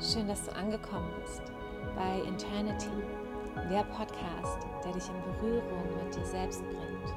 Schön, 0.00 0.28
dass 0.28 0.44
du 0.44 0.54
angekommen 0.54 1.10
bist 1.20 1.42
bei 1.96 2.20
Eternity, 2.20 2.86
der 3.68 3.82
Podcast, 3.82 4.58
der 4.84 4.92
dich 4.92 5.08
in 5.08 5.20
Berührung 5.24 5.82
mit 5.96 6.14
dir 6.14 6.24
selbst 6.24 6.62
bringt. 6.68 7.14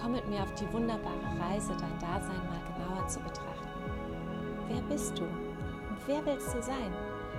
Komm 0.00 0.12
mit 0.12 0.28
mir 0.28 0.44
auf 0.44 0.54
die 0.54 0.72
wunderbare 0.72 1.40
Reise, 1.40 1.76
dein 1.76 1.98
Dasein 1.98 2.38
mal 2.46 2.62
genauer 2.72 3.08
zu 3.08 3.18
betrachten. 3.18 3.68
Wer 4.68 4.80
bist 4.82 5.18
du 5.18 5.24
und 5.24 5.98
wer 6.06 6.24
willst 6.26 6.54
du 6.54 6.62
sein? 6.62 6.92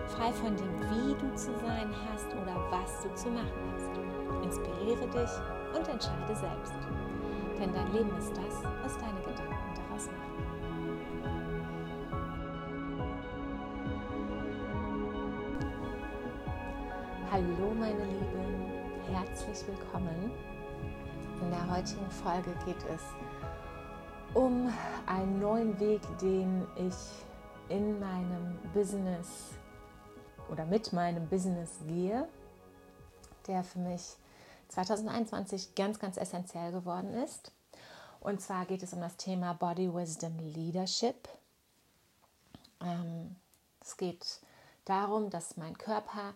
Frei 0.08 0.34
von 0.34 0.54
dem, 0.54 0.80
wie 0.92 1.14
du 1.14 1.34
zu 1.36 1.58
sein 1.58 1.90
hast 2.12 2.28
oder 2.34 2.58
was 2.72 3.02
du 3.02 3.16
zu 3.16 3.30
machen 3.30 3.74
hast. 3.74 4.44
Inspiriere 4.44 5.08
dich 5.08 5.78
und 5.78 5.88
entscheide 5.88 6.36
selbst. 6.36 6.74
Denn 7.58 7.72
dein 7.72 7.94
Leben 7.94 8.18
ist 8.18 8.36
das, 8.36 8.64
was 8.84 8.98
deine 8.98 9.22
Gedanken 9.22 9.49
willkommen. 19.70 20.32
In 21.42 21.52
der 21.52 21.70
heutigen 21.70 22.10
Folge 22.10 22.56
geht 22.66 22.84
es 22.92 23.02
um 24.34 24.74
einen 25.06 25.40
neuen 25.40 25.80
Weg, 25.80 26.02
den 26.20 26.66
ich 26.76 26.96
in 27.68 28.00
meinem 28.00 28.58
Business 28.74 29.52
oder 30.52 30.66
mit 30.66 30.92
meinem 30.92 31.28
Business 31.28 31.78
gehe, 31.86 32.28
der 33.46 33.64
für 33.64 33.78
mich 33.78 34.16
2021 34.70 35.76
ganz, 35.76 36.00
ganz 36.00 36.18
essentiell 36.18 36.72
geworden 36.72 37.14
ist. 37.14 37.52
Und 38.22 38.42
zwar 38.42 38.66
geht 38.66 38.82
es 38.82 38.94
um 38.94 39.02
das 39.02 39.18
Thema 39.18 39.54
Body 39.54 39.94
Wisdom 39.94 40.36
Leadership. 40.40 41.30
Ähm, 42.82 43.36
es 43.82 43.98
geht 43.98 44.40
darum, 44.86 45.30
dass 45.30 45.58
mein 45.58 45.78
Körper 45.78 46.34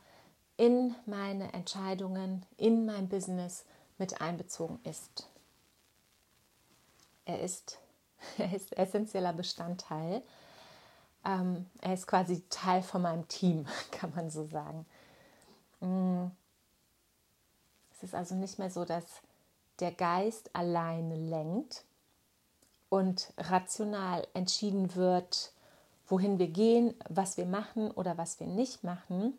in 0.57 0.95
meine 1.05 1.51
Entscheidungen, 1.53 2.45
in 2.57 2.85
mein 2.85 3.09
Business 3.09 3.65
mit 3.97 4.21
einbezogen 4.21 4.79
ist. 4.83 5.29
Er 7.25 7.41
ist, 7.41 7.79
er 8.37 8.53
ist 8.53 8.77
essentieller 8.77 9.33
Bestandteil. 9.33 10.21
Ähm, 11.25 11.69
er 11.81 11.93
ist 11.93 12.07
quasi 12.07 12.43
Teil 12.49 12.83
von 12.83 13.01
meinem 13.01 13.27
Team, 13.27 13.65
kann 13.91 14.13
man 14.15 14.29
so 14.29 14.45
sagen. 14.45 14.85
Mm. 15.79 16.27
Es 17.93 18.03
ist 18.03 18.15
also 18.15 18.35
nicht 18.35 18.59
mehr 18.59 18.69
so, 18.69 18.83
dass 18.83 19.05
der 19.79 19.93
Geist 19.93 20.53
alleine 20.53 21.15
lenkt 21.15 21.85
und 22.89 23.33
rational 23.37 24.27
entschieden 24.33 24.93
wird, 24.95 25.53
wohin 26.07 26.37
wir 26.37 26.49
gehen, 26.49 26.93
was 27.09 27.37
wir 27.37 27.45
machen 27.45 27.89
oder 27.91 28.17
was 28.17 28.39
wir 28.41 28.47
nicht 28.47 28.83
machen, 28.83 29.37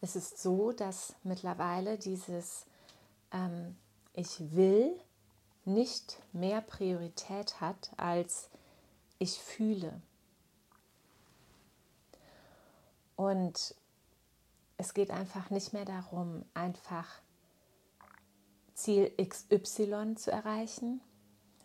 es 0.00 0.16
ist 0.16 0.38
so, 0.38 0.72
dass 0.72 1.14
mittlerweile 1.22 1.98
dieses 1.98 2.64
ähm, 3.32 3.76
Ich 4.14 4.54
will 4.54 4.98
nicht 5.64 6.18
mehr 6.32 6.62
Priorität 6.62 7.60
hat 7.60 7.90
als 7.96 8.48
ich 9.18 9.38
fühle. 9.38 10.00
Und 13.14 13.74
es 14.78 14.94
geht 14.94 15.10
einfach 15.10 15.50
nicht 15.50 15.74
mehr 15.74 15.84
darum, 15.84 16.46
einfach 16.54 17.06
Ziel 18.72 19.12
XY 19.22 20.14
zu 20.16 20.32
erreichen, 20.32 21.02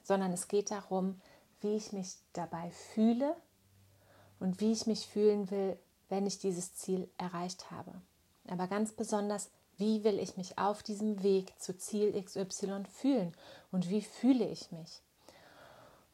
sondern 0.04 0.34
es 0.34 0.50
geht 0.50 0.70
darum, 0.72 1.22
wie 1.62 1.78
ich 1.78 1.94
mich 1.94 2.18
dabei 2.34 2.70
fühle 2.72 3.38
und 4.42 4.60
wie 4.60 4.74
ich 4.74 4.86
mich 4.86 5.08
fühlen 5.08 5.50
will, 5.50 5.80
wenn 6.10 6.28
ich 6.28 6.40
dieses 6.40 6.76
Ziel 6.76 7.10
erreicht 7.18 7.72
habe 7.72 7.94
aber 8.48 8.68
ganz 8.68 8.92
besonders, 8.94 9.50
wie 9.78 10.04
will 10.04 10.20
ich 10.20 10.38
mich 10.38 10.58
auf 10.58 10.84
diesem 10.84 11.22
Weg 11.24 11.54
zu 11.60 11.78
Ziel 11.78 12.14
XY 12.22 12.84
fühlen 12.90 13.34
und 13.72 13.90
wie 13.90 14.02
fühle 14.02 14.48
ich 14.48 14.72
mich? 14.72 15.02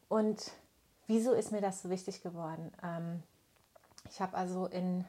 Und 0.10 0.52
wieso 1.08 1.34
ist 1.34 1.52
mir 1.52 1.62
das 1.62 1.82
so 1.82 1.90
wichtig 1.90 2.22
geworden? 2.22 2.72
Ähm, 2.84 3.24
ich 4.10 4.20
habe 4.20 4.36
also 4.36 4.66
in 4.66 5.06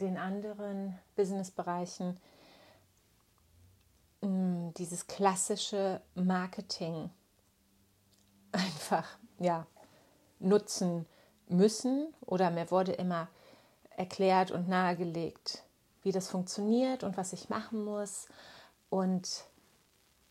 den 0.00 0.16
anderen 0.16 0.98
Businessbereichen 1.16 2.18
mm, 4.20 4.70
dieses 4.76 5.06
klassische 5.06 6.00
Marketing 6.14 7.10
einfach 8.52 9.06
ja 9.38 9.66
nutzen 10.38 11.06
müssen 11.48 12.12
oder 12.26 12.50
mir 12.50 12.70
wurde 12.70 12.92
immer 12.92 13.28
erklärt 13.96 14.50
und 14.50 14.68
nahegelegt, 14.68 15.64
wie 16.02 16.12
das 16.12 16.28
funktioniert 16.28 17.04
und 17.04 17.16
was 17.16 17.32
ich 17.32 17.48
machen 17.48 17.84
muss. 17.84 18.28
Und, 18.90 19.44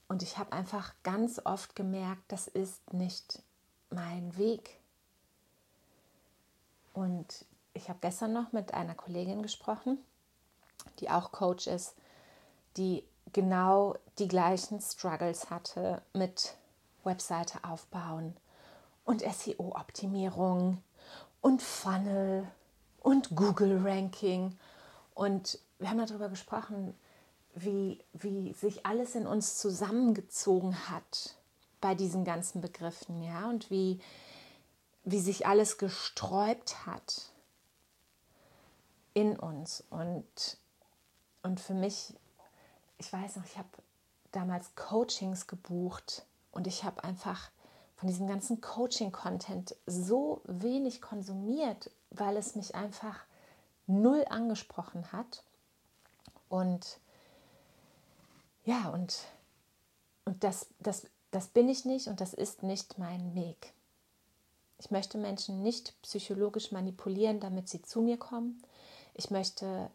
und 0.07 0.23
ich 0.23 0.37
habe 0.37 0.51
einfach 0.51 0.93
ganz 1.03 1.41
oft 1.43 1.75
gemerkt, 1.75 2.23
das 2.27 2.47
ist 2.47 2.93
nicht 2.93 3.41
mein 3.89 4.37
Weg. 4.37 4.79
Und 6.93 7.45
ich 7.73 7.89
habe 7.89 7.99
gestern 8.01 8.33
noch 8.33 8.51
mit 8.51 8.73
einer 8.73 8.95
Kollegin 8.95 9.41
gesprochen, 9.41 9.97
die 10.99 11.09
auch 11.09 11.31
Coach 11.31 11.67
ist, 11.67 11.95
die 12.77 13.03
genau 13.33 13.95
die 14.19 14.27
gleichen 14.27 14.81
Struggles 14.81 15.49
hatte 15.49 16.01
mit 16.13 16.55
Webseite 17.03 17.63
aufbauen 17.63 18.35
und 19.05 19.21
SEO-Optimierung 19.21 20.83
und 21.41 21.61
Funnel 21.61 22.47
und 22.99 23.35
Google-Ranking 23.35 24.57
und 25.21 25.59
wir 25.77 25.91
haben 25.91 26.03
darüber 26.03 26.29
gesprochen, 26.29 26.95
wie, 27.53 28.03
wie 28.11 28.53
sich 28.53 28.87
alles 28.87 29.13
in 29.13 29.27
uns 29.27 29.59
zusammengezogen 29.59 30.89
hat 30.89 31.35
bei 31.79 31.93
diesen 31.93 32.25
ganzen 32.25 32.59
Begriffen, 32.59 33.21
ja, 33.21 33.47
und 33.47 33.69
wie, 33.69 34.01
wie 35.03 35.19
sich 35.19 35.45
alles 35.45 35.77
gesträubt 35.77 36.87
hat 36.87 37.33
in 39.13 39.37
uns. 39.37 39.83
Und, 39.91 40.57
und 41.43 41.59
für 41.59 41.75
mich, 41.75 42.15
ich 42.97 43.13
weiß 43.13 43.35
noch, 43.35 43.45
ich 43.45 43.59
habe 43.59 43.69
damals 44.31 44.73
Coachings 44.73 45.45
gebucht 45.45 46.25
und 46.51 46.65
ich 46.65 46.83
habe 46.83 47.03
einfach 47.03 47.51
von 47.95 48.07
diesem 48.07 48.25
ganzen 48.25 48.59
Coaching-Content 48.59 49.75
so 49.85 50.41
wenig 50.45 50.99
konsumiert, 50.99 51.91
weil 52.09 52.37
es 52.37 52.55
mich 52.55 52.73
einfach 52.73 53.19
null 53.91 54.25
angesprochen 54.29 55.11
hat. 55.11 55.43
Und 56.49 56.99
ja, 58.63 58.89
und, 58.89 59.19
und 60.25 60.43
das, 60.43 60.67
das, 60.79 61.07
das 61.31 61.47
bin 61.47 61.69
ich 61.69 61.85
nicht 61.85 62.07
und 62.07 62.21
das 62.21 62.33
ist 62.33 62.63
nicht 62.63 62.97
mein 62.97 63.35
Weg. 63.35 63.73
Ich 64.77 64.91
möchte 64.91 65.17
Menschen 65.17 65.61
nicht 65.61 65.99
psychologisch 66.01 66.71
manipulieren, 66.71 67.39
damit 67.39 67.69
sie 67.69 67.81
zu 67.81 68.01
mir 68.01 68.17
kommen. 68.17 68.61
Ich 69.13 69.29
möchte 69.29 69.91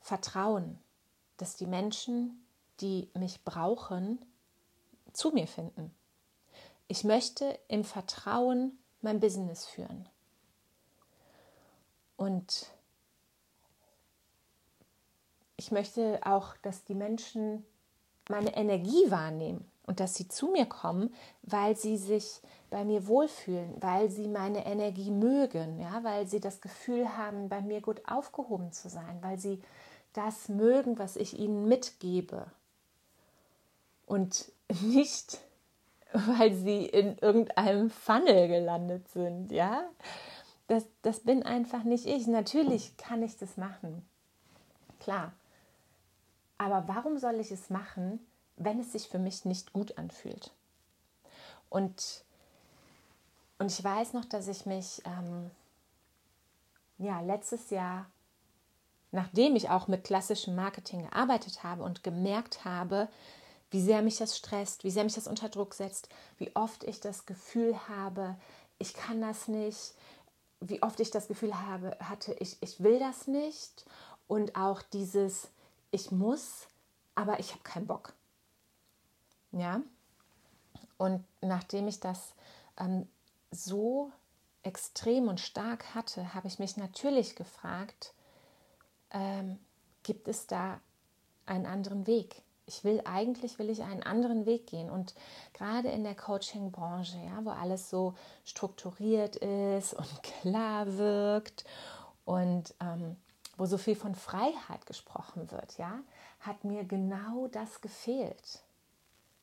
vertrauen, 0.00 0.78
dass 1.36 1.56
die 1.56 1.66
Menschen, 1.66 2.44
die 2.80 3.08
mich 3.14 3.44
brauchen, 3.44 4.24
zu 5.12 5.30
mir 5.30 5.46
finden. 5.46 5.94
Ich 6.88 7.04
möchte 7.04 7.58
im 7.68 7.84
Vertrauen 7.84 8.78
mein 9.00 9.20
Business 9.20 9.64
führen. 9.64 10.08
Und 12.22 12.70
ich 15.56 15.72
möchte 15.72 16.20
auch, 16.24 16.56
dass 16.62 16.84
die 16.84 16.94
Menschen 16.94 17.66
meine 18.28 18.54
Energie 18.54 19.10
wahrnehmen 19.10 19.68
und 19.86 19.98
dass 19.98 20.14
sie 20.14 20.28
zu 20.28 20.46
mir 20.46 20.66
kommen, 20.66 21.12
weil 21.42 21.76
sie 21.76 21.96
sich 21.96 22.40
bei 22.70 22.84
mir 22.84 23.08
wohlfühlen, 23.08 23.74
weil 23.80 24.08
sie 24.08 24.28
meine 24.28 24.64
Energie 24.66 25.10
mögen, 25.10 25.80
ja, 25.80 26.04
weil 26.04 26.28
sie 26.28 26.38
das 26.38 26.60
Gefühl 26.60 27.16
haben, 27.16 27.48
bei 27.48 27.60
mir 27.60 27.80
gut 27.80 28.00
aufgehoben 28.08 28.70
zu 28.70 28.88
sein, 28.88 29.18
weil 29.20 29.40
sie 29.40 29.60
das 30.12 30.48
mögen, 30.48 31.00
was 31.00 31.16
ich 31.16 31.40
ihnen 31.40 31.66
mitgebe. 31.66 32.46
Und 34.06 34.52
nicht, 34.80 35.40
weil 36.12 36.54
sie 36.54 36.86
in 36.86 37.18
irgendeinem 37.18 37.90
Funnel 37.90 38.46
gelandet 38.46 39.08
sind, 39.08 39.50
ja 39.50 39.82
das, 40.68 40.84
das 41.02 41.20
bin 41.20 41.42
einfach 41.42 41.84
nicht 41.84 42.06
ich. 42.06 42.26
Natürlich 42.26 42.96
kann 42.96 43.22
ich 43.22 43.36
das 43.36 43.56
machen. 43.56 44.06
Klar. 45.00 45.32
Aber 46.58 46.86
warum 46.86 47.18
soll 47.18 47.36
ich 47.40 47.50
es 47.50 47.70
machen, 47.70 48.20
wenn 48.56 48.78
es 48.78 48.92
sich 48.92 49.08
für 49.08 49.18
mich 49.18 49.44
nicht 49.44 49.72
gut 49.72 49.98
anfühlt? 49.98 50.52
Und, 51.68 52.24
und 53.58 53.70
ich 53.70 53.82
weiß 53.82 54.12
noch, 54.12 54.24
dass 54.24 54.46
ich 54.46 54.66
mich 54.66 55.02
ähm, 55.04 55.50
ja, 56.98 57.20
letztes 57.20 57.70
Jahr, 57.70 58.06
nachdem 59.10 59.56
ich 59.56 59.70
auch 59.70 59.88
mit 59.88 60.04
klassischem 60.04 60.54
Marketing 60.54 61.02
gearbeitet 61.02 61.64
habe 61.64 61.82
und 61.82 62.04
gemerkt 62.04 62.64
habe, 62.64 63.08
wie 63.70 63.80
sehr 63.80 64.02
mich 64.02 64.18
das 64.18 64.36
stresst, 64.36 64.84
wie 64.84 64.90
sehr 64.90 65.04
mich 65.04 65.14
das 65.14 65.26
unter 65.26 65.48
Druck 65.48 65.74
setzt, 65.74 66.08
wie 66.38 66.54
oft 66.54 66.84
ich 66.84 67.00
das 67.00 67.26
Gefühl 67.26 67.88
habe, 67.88 68.36
ich 68.78 68.94
kann 68.94 69.20
das 69.20 69.48
nicht, 69.48 69.94
wie 70.68 70.82
oft 70.82 71.00
ich 71.00 71.10
das 71.10 71.28
Gefühl 71.28 71.60
habe, 71.60 71.96
hatte, 72.00 72.34
ich, 72.34 72.56
ich 72.60 72.82
will 72.82 72.98
das 72.98 73.26
nicht 73.26 73.84
und 74.28 74.56
auch 74.56 74.82
dieses, 74.82 75.48
ich 75.90 76.10
muss, 76.10 76.66
aber 77.14 77.40
ich 77.40 77.52
habe 77.52 77.62
keinen 77.62 77.86
Bock. 77.86 78.14
Ja, 79.52 79.82
und 80.96 81.24
nachdem 81.40 81.88
ich 81.88 82.00
das 82.00 82.34
ähm, 82.78 83.08
so 83.50 84.10
extrem 84.62 85.28
und 85.28 85.40
stark 85.40 85.94
hatte, 85.94 86.34
habe 86.34 86.46
ich 86.46 86.58
mich 86.58 86.76
natürlich 86.76 87.34
gefragt, 87.34 88.14
ähm, 89.10 89.58
gibt 90.02 90.28
es 90.28 90.46
da 90.46 90.80
einen 91.44 91.66
anderen 91.66 92.06
Weg? 92.06 92.41
Ich 92.66 92.84
will 92.84 93.02
eigentlich 93.04 93.58
will 93.58 93.70
ich 93.70 93.82
einen 93.82 94.02
anderen 94.02 94.46
Weg 94.46 94.66
gehen 94.66 94.90
und 94.90 95.14
gerade 95.52 95.88
in 95.88 96.04
der 96.04 96.14
Coaching-Branche, 96.14 97.18
ja, 97.18 97.44
wo 97.44 97.50
alles 97.50 97.90
so 97.90 98.14
strukturiert 98.44 99.36
ist 99.36 99.94
und 99.98 100.22
klar 100.22 100.96
wirkt 100.96 101.64
und 102.24 102.74
ähm, 102.80 103.16
wo 103.56 103.66
so 103.66 103.78
viel 103.78 103.96
von 103.96 104.14
Freiheit 104.14 104.86
gesprochen 104.86 105.50
wird, 105.50 105.76
ja, 105.78 106.00
hat 106.40 106.64
mir 106.64 106.84
genau 106.84 107.48
das 107.48 107.80
gefehlt. 107.80 108.62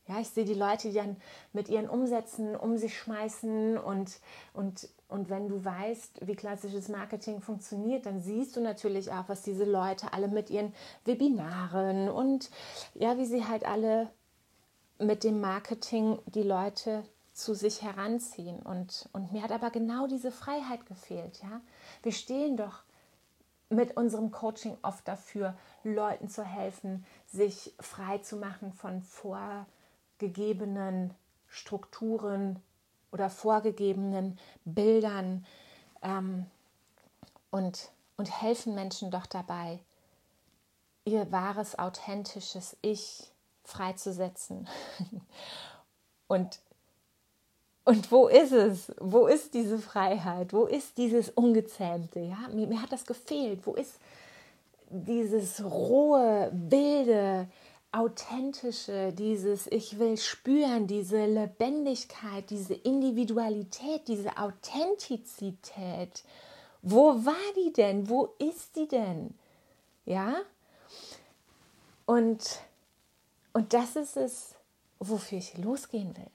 Ja, 0.08 0.20
ich 0.20 0.30
sehe 0.30 0.46
die 0.46 0.56
Leute, 0.56 0.90
die 0.90 0.96
dann 0.96 1.18
mit 1.54 1.70
ihren 1.70 1.88
Umsätzen 1.88 2.56
um 2.56 2.78
sich 2.78 2.98
schmeißen 2.98 3.78
und, 3.78 4.20
und, 4.54 4.90
und 5.10 5.30
wenn 5.30 5.50
du 5.50 5.66
weißt, 5.66 6.28
wie 6.28 6.36
klassisches 6.36 6.88
Marketing 6.88 7.42
funktioniert, 7.42 8.06
dann 8.06 8.22
siehst 8.22 8.56
du 8.56 8.62
natürlich 8.62 9.12
auch, 9.12 9.28
was 9.28 9.42
diese 9.42 9.66
Leute 9.66 10.14
alle 10.14 10.28
mit 10.28 10.50
ihren 10.50 10.74
Webinaren 11.04 12.10
und 12.10 12.50
ja, 12.94 13.18
wie 13.18 13.26
sie 13.26 13.46
halt 13.46 13.66
alle 13.66 14.10
mit 15.00 15.24
dem 15.24 15.42
Marketing 15.42 16.20
die 16.28 16.44
Leute 16.44 17.04
zu 17.34 17.54
sich 17.54 17.82
heranziehen. 17.82 18.60
Und, 18.60 19.10
und 19.12 19.32
mir 19.32 19.42
hat 19.42 19.52
aber 19.52 19.72
genau 19.72 20.08
diese 20.08 20.32
Freiheit 20.32 20.86
gefehlt. 20.86 21.42
Ja? 21.42 21.62
Wir 22.04 22.12
stehen 22.12 22.56
doch 22.56 22.84
mit 23.70 23.98
unserem 23.98 24.32
Coaching 24.32 24.78
oft 24.82 25.08
dafür, 25.08 25.56
Leuten 25.84 26.28
zu 26.30 26.44
helfen, 26.44 27.06
sich 27.26 27.74
frei 27.80 28.20
zu 28.20 28.38
machen 28.38 28.74
von 28.74 29.02
Vor- 29.02 29.66
gegebenen 30.20 31.14
Strukturen 31.48 32.62
oder 33.12 33.30
vorgegebenen 33.30 34.38
Bildern 34.66 35.46
ähm, 36.02 36.46
und, 37.52 37.90
und 38.18 38.42
helfen 38.42 38.76
Menschen 38.76 39.12
doch 39.12 39.26
dabei, 39.26 39.80
ihr 41.06 41.32
wahres, 41.32 41.78
authentisches 41.80 42.78
Ich 42.82 43.32
freizusetzen. 43.64 44.68
und, 46.28 46.60
und 47.86 48.12
wo 48.12 48.28
ist 48.28 48.52
es? 48.52 48.92
Wo 49.00 49.28
ist 49.28 49.54
diese 49.54 49.80
Freiheit? 49.80 50.54
Wo 50.54 50.66
ist 50.66 50.98
dieses 50.98 51.30
Ungezähmte? 51.30 52.20
Ja? 52.20 52.48
Mir, 52.52 52.68
mir 52.68 52.82
hat 52.82 52.92
das 52.92 53.06
gefehlt. 53.06 53.66
Wo 53.66 53.74
ist 53.74 54.00
dieses 54.90 55.64
rohe, 55.64 56.52
wilde, 56.52 57.48
authentische, 57.92 59.12
dieses 59.14 59.68
Ich 59.68 59.98
will 59.98 60.18
spüren, 60.18 60.88
diese 60.88 61.26
Lebendigkeit, 61.26 62.50
diese 62.50 62.76
Individualität, 62.76 64.08
diese 64.08 64.38
Authentizität. 64.38 66.24
Wo 66.82 67.26
war 67.26 67.54
die 67.56 67.74
denn? 67.74 68.10
Wo 68.10 68.34
ist 68.38 68.76
die 68.76 68.88
denn? 68.88 69.34
Ja? 70.06 70.36
Und, 72.06 72.60
und 73.54 73.74
das 73.74 73.96
ist 73.96 74.18
es, 74.18 74.56
wofür 75.00 75.40
ich 75.40 75.58
losgehen 75.58 76.16
will. 76.16 76.32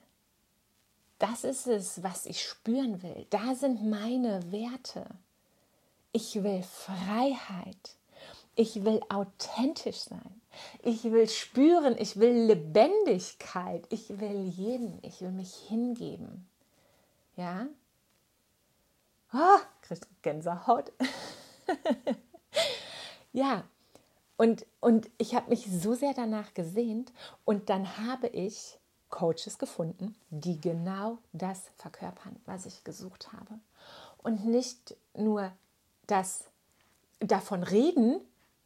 Das 1.18 1.44
ist 1.44 1.66
es, 1.66 2.02
was 2.02 2.26
ich 2.26 2.42
spüren 2.42 3.02
will. 3.02 3.26
Da 3.30 3.54
sind 3.54 3.88
meine 3.88 4.52
Werte. 4.52 5.06
Ich 6.12 6.42
will 6.42 6.62
Freiheit. 6.62 7.96
Ich 8.56 8.84
will 8.84 9.00
authentisch 9.08 10.00
sein. 10.00 10.40
Ich 10.82 11.04
will 11.04 11.28
spüren, 11.28 11.96
ich 11.98 12.18
will 12.18 12.46
Lebendigkeit, 12.46 13.86
ich 13.90 14.20
will 14.20 14.46
jeden, 14.48 14.98
ich 15.02 15.20
will 15.20 15.30
mich 15.30 15.54
hingeben. 15.68 16.48
Ja? 17.36 17.66
Oh, 19.32 19.58
kriegst 19.82 20.06
Gänsehaut. 20.22 20.92
ja, 23.32 23.64
und, 24.36 24.66
und 24.80 25.10
ich 25.18 25.34
habe 25.34 25.50
mich 25.50 25.66
so 25.70 25.94
sehr 25.94 26.14
danach 26.14 26.54
gesehnt 26.54 27.12
und 27.44 27.70
dann 27.70 27.98
habe 27.98 28.28
ich 28.28 28.78
Coaches 29.10 29.58
gefunden, 29.58 30.16
die 30.30 30.60
genau 30.60 31.18
das 31.32 31.70
verkörpern, 31.76 32.36
was 32.46 32.66
ich 32.66 32.82
gesucht 32.82 33.32
habe. 33.32 33.60
Und 34.18 34.44
nicht 34.44 34.96
nur 35.16 35.52
das 36.06 36.46
davon 37.20 37.62
reden, 37.62 38.20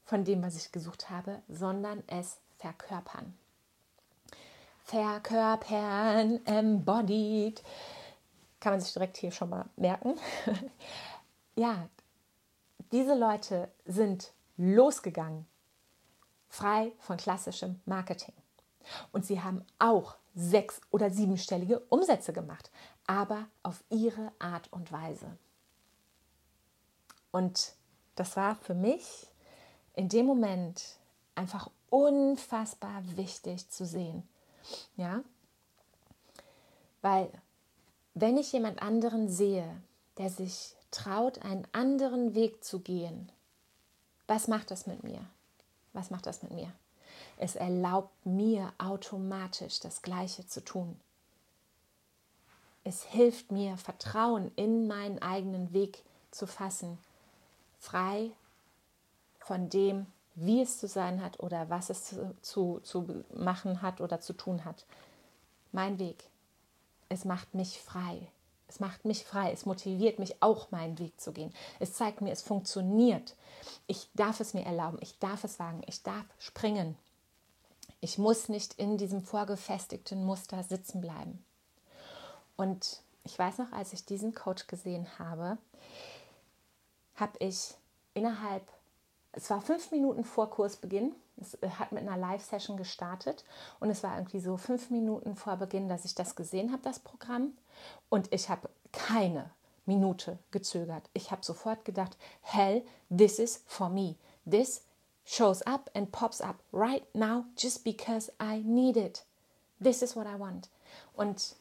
von 0.08 0.25
dem, 0.25 0.43
was 0.43 0.56
ich 0.56 0.72
gesucht 0.72 1.10
habe, 1.10 1.43
sondern 1.49 2.02
es 2.06 2.38
verkörpern. 2.56 3.37
Verkörpern, 4.84 6.40
embodied. 6.46 7.62
Kann 8.58 8.72
man 8.72 8.81
sich 8.81 8.94
direkt 8.94 9.19
hier 9.19 9.31
schon 9.31 9.50
mal 9.50 9.66
merken. 9.76 10.14
ja, 11.56 11.90
diese 12.90 13.14
Leute 13.14 13.70
sind 13.84 14.32
losgegangen, 14.56 15.46
frei 16.49 16.93
von 17.00 17.19
klassischem 17.19 17.78
Marketing. 17.84 18.34
Und 19.12 19.26
sie 19.26 19.43
haben 19.43 19.62
auch 19.78 20.16
sechs- 20.34 20.81
oder 20.90 21.10
siebenstellige 21.10 21.81
Umsätze 21.90 22.32
gemacht, 22.32 22.70
aber 23.06 23.46
auf 23.62 23.84
ihre 23.90 24.32
Art 24.38 24.72
und 24.72 24.90
Weise. 24.90 25.37
Und 27.31 27.75
das 28.14 28.38
war 28.38 28.56
für 28.56 28.75
mich 28.75 29.28
in 29.99 30.09
dem 30.09 30.27
Moment 30.27 30.97
einfach 31.35 31.71
unfassbar 31.91 33.03
wichtig 33.17 33.69
zu 33.69 33.85
sehen. 33.85 34.23
Ja? 34.97 35.25
Weil 37.03 37.29
wenn 38.15 38.37
ich 38.37 38.53
jemand 38.53 38.81
anderen 38.81 39.29
sehe, 39.29 39.69
der 40.17 40.31
sich 40.31 40.77
traut, 40.93 41.43
einen 41.43 41.67
anderen 41.73 42.37
Weg 42.37 42.62
zu 42.62 42.79
gehen, 42.79 43.33
was 44.29 44.47
macht 44.47 44.71
das 44.71 44.87
mit 44.87 45.03
mir? 45.03 45.21
Was 45.95 46.11
macht 46.11 46.27
das 46.27 46.44
mit 46.44 46.53
mir? 46.53 46.73
Es 47.37 47.56
erlaubt 47.56 48.25
mir 48.25 48.73
automatisch 48.79 49.81
das 49.81 50.03
Gleiche 50.03 50.47
zu 50.47 50.65
tun. 50.65 50.94
Es 52.85 53.03
hilft 53.03 53.51
mir, 53.51 53.77
Vertrauen 53.77 54.53
in 54.55 54.87
meinen 54.87 55.20
eigenen 55.20 55.72
Weg 55.72 56.05
zu 56.31 56.46
fassen, 56.46 56.99
frei 57.81 58.31
von 59.48 59.70
dem, 59.70 60.06
wie 60.34 60.60
es 60.60 60.78
zu 60.78 60.86
sein 60.86 61.22
hat 61.22 61.40
oder 61.40 61.70
was 61.70 61.88
es 61.88 62.14
zu, 62.43 62.81
zu, 62.81 63.24
machen 63.34 63.81
hat 63.81 64.02
oder 64.02 64.20
zu 64.20 64.34
tun 64.34 64.67
hat. 64.67 64.84
Mein 65.72 65.98
Weg. 65.98 66.22
Es 67.08 67.24
macht 67.24 67.55
mich 67.55 67.81
frei. 67.81 68.28
Es 68.69 68.78
macht 68.78 69.06
mich 69.06 69.24
frei. 69.24 69.50
Es 69.50 69.64
motiviert 69.64 70.19
mich 70.19 70.43
auch, 70.43 70.70
meinen 70.70 70.98
Weg 70.98 71.19
zu 71.19 71.32
gehen. 71.32 71.55
Es 71.81 71.94
zeigt 71.94 72.20
mir, 72.20 72.31
es 72.31 72.43
funktioniert. 72.43 73.36
Ich 73.86 74.10
darf 74.12 74.38
es 74.40 74.52
mir 74.52 74.67
erlauben. 74.67 74.98
Ich 75.00 75.19
darf 75.19 75.44
es 75.44 75.58
wagen. 75.58 75.81
Ich 75.86 76.02
darf 76.02 76.26
springen. 76.38 76.98
Ich 78.00 78.19
muss 78.19 78.50
nicht 78.50 78.74
in 78.74 78.98
diesem 78.98 79.22
vorgefestigten 79.22 80.26
Muster 80.26 80.62
sitzen 80.62 81.00
bleiben. 81.00 81.43
Und 82.56 83.00
ich 83.24 83.38
weiß 83.38 83.56
noch, 83.56 83.72
als 83.72 83.94
ich 83.94 84.05
diesen 84.05 84.34
Coach 84.34 84.67
gesehen 84.67 85.06
habe, 85.19 85.56
habe 87.14 87.38
ich 87.38 87.74
innerhalb 88.12 88.62
es 89.39 89.51
war 89.51 89.61
fünf 89.61 89.93
Minuten 89.93 90.25
vor 90.25 90.51
Kursbeginn. 90.51 91.15
Es 91.41 91.55
äh, 91.63 91.71
hat 91.71 91.93
mit 91.93 92.03
einer 92.03 92.17
Live-Session 92.17 92.77
gestartet 92.77 93.45
und 93.79 93.89
es 93.89 94.03
war 94.03 94.17
irgendwie 94.17 94.41
so 94.41 94.57
fünf 94.57 94.91
Minuten 94.91 95.37
vor 95.37 95.57
Beginn, 95.57 95.89
dass 95.89 96.05
ich 96.05 96.15
das 96.17 96.35
gesehen 96.35 96.73
habe, 96.73 96.83
das 96.83 96.99
Programm. 96.99 97.57
Und 98.09 98.33
ich 98.33 98.49
habe 98.49 98.69
keine 98.91 99.51
Minute 99.87 100.39
gezögert. 100.51 101.09
Ich 101.13 101.31
habe 101.31 101.45
sofort 101.45 101.85
gedacht, 101.85 102.17
hell, 102.41 102.85
this 103.17 103.39
is 103.39 103.63
for 103.67 103.89
me. 103.89 104.17
This 104.51 104.83
shows 105.25 105.63
up 105.63 105.89
and 105.95 106.11
pops 106.11 106.41
up 106.41 106.57
right 106.73 107.05
now 107.15 107.45
just 107.57 107.85
because 107.85 108.33
I 108.43 108.59
need 108.65 108.97
it. 108.97 109.25
This 109.81 110.03
is 110.03 110.17
what 110.17 110.27
I 110.27 110.39
want. 110.39 110.69
Und 111.15 111.55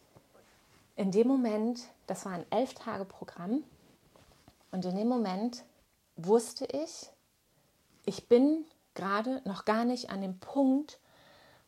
in 0.95 1.11
dem 1.11 1.27
Moment, 1.27 1.81
das 2.07 2.25
war 2.25 2.31
ein 2.31 2.45
elf 2.49 2.73
Tage 2.73 3.05
Programm, 3.05 3.63
und 4.71 4.83
in 4.83 4.95
dem 4.95 5.07
Moment 5.07 5.63
wusste 6.17 6.65
ich, 6.65 7.09
ich 8.07 8.29
bin 8.29 8.65
gerade 8.95 9.41
noch 9.45 9.65
gar 9.65 9.83
nicht 9.83 10.09
an 10.09 10.21
dem 10.21 10.39
Punkt, 10.39 10.99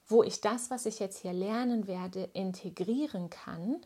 wo 0.07 0.23
ich 0.23 0.41
das, 0.41 0.71
was 0.71 0.85
ich 0.85 0.99
jetzt 0.99 1.19
hier 1.19 1.33
lernen 1.33 1.85
werde, 1.85 2.23
integrieren 2.33 3.29
kann 3.29 3.85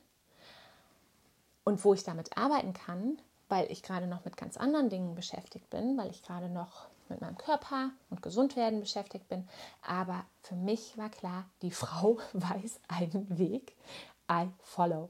und 1.63 1.83
wo 1.83 1.93
ich 1.93 2.03
damit 2.03 2.37
arbeiten 2.37 2.73
kann, 2.73 3.19
weil 3.49 3.69
ich 3.71 3.81
gerade 3.81 4.07
noch 4.07 4.23
mit 4.23 4.37
ganz 4.37 4.55
anderen 4.55 4.89
Dingen 4.89 5.15
beschäftigt 5.15 5.69
bin, 5.71 5.97
weil 5.97 6.11
ich 6.11 6.21
gerade 6.21 6.47
noch 6.47 6.87
mit 7.09 7.21
meinem 7.21 7.37
Körper 7.37 7.89
und 8.11 8.21
Gesundwerden 8.21 8.79
beschäftigt 8.79 9.27
bin. 9.27 9.47
Aber 9.81 10.23
für 10.43 10.55
mich 10.55 10.97
war 10.97 11.09
klar, 11.09 11.45
die 11.63 11.71
Frau 11.71 12.19
weiß 12.33 12.79
einen 12.87 13.37
Weg. 13.37 13.75
I 14.31 14.47
follow. 14.61 15.09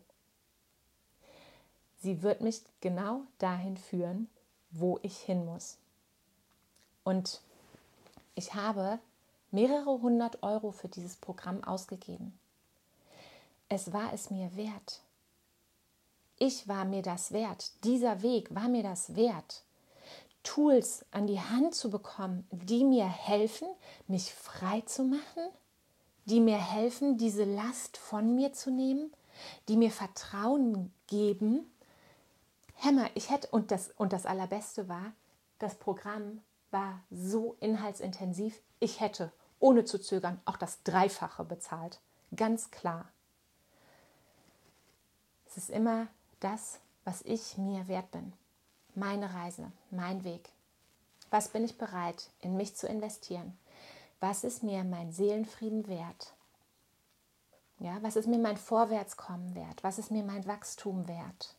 sie 2.00 2.24
wird 2.24 2.42
mich 2.42 2.64
genau 2.82 3.22
dahin 3.38 3.78
führen, 3.78 4.30
wo 4.72 4.98
ich 5.04 5.18
hin 5.18 5.46
muss. 5.46 5.78
Und 7.04 7.42
ich 8.36 8.54
habe 8.54 9.00
mehrere 9.52 10.02
hundert 10.02 10.42
Euro 10.44 10.72
für 10.72 10.88
dieses 10.88 11.16
Programm 11.16 11.64
ausgegeben. 11.64 12.38
Es 13.70 13.94
war 13.94 14.14
es 14.14 14.30
mir 14.30 14.56
wert. 14.56 15.02
Ich 16.38 16.68
war 16.68 16.86
mir 16.86 17.02
das 17.02 17.32
wert. 17.32 17.72
Dieser 17.84 18.22
Weg 18.22 18.54
war 18.54 18.68
mir 18.68 18.84
das 18.84 19.16
wert. 19.16 19.64
Tools 20.44 21.06
an 21.12 21.28
die 21.28 21.40
Hand 21.40 21.74
zu 21.74 21.90
bekommen, 21.90 22.46
die 22.52 22.84
mir 22.84 23.08
helfen, 23.08 23.68
mich 24.08 24.34
frei 24.34 24.82
zu 24.82 25.04
machen, 25.04 25.50
die 26.26 26.40
mir 26.40 26.58
helfen, 26.58 27.18
diese 27.18 27.46
Last 27.46 27.98
von 27.98 28.36
mir 28.36 28.54
zu 28.54 28.72
nehmen, 28.72 29.14
die 29.68 29.78
mir 29.78 29.92
Vertrauen 29.92 30.94
geben. 31.08 31.72
Hämmer, 32.76 33.10
ich 33.16 33.30
hätte, 33.30 33.48
und 33.50 33.72
das, 33.72 33.92
und 33.98 34.12
das 34.12 34.26
Allerbeste 34.26 34.90
war, 34.90 35.14
das 35.60 35.76
Programm 35.76 36.42
war 36.74 37.00
so 37.12 37.56
inhaltsintensiv, 37.60 38.60
ich 38.80 39.00
hätte 39.00 39.32
ohne 39.60 39.86
zu 39.86 40.00
zögern 40.00 40.42
auch 40.46 40.58
das 40.58 40.84
Dreifache 40.84 41.46
bezahlt. 41.46 42.02
Ganz 42.36 42.72
klar. 42.72 43.08
Es 45.48 45.58
ist 45.58 45.70
immer 45.70 46.08
das, 46.40 46.80
was 47.06 47.22
ich 47.22 47.58
mir 47.58 47.88
wert 47.88 48.12
bin. 48.12 48.34
Meine 48.96 49.34
Reise, 49.34 49.72
mein 49.92 50.24
Weg. 50.24 50.50
Was 51.30 51.48
bin 51.48 51.64
ich 51.64 51.78
bereit, 51.78 52.30
in 52.42 52.58
mich 52.58 52.76
zu 52.76 52.88
investieren? 52.88 53.58
Was 54.20 54.44
ist 54.44 54.64
mir 54.64 54.84
mein 54.84 55.12
Seelenfrieden 55.12 55.88
wert? 55.88 56.34
Ja, 57.80 57.98
was 58.02 58.16
ist 58.16 58.28
mir 58.28 58.38
mein 58.38 58.58
Vorwärtskommen 58.58 59.56
wert? 59.56 59.84
Was 59.84 60.00
ist 60.00 60.12
mir 60.12 60.24
mein 60.24 60.46
Wachstum 60.48 61.08
wert? 61.08 61.56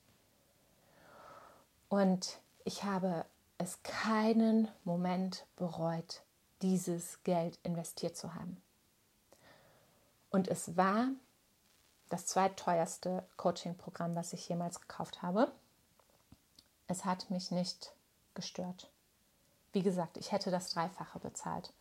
Und 1.89 2.39
ich 2.65 2.85
habe 2.85 3.25
es 3.59 3.83
keinen 3.83 4.69
Moment 4.85 5.47
bereut, 5.57 6.23
dieses 6.63 7.23
Geld 7.23 7.59
investiert 7.63 8.17
zu 8.17 8.35
haben. 8.35 8.61
Und 10.31 10.49
es 10.49 10.77
war 10.77 11.09
das 12.09 12.27
zweitteuerste 12.27 13.25
Coaching-Programm, 13.37 14.15
das 14.15 14.33
ich 14.33 14.49
jemals 14.49 14.81
gekauft 14.81 15.23
habe. 15.23 15.51
Es 16.87 17.05
hat 17.05 17.31
mich 17.31 17.51
nicht 17.51 17.93
gestört. 18.35 18.91
Wie 19.73 19.83
gesagt, 19.83 20.17
ich 20.17 20.33
hätte 20.33 20.51
das 20.51 20.71
Dreifache 20.71 21.19
bezahlt. 21.19 21.73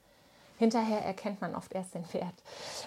Hinterher 0.57 1.03
erkennt 1.03 1.41
man 1.41 1.55
oft 1.55 1.73
erst 1.73 1.93
den 1.93 2.11
Wert. 2.13 2.35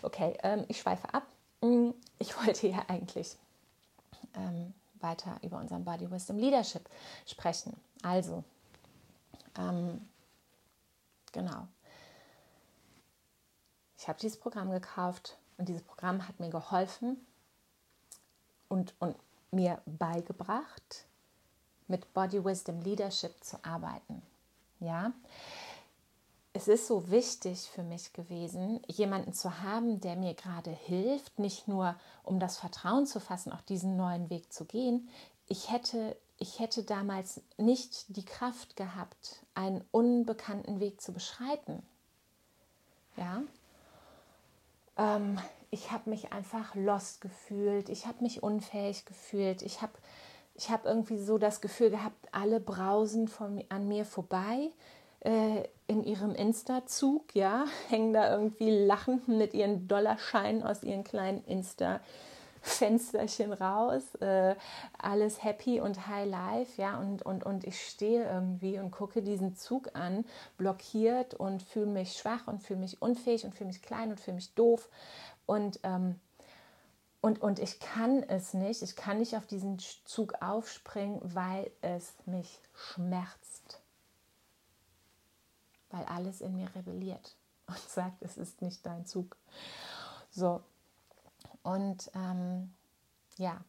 Okay, 0.03 0.37
ähm, 0.43 0.65
ich 0.69 0.81
schweife 0.81 1.13
ab. 1.13 1.25
Mm, 1.61 1.91
ich 2.19 2.37
wollte 2.47 2.69
ja 2.69 2.85
eigentlich 2.89 3.37
ähm, 4.35 4.73
weiter 5.01 5.39
über 5.43 5.59
unseren 5.59 5.85
Body 5.85 6.11
Wisdom 6.11 6.39
Leadership 6.39 6.89
sprechen. 7.27 7.77
Also, 8.03 8.45
ähm, 9.59 10.09
genau. 11.33 11.69
Ich 13.99 14.09
habe 14.09 14.19
dieses 14.21 14.39
Programm 14.39 14.71
gekauft 14.71 15.39
und 15.59 15.69
dieses 15.69 15.83
Programm 15.83 16.27
hat 16.27 16.39
mir 16.39 16.51
geholfen 16.51 17.17
und, 18.69 18.95
und 18.99 19.17
mir 19.51 19.81
beigebracht, 19.87 21.07
mit 21.89 22.13
Body 22.13 22.45
Wisdom 22.45 22.81
Leadership 22.81 23.43
zu 23.43 23.65
arbeiten. 23.65 24.23
Ja, 24.81 25.13
es 26.57 26.69
ist 26.69 26.87
so 26.87 27.11
wichtig 27.11 27.69
für 27.71 27.83
mich 27.83 28.15
gewesen, 28.15 28.81
jemanden 28.87 29.35
zu 29.35 29.63
haben, 29.63 30.01
der 30.01 30.17
mir 30.17 30.33
gerade 30.33 30.71
hilft, 30.71 31.39
nicht 31.39 31.69
nur 31.69 31.97
um 32.23 32.41
das 32.41 32.57
Vertrauen 32.57 33.07
zu 33.07 33.21
fassen, 33.21 33.53
auch 33.53 33.61
diesen 33.61 33.97
neuen 33.97 34.31
Weg 34.31 34.53
zu 34.53 34.65
gehen. 34.65 35.09
Ich 35.49 35.71
hätte, 35.71 36.17
ich 36.39 36.59
hätte 36.61 36.83
damals 36.83 37.41
nicht 37.57 38.17
die 38.17 38.25
Kraft 38.25 38.77
gehabt, 38.77 39.45
einen 39.55 39.85
unbekannten 39.91 40.81
Weg 40.81 41.01
zu 41.01 41.13
beschreiten. 41.13 41.83
Ja, 43.17 43.43
ähm, 44.99 45.39
ich 45.71 45.91
habe 45.91 46.11
mich 46.11 46.33
einfach 46.33 46.75
lost 46.75 47.21
gefühlt, 47.21 47.89
ich 47.89 48.07
habe 48.07 48.23
mich 48.23 48.43
unfähig 48.43 49.05
gefühlt, 49.05 49.63
ich 49.63 49.83
habe 49.83 49.93
ich 50.55 50.71
hab 50.71 50.87
irgendwie 50.87 51.19
so 51.19 51.37
das 51.37 51.61
Gefühl 51.61 51.91
gehabt, 51.91 52.29
alle 52.33 52.61
brausen 52.61 53.29
von, 53.29 53.63
an 53.69 53.89
mir 53.89 54.07
vorbei 54.07 54.71
äh, 55.21 55.65
in 55.87 56.03
ihrem 56.03 56.35
Insta-Zug, 56.35 57.35
ja, 57.35 57.67
hängen 57.89 58.15
da 58.15 58.33
irgendwie 58.33 58.71
lachend 58.71 59.29
mit 59.29 59.53
ihren 59.53 59.87
Dollarscheinen 59.87 60.63
aus 60.63 60.83
ihren 60.83 61.05
kleinen 61.05 61.43
Insta- 61.45 62.01
Fensterchen 62.67 63.53
raus, 63.53 64.17
äh, 64.17 64.57
alles 64.99 65.43
happy 65.45 65.81
und 65.81 66.09
high 66.09 66.29
life, 66.29 66.81
ja, 66.81 66.99
und, 66.99 67.23
und, 67.23 67.45
und 67.45 67.65
ich 67.65 67.81
stehe 67.89 68.29
irgendwie 68.29 68.79
und 68.81 68.91
gucke 68.91 69.23
diesen 69.23 69.55
Zug 69.55 69.91
an, 69.95 70.25
blockiert 70.59 71.35
und 71.35 71.63
fühle 71.63 71.87
mich 71.87 72.15
schwach 72.15 72.49
und 72.49 72.63
fühle 72.63 72.81
mich 72.81 73.01
unfähig 73.01 73.45
und 73.45 73.55
fühle 73.55 73.69
mich 73.69 73.83
klein 73.83 74.11
und 74.11 74.21
fühle 74.21 74.35
mich 74.35 74.53
doof. 74.55 74.89
Und, 75.47 75.79
ähm, 75.85 76.19
und, 77.21 77.41
und 77.41 77.61
ich 77.61 77.79
kann 77.79 78.25
es 78.25 78.53
nicht, 78.53 78.83
ich 78.83 78.97
kann 78.97 79.19
nicht 79.19 79.37
auf 79.37 79.47
diesen 79.47 79.79
Zug 80.05 80.35
aufspringen, 80.43 81.21
weil 81.23 81.71
es 81.83 82.15
mich 82.27 82.61
schmerzt, 82.75 83.81
weil 85.91 86.05
alles 86.07 86.41
in 86.41 86.57
mir 86.57 86.69
rebelliert 86.75 87.37
und 87.69 87.79
sagt, 87.89 88.23
es 88.23 88.37
ist 88.37 88.61
nicht 88.61 88.85
dein 88.85 89.07
Zug. 89.07 89.37
So, 90.31 90.63
und 91.67 92.13
ähm, 92.15 92.73
ja, 93.39 93.61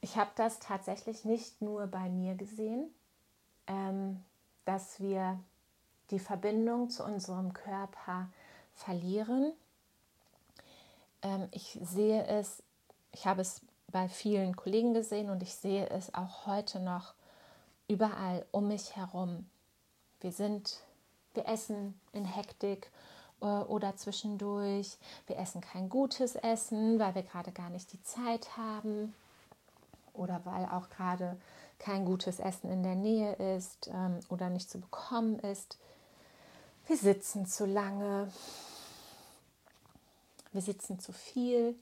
ich 0.00 0.16
habe 0.16 0.30
das 0.34 0.60
tatsächlich 0.60 1.26
nicht 1.26 1.60
nur 1.60 1.86
bei 1.86 2.08
mir 2.08 2.34
gesehen, 2.36 2.88
ähm, 3.66 4.24
dass 4.64 4.98
wir 4.98 5.38
die 6.10 6.18
Verbindung 6.18 6.88
zu 6.88 7.04
unserem 7.04 7.52
Körper 7.52 8.30
verlieren. 8.74 9.52
Ähm, 11.20 11.48
ich 11.50 11.78
sehe 11.82 12.24
es, 12.26 12.62
ich 13.12 13.26
habe 13.26 13.42
es 13.42 13.60
bei 13.88 14.08
vielen 14.08 14.56
Kollegen 14.56 14.94
gesehen 14.94 15.28
und 15.28 15.42
ich 15.42 15.54
sehe 15.54 15.90
es 15.90 16.14
auch 16.14 16.46
heute 16.46 16.80
noch 16.80 17.12
überall 17.88 18.46
um 18.52 18.68
mich 18.68 18.96
herum. 18.96 19.44
Wir 20.22 20.32
sind, 20.32 20.80
wir 21.34 21.46
essen 21.46 22.00
in 22.14 22.24
Hektik 22.24 22.90
oder 23.42 23.96
zwischendurch. 23.96 24.96
Wir 25.26 25.38
essen 25.38 25.60
kein 25.60 25.88
gutes 25.88 26.36
Essen, 26.36 26.98
weil 26.98 27.14
wir 27.14 27.22
gerade 27.22 27.52
gar 27.52 27.70
nicht 27.70 27.92
die 27.92 28.02
Zeit 28.02 28.56
haben 28.56 29.14
oder 30.14 30.40
weil 30.44 30.66
auch 30.66 30.88
gerade 30.90 31.36
kein 31.78 32.04
gutes 32.04 32.38
Essen 32.38 32.70
in 32.70 32.82
der 32.82 32.94
Nähe 32.94 33.34
ist 33.56 33.90
ähm, 33.92 34.20
oder 34.28 34.50
nicht 34.50 34.70
zu 34.70 34.80
bekommen 34.80 35.38
ist. 35.40 35.78
Wir 36.86 36.96
sitzen 36.96 37.46
zu 37.46 37.66
lange. 37.66 38.30
Wir 40.52 40.62
sitzen 40.62 41.00
zu 41.00 41.12
viel. 41.12 41.74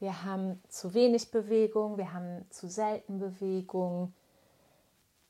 Wir 0.00 0.24
haben 0.24 0.62
zu 0.68 0.94
wenig 0.94 1.30
Bewegung. 1.30 1.98
Wir 1.98 2.12
haben 2.12 2.46
zu 2.50 2.68
selten 2.68 3.18
Bewegung. 3.18 4.14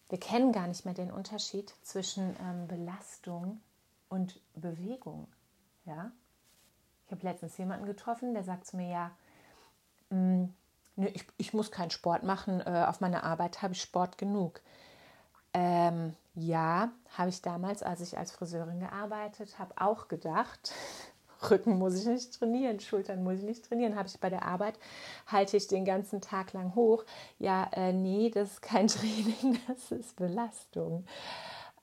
Wir 0.08 0.20
kennen 0.20 0.52
gar 0.52 0.68
nicht 0.68 0.85
mehr 0.85 0.94
den 0.94 1.11
Unterschied 1.11 1.75
zwischen 1.82 2.37
ähm, 2.40 2.68
Belastung 2.68 3.61
und 4.09 4.41
Bewegung. 4.55 5.29
Ja? 5.85 6.12
Ich 7.07 7.12
habe 7.12 7.23
letztens 7.23 7.57
jemanden 7.57 7.87
getroffen, 7.87 8.35
der 8.35 8.45
sagt 8.45 8.67
zu 8.67 8.77
mir, 8.77 8.88
ja, 8.88 9.11
mh, 10.11 10.19
mm, 10.19 10.55
ne, 10.97 11.09
ich, 11.09 11.27
ich, 11.37 11.55
muss 11.55 11.71
keinen 11.71 11.91
Sport 11.91 12.23
machen, 12.23 12.61
äh, 12.61 12.85
auf 12.87 13.00
meiner 13.00 13.25
Arbeit 13.25 13.62
habe 13.62 13.73
ich 13.73 13.81
Sport 13.81 14.19
genug. 14.19 14.61
Ähm, 15.55 16.15
ja, 16.35 16.91
habe 17.17 17.31
ich 17.31 17.41
damals, 17.41 17.83
als 17.83 18.00
ich 18.00 18.19
als 18.19 18.33
Friseurin 18.33 18.81
gearbeitet 18.81 19.59
habe, 19.59 19.75
auch 19.79 20.09
gedacht. 20.09 20.73
Rücken 21.50 21.79
muss 21.79 21.95
ich 21.95 22.05
nicht 22.05 22.35
trainieren, 22.35 22.81
Schultern 22.81 23.23
muss 23.23 23.38
ich 23.38 23.45
nicht 23.45 23.65
trainieren. 23.65 23.97
Habe 23.97 24.09
ich 24.09 24.19
bei 24.19 24.29
der 24.29 24.45
Arbeit, 24.45 24.79
halte 25.27 25.57
ich 25.57 25.69
den 25.69 25.85
ganzen 25.85 26.21
Tag 26.21 26.53
lang 26.53 26.75
hoch. 26.75 27.05
Ja, 27.38 27.71
äh, 27.73 27.93
nee, 27.93 28.31
das 28.31 28.53
ist 28.53 28.62
kein 28.62 28.88
Training, 28.88 29.59
das 29.69 29.93
ist 29.93 30.17
Belastung. 30.17 31.07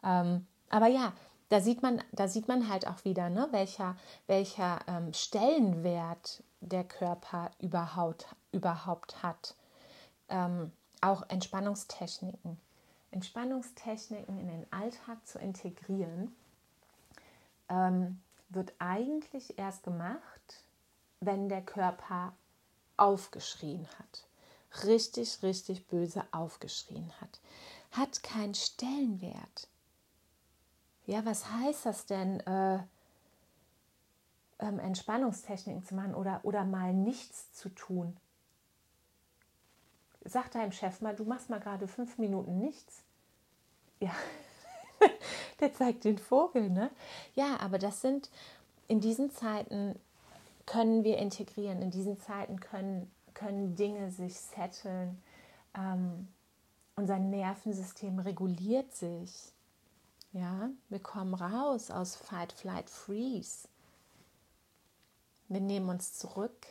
Ähm, 0.04 0.46
aber 0.70 0.88
ja, 0.88 1.14
da 1.50 1.62
sieht 1.62 1.82
man, 1.82 2.04
da 2.12 2.28
sieht 2.28 2.48
man 2.48 2.70
halt 2.70 2.88
auch 2.88 3.06
wieder, 3.06 3.30
ne, 3.30 3.48
welcher, 3.52 3.96
welcher 4.28 4.80
ähm, 4.88 5.14
Stellenwert 5.14 6.44
der 6.62 6.84
Körper 6.84 7.52
überhaupt, 7.60 8.28
überhaupt 8.52 9.22
hat. 9.22 9.56
Ähm, 10.30 10.72
auch 11.02 11.30
Entspannungstechniken. 11.30 12.60
Entspannungstechniken 13.12 14.40
in 14.40 14.48
den 14.48 14.74
Alltag 14.74 15.26
zu 15.26 15.40
integrieren, 15.40 16.36
ähm, 17.70 18.22
wird 18.50 18.74
eigentlich 18.80 19.58
erst 19.58 19.84
gemacht, 19.84 20.64
wenn 21.20 21.48
der 21.48 21.62
Körper 21.62 22.34
aufgeschrien 22.98 23.88
hat. 24.00 24.28
Richtig, 24.84 25.44
richtig 25.44 25.88
böse 25.88 26.24
aufgeschrien 26.32 27.12
hat. 27.22 27.40
Hat 27.92 28.24
keinen 28.24 28.56
Stellenwert 28.56 29.70
ja, 31.06 31.26
was 31.26 31.50
heißt 31.52 31.86
das 31.86 32.06
denn, 32.06 32.40
äh, 32.42 32.80
ähm, 34.60 34.80
Entspannungstechniken 34.80 35.84
zu 35.84 35.96
machen 35.96 36.16
oder, 36.16 36.40
oder 36.44 36.64
mal 36.64 36.94
nichts 36.94 37.54
zu 37.54 37.70
tun? 37.70 38.16
sag 40.26 40.52
deinem 40.52 40.72
Chef 40.72 41.02
mal, 41.02 41.16
du 41.16 41.24
machst 41.24 41.50
mal 41.50 41.60
gerade 41.60 41.88
fünf 41.88 42.18
Minuten 42.18 42.58
nichts. 42.58 43.04
Ja, 44.00 44.12
der 45.60 45.74
zeigt 45.74 46.04
den 46.04 46.18
Vogel, 46.18 46.70
ne? 46.70 46.90
Ja, 47.36 47.58
aber 47.60 47.78
das 47.78 48.02
sind, 48.02 48.30
in 48.88 49.00
diesen 49.00 49.32
Zeiten 49.32 49.98
können 50.66 51.04
wir 51.04 51.20
integrieren, 51.20 51.82
in 51.82 51.92
diesen 51.92 52.20
Zeiten 52.20 52.60
können, 52.60 53.12
können 53.34 53.76
Dinge 53.76 54.12
sich 54.12 54.40
setteln. 54.40 55.22
Ähm, 55.78 56.28
unser 56.96 57.20
Nervensystem 57.20 58.20
reguliert 58.20 58.94
sich. 58.94 59.54
Ja, 60.36 60.70
wir 60.90 61.00
kommen 61.00 61.34
raus 61.34 61.90
aus 61.90 62.18
Fight, 62.18 62.52
Flight, 62.52 62.90
Freeze. 62.90 63.70
Wir 65.48 65.62
nehmen 65.62 65.88
uns 65.88 66.18
zurück. 66.18 66.68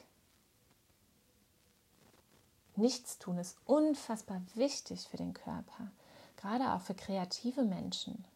Nichts 2.76 3.18
tun 3.18 3.38
ist 3.38 3.56
unfassbar 3.64 4.42
wichtig 4.54 5.08
für 5.08 5.16
den 5.16 5.32
Körper, 5.32 5.90
gerade 6.36 6.74
auch 6.74 6.82
für 6.82 6.92
kreative 6.92 7.62
Menschen. 7.62 8.26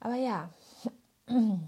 Aber 0.00 0.14
ja, 0.14 0.48
ähm, 1.28 1.60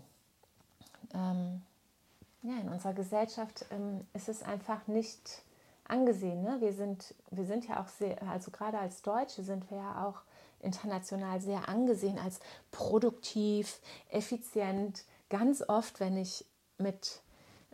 ja, 1.13 2.59
in 2.63 2.71
unserer 2.71 2.95
Gesellschaft 2.95 3.67
ähm, 3.71 4.07
ist 4.15 4.31
es 4.31 4.43
einfach 4.43 4.87
nicht 4.87 5.43
angesehen. 5.85 6.41
Ne? 6.41 6.63
Wir, 6.63 6.73
sind, 6.73 7.15
wir 7.31 7.45
sind 7.45 7.69
ja 7.69 7.83
auch 7.83 7.89
sehr, 7.89 8.23
also 8.23 8.51
gerade 8.51 8.79
als 8.79 9.03
Deutsche 9.03 9.43
sind 9.43 9.71
wir 9.71 9.77
ja 9.77 10.07
auch 10.07 10.23
international 10.61 11.41
sehr 11.41 11.69
angesehen 11.69 12.19
als 12.19 12.41
produktiv, 12.71 13.81
effizient. 14.11 15.05
Ganz 15.29 15.63
oft, 15.67 16.01
wenn 16.01 16.17
ich 16.17 16.45
mit, 16.79 17.21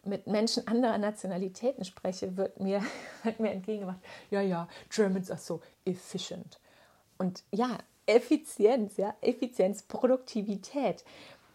mit 0.05 0.27
Menschen 0.27 0.67
anderer 0.67 0.99
Nationalitäten 0.99 1.85
spreche, 1.85 2.37
wird 2.37 2.61
mir, 2.61 2.83
wird 3.23 3.41
mir 3.41 3.51
entgegengebracht, 3.51 4.01
ja, 4.31 4.41
ja, 4.41 4.69
Germans 4.91 5.31
are 5.31 5.41
so 5.41 5.61
efficient. 5.85 6.61
Und 7.19 7.45
ja, 7.53 7.79
Effizienz, 8.07 8.97
ja, 8.97 9.15
Effizienz, 9.21 9.83
Produktivität. 9.83 11.05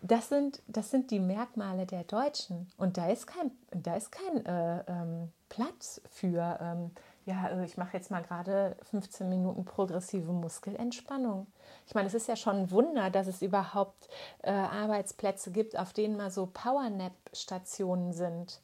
Das 0.01 0.29
sind, 0.29 0.61
das 0.67 0.91
sind 0.91 1.11
die 1.11 1.19
Merkmale 1.19 1.85
der 1.85 2.03
Deutschen. 2.05 2.71
Und 2.77 2.97
da 2.97 3.09
ist 3.09 3.27
kein, 3.27 3.51
da 3.71 3.95
ist 3.95 4.11
kein 4.11 4.45
äh, 4.45 4.83
ähm, 4.87 5.31
Platz 5.49 6.01
für, 6.09 6.57
ähm, 6.61 6.91
ja, 7.29 7.47
äh, 7.49 7.65
ich 7.65 7.77
mache 7.77 7.95
jetzt 7.95 8.09
mal 8.11 8.23
gerade 8.23 8.75
15 8.89 9.29
Minuten 9.29 9.63
progressive 9.63 10.31
Muskelentspannung. 10.31 11.47
Ich 11.87 11.93
meine, 11.93 12.07
es 12.07 12.13
ist 12.13 12.27
ja 12.27 12.35
schon 12.35 12.55
ein 12.57 12.71
Wunder, 12.71 13.09
dass 13.09 13.27
es 13.27 13.41
überhaupt 13.41 14.09
äh, 14.41 14.51
Arbeitsplätze 14.51 15.51
gibt, 15.51 15.77
auf 15.77 15.93
denen 15.93 16.17
mal 16.17 16.31
so 16.31 16.47
Powernap-Stationen 16.47 18.13
sind. 18.13 18.59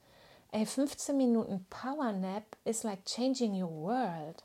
Ey, 0.52 0.66
15 0.66 1.16
Minuten 1.16 1.66
Powernap 1.70 2.44
is 2.64 2.84
like 2.84 3.06
changing 3.06 3.62
your 3.62 3.72
world. 3.72 4.44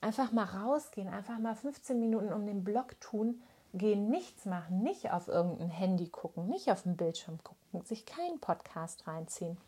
Einfach 0.00 0.32
mal 0.32 0.44
rausgehen, 0.44 1.08
einfach 1.08 1.38
mal 1.38 1.54
15 1.54 2.00
Minuten 2.00 2.32
um 2.32 2.46
den 2.46 2.64
Block 2.64 3.00
tun, 3.00 3.42
gehen, 3.74 4.08
nichts 4.08 4.46
machen, 4.46 4.82
nicht 4.82 5.12
auf 5.12 5.28
irgendein 5.28 5.68
Handy 5.68 6.08
gucken, 6.08 6.48
nicht 6.48 6.72
auf 6.72 6.82
den 6.82 6.96
Bildschirm 6.96 7.38
gucken, 7.44 7.84
sich 7.84 8.06
keinen 8.06 8.40
Podcast 8.40 9.06
reinziehen. 9.06 9.58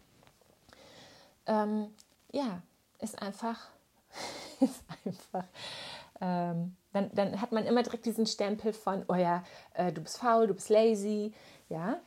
Ähm, 1.47 1.89
ja, 2.33 2.63
ist 3.03 3.21
einfach, 3.21 3.69
ist 4.61 4.83
einfach. 5.05 5.45
Ähm, 6.21 6.77
dann, 6.93 7.11
dann 7.15 7.41
hat 7.41 7.53
man 7.53 7.67
immer 7.67 7.83
direkt 7.83 8.07
diesen 8.07 8.27
Stempel 8.27 8.73
von, 8.73 9.05
oh 9.09 9.15
ja, 9.15 9.43
äh, 9.75 9.93
du 9.93 10.03
bist 10.03 10.19
faul, 10.19 10.47
du 10.47 10.55
bist 10.55 10.69
lazy, 10.69 11.35
ja. 11.69 11.99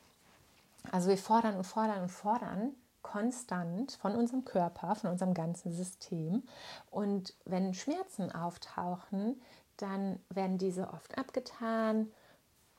Also 0.91 1.09
wir 1.09 1.17
fordern 1.17 1.57
und 1.57 1.63
fordern 1.65 2.03
und 2.03 2.09
fordern 2.09 2.75
konstant 3.01 3.93
von 3.93 4.15
unserem 4.15 4.45
Körper, 4.45 4.95
von 4.95 5.11
unserem 5.11 5.33
ganzen 5.33 5.71
System. 5.71 6.43
Und 6.89 7.33
wenn 7.45 7.73
Schmerzen 7.73 8.31
auftauchen, 8.31 9.41
dann 9.77 10.19
werden 10.29 10.57
diese 10.57 10.89
oft 10.89 11.17
abgetan 11.17 12.11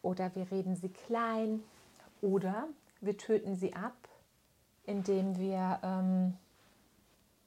oder 0.02 0.34
wir 0.34 0.50
reden 0.50 0.76
sie 0.76 0.88
klein 0.88 1.62
oder 2.22 2.66
wir 3.00 3.16
töten 3.16 3.54
sie 3.56 3.74
ab, 3.74 3.96
indem 4.84 5.38
wir 5.38 5.78
ähm, 5.82 6.36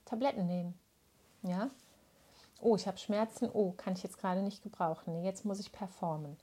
Tabletten 0.09 0.47
nehmen. 0.47 0.77
Ja? 1.43 1.69
Oh, 2.61 2.75
ich 2.75 2.87
habe 2.87 2.97
Schmerzen. 2.97 3.49
Oh, 3.51 3.71
kann 3.71 3.93
ich 3.93 4.03
jetzt 4.03 4.17
gerade 4.17 4.41
nicht 4.41 4.63
gebrauchen. 4.63 5.13
Nee, 5.13 5.25
jetzt 5.25 5.45
muss 5.45 5.59
ich 5.59 5.71
performen. 5.71 6.37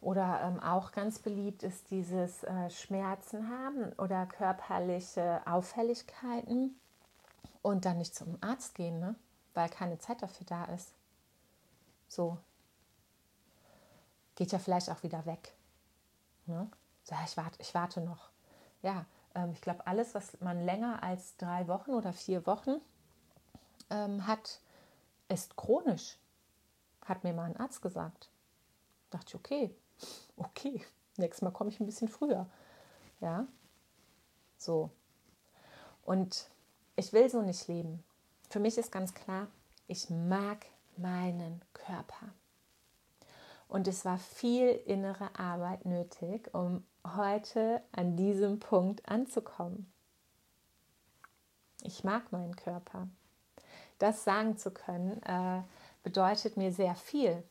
Oder 0.00 0.40
ähm, 0.42 0.60
auch 0.60 0.92
ganz 0.92 1.18
beliebt 1.18 1.62
ist 1.62 1.90
dieses 1.90 2.42
äh, 2.44 2.70
Schmerzen 2.70 3.50
haben 3.50 3.92
oder 3.98 4.24
körperliche 4.24 5.42
Auffälligkeiten 5.44 6.80
und 7.60 7.84
dann 7.84 7.98
nicht 7.98 8.14
zum 8.14 8.38
Arzt 8.40 8.74
gehen, 8.74 8.98
ne? 8.98 9.14
weil 9.52 9.68
keine 9.68 9.98
Zeit 9.98 10.22
dafür 10.22 10.46
da 10.46 10.64
ist. 10.66 10.94
So. 12.08 12.38
Geht 14.36 14.52
ja 14.52 14.58
vielleicht 14.58 14.88
auch 14.88 15.02
wieder 15.02 15.26
weg. 15.26 15.52
Ne? 16.46 16.70
So, 17.04 17.14
ich, 17.26 17.36
warte, 17.36 17.60
ich 17.60 17.74
warte 17.74 18.00
noch. 18.00 18.30
Ja, 18.82 19.04
ich 19.52 19.60
glaube, 19.60 19.86
alles, 19.86 20.14
was 20.14 20.40
man 20.40 20.64
länger 20.64 21.02
als 21.02 21.36
drei 21.36 21.68
Wochen 21.68 21.92
oder 21.92 22.12
vier 22.12 22.46
Wochen 22.46 22.80
ähm, 23.88 24.26
hat, 24.26 24.60
ist 25.28 25.56
chronisch. 25.56 26.18
Hat 27.04 27.24
mir 27.24 27.32
mal 27.32 27.44
ein 27.44 27.56
Arzt 27.56 27.82
gesagt. 27.82 28.30
Dachte 29.10 29.28
ich, 29.28 29.34
okay, 29.34 29.74
okay, 30.36 30.84
nächstes 31.16 31.42
Mal 31.42 31.52
komme 31.52 31.70
ich 31.70 31.80
ein 31.80 31.86
bisschen 31.86 32.08
früher. 32.08 32.46
Ja, 33.20 33.46
so. 34.56 34.90
Und 36.02 36.48
ich 36.96 37.12
will 37.12 37.30
so 37.30 37.42
nicht 37.42 37.68
leben. 37.68 38.02
Für 38.48 38.60
mich 38.60 38.78
ist 38.78 38.90
ganz 38.90 39.14
klar, 39.14 39.46
ich 39.86 40.10
mag 40.10 40.66
meinen 40.96 41.62
Körper. 41.72 42.32
Und 43.68 43.86
es 43.86 44.04
war 44.04 44.18
viel 44.18 44.70
innere 44.86 45.38
Arbeit 45.38 45.84
nötig, 45.84 46.52
um 46.52 46.84
heute 47.04 47.82
an 47.92 48.16
diesem 48.16 48.58
Punkt 48.60 49.08
anzukommen. 49.08 49.90
Ich 51.82 52.04
mag 52.04 52.30
meinen 52.32 52.56
Körper. 52.56 53.08
Das 53.98 54.24
sagen 54.24 54.56
zu 54.56 54.70
können, 54.70 55.22
äh, 55.22 55.62
bedeutet 56.02 56.56
mir 56.56 56.72
sehr 56.72 56.94
viel. 56.94 57.42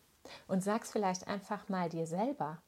Und 0.48 0.64
sag's 0.64 0.92
vielleicht 0.92 1.28
einfach 1.28 1.70
mal 1.70 1.90
dir 1.90 2.06
selber. 2.06 2.62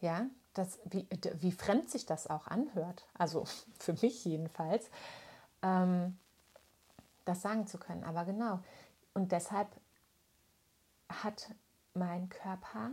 Ja, 0.00 0.26
das, 0.54 0.78
wie, 0.84 1.06
wie 1.40 1.52
fremd 1.52 1.90
sich 1.90 2.06
das 2.06 2.28
auch 2.28 2.46
anhört. 2.46 3.06
Also 3.14 3.44
für 3.78 3.92
mich 3.94 4.24
jedenfalls. 4.24 4.90
Ähm, 5.62 6.18
das 7.24 7.42
sagen 7.42 7.66
zu 7.66 7.78
können. 7.78 8.04
Aber 8.04 8.24
genau, 8.24 8.60
und 9.12 9.32
deshalb 9.32 9.68
hat 11.08 11.50
mein 11.94 12.28
Körper 12.28 12.90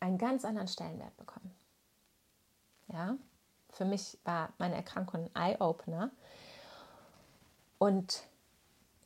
einen 0.00 0.18
ganz 0.18 0.44
anderen 0.44 0.68
Stellenwert 0.68 1.16
bekommen. 1.16 1.54
Ja, 2.88 3.16
für 3.70 3.84
mich 3.84 4.18
war 4.24 4.52
meine 4.58 4.76
Erkrankung 4.76 5.28
ein 5.34 5.54
Eye-Opener. 5.54 6.10
Und 7.78 8.22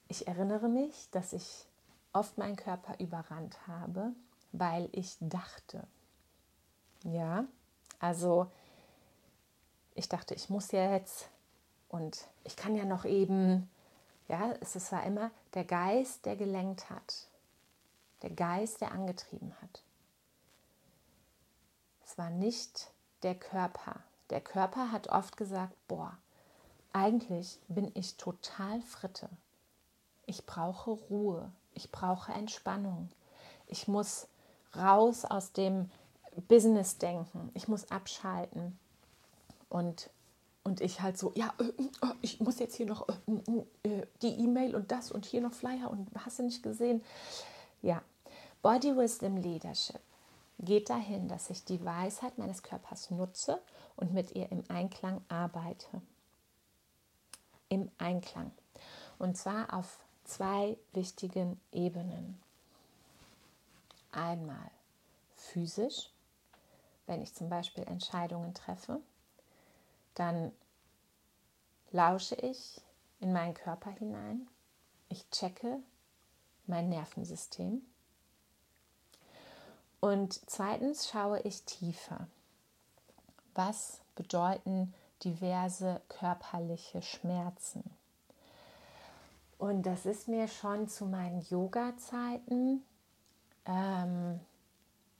ich 0.08 0.28
erinnere 0.28 0.68
mich, 0.68 1.08
dass 1.10 1.32
ich 1.32 1.66
oft 2.12 2.38
meinen 2.38 2.56
Körper 2.56 2.98
überrannt 2.98 3.66
habe, 3.66 4.12
weil 4.52 4.88
ich 4.92 5.16
dachte. 5.20 5.86
Ja, 7.04 7.44
also 7.98 8.50
ich 9.94 10.08
dachte, 10.08 10.34
ich 10.34 10.50
muss 10.50 10.72
jetzt 10.72 11.28
und 11.88 12.26
ich 12.44 12.56
kann 12.56 12.76
ja 12.76 12.84
noch 12.84 13.04
eben 13.04 13.68
ja, 14.30 14.54
es 14.60 14.92
war 14.92 15.04
immer 15.04 15.32
der 15.54 15.64
Geist, 15.64 16.24
der 16.24 16.36
gelenkt 16.36 16.88
hat. 16.88 17.26
Der 18.22 18.30
Geist, 18.30 18.80
der 18.80 18.92
angetrieben 18.92 19.52
hat. 19.60 19.82
Es 22.10 22.18
war 22.18 22.30
nicht 22.30 22.90
der 23.22 23.36
Körper. 23.36 23.94
Der 24.30 24.40
Körper 24.40 24.90
hat 24.90 25.10
oft 25.10 25.36
gesagt, 25.36 25.74
boah, 25.86 26.18
eigentlich 26.92 27.60
bin 27.68 27.92
ich 27.94 28.16
total 28.16 28.82
fritte. 28.82 29.28
Ich 30.26 30.44
brauche 30.44 30.90
Ruhe. 30.90 31.52
Ich 31.72 31.92
brauche 31.92 32.32
Entspannung. 32.32 33.10
Ich 33.68 33.86
muss 33.86 34.26
raus 34.74 35.24
aus 35.24 35.52
dem 35.52 35.88
Business-Denken. 36.48 37.52
Ich 37.54 37.68
muss 37.68 37.92
abschalten. 37.92 38.76
Und 39.68 40.10
und 40.64 40.80
ich 40.80 41.00
halt 41.00 41.16
so, 41.16 41.32
ja, 41.36 41.54
äh, 41.58 41.64
äh, 41.64 42.14
ich 42.22 42.40
muss 42.40 42.58
jetzt 42.58 42.74
hier 42.74 42.86
noch 42.86 43.08
äh, 43.08 44.02
die 44.20 44.40
E-Mail 44.40 44.74
und 44.74 44.90
das 44.90 45.12
und 45.12 45.26
hier 45.26 45.40
noch 45.40 45.52
Flyer 45.52 45.88
und 45.88 46.08
hast 46.24 46.40
du 46.40 46.42
nicht 46.42 46.62
gesehen? 46.62 47.02
Ja, 47.82 48.02
Body 48.62 48.96
Wisdom 48.96 49.36
Leadership 49.36 50.00
geht 50.60 50.90
dahin, 50.90 51.28
dass 51.28 51.50
ich 51.50 51.64
die 51.64 51.84
Weisheit 51.84 52.38
meines 52.38 52.62
Körpers 52.62 53.10
nutze 53.10 53.60
und 53.96 54.12
mit 54.12 54.32
ihr 54.32 54.50
im 54.50 54.64
Einklang 54.68 55.22
arbeite. 55.28 56.02
Im 57.68 57.90
Einklang. 57.98 58.50
Und 59.18 59.36
zwar 59.36 59.72
auf 59.74 59.98
zwei 60.24 60.76
wichtigen 60.92 61.60
Ebenen. 61.72 62.40
Einmal 64.12 64.70
physisch, 65.34 66.10
wenn 67.06 67.22
ich 67.22 67.34
zum 67.34 67.48
Beispiel 67.48 67.84
Entscheidungen 67.84 68.54
treffe 68.54 69.00
dann 70.20 70.52
lausche 71.92 72.34
ich 72.34 72.80
in 73.20 73.32
meinen 73.32 73.54
Körper 73.54 73.90
hinein. 73.90 74.48
Ich 75.08 75.28
checke 75.30 75.82
mein 76.66 76.88
Nervensystem. 76.88 77.82
Und 80.00 80.40
zweitens 80.46 81.08
schaue 81.08 81.40
ich 81.40 81.62
tiefer. 81.64 82.26
Was 83.54 84.00
bedeuten 84.14 84.94
diverse 85.22 86.00
körperliche 86.08 87.02
Schmerzen? 87.02 87.84
Und 89.58 89.82
das 89.82 90.06
ist 90.06 90.26
mir 90.26 90.48
schon 90.48 90.88
zu 90.88 91.04
meinen 91.04 91.42
Yoga-Zeiten 91.42 92.82
ähm, 93.66 94.40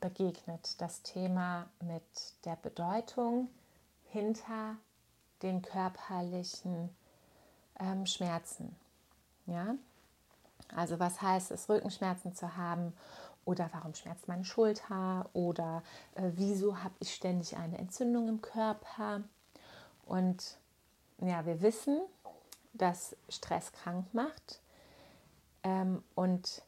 begegnet, 0.00 0.80
das 0.80 1.02
Thema 1.02 1.68
mit 1.80 2.02
der 2.46 2.56
Bedeutung 2.56 3.48
hinter 4.06 4.76
den 5.42 5.60
körperlichen 5.60 6.88
ähm, 7.78 8.06
Schmerzen. 8.06 8.74
Ja? 9.44 9.74
Also 10.74 10.98
was 10.98 11.20
heißt 11.20 11.50
es, 11.50 11.68
Rückenschmerzen 11.68 12.34
zu 12.34 12.56
haben 12.56 12.94
oder 13.44 13.68
warum 13.72 13.94
schmerzt 13.94 14.28
meine 14.28 14.44
Schulter 14.44 15.28
oder 15.32 15.82
äh, 16.14 16.30
wieso 16.34 16.82
habe 16.82 16.94
ich 17.00 17.14
ständig 17.14 17.56
eine 17.56 17.78
Entzündung 17.78 18.28
im 18.28 18.42
Körper. 18.42 19.22
Und 20.06 20.58
ja, 21.18 21.44
wir 21.46 21.60
wissen, 21.62 22.00
dass 22.72 23.16
Stress 23.28 23.72
krank 23.72 24.06
macht. 24.12 24.60
Ähm, 25.62 26.02
und 26.14 26.62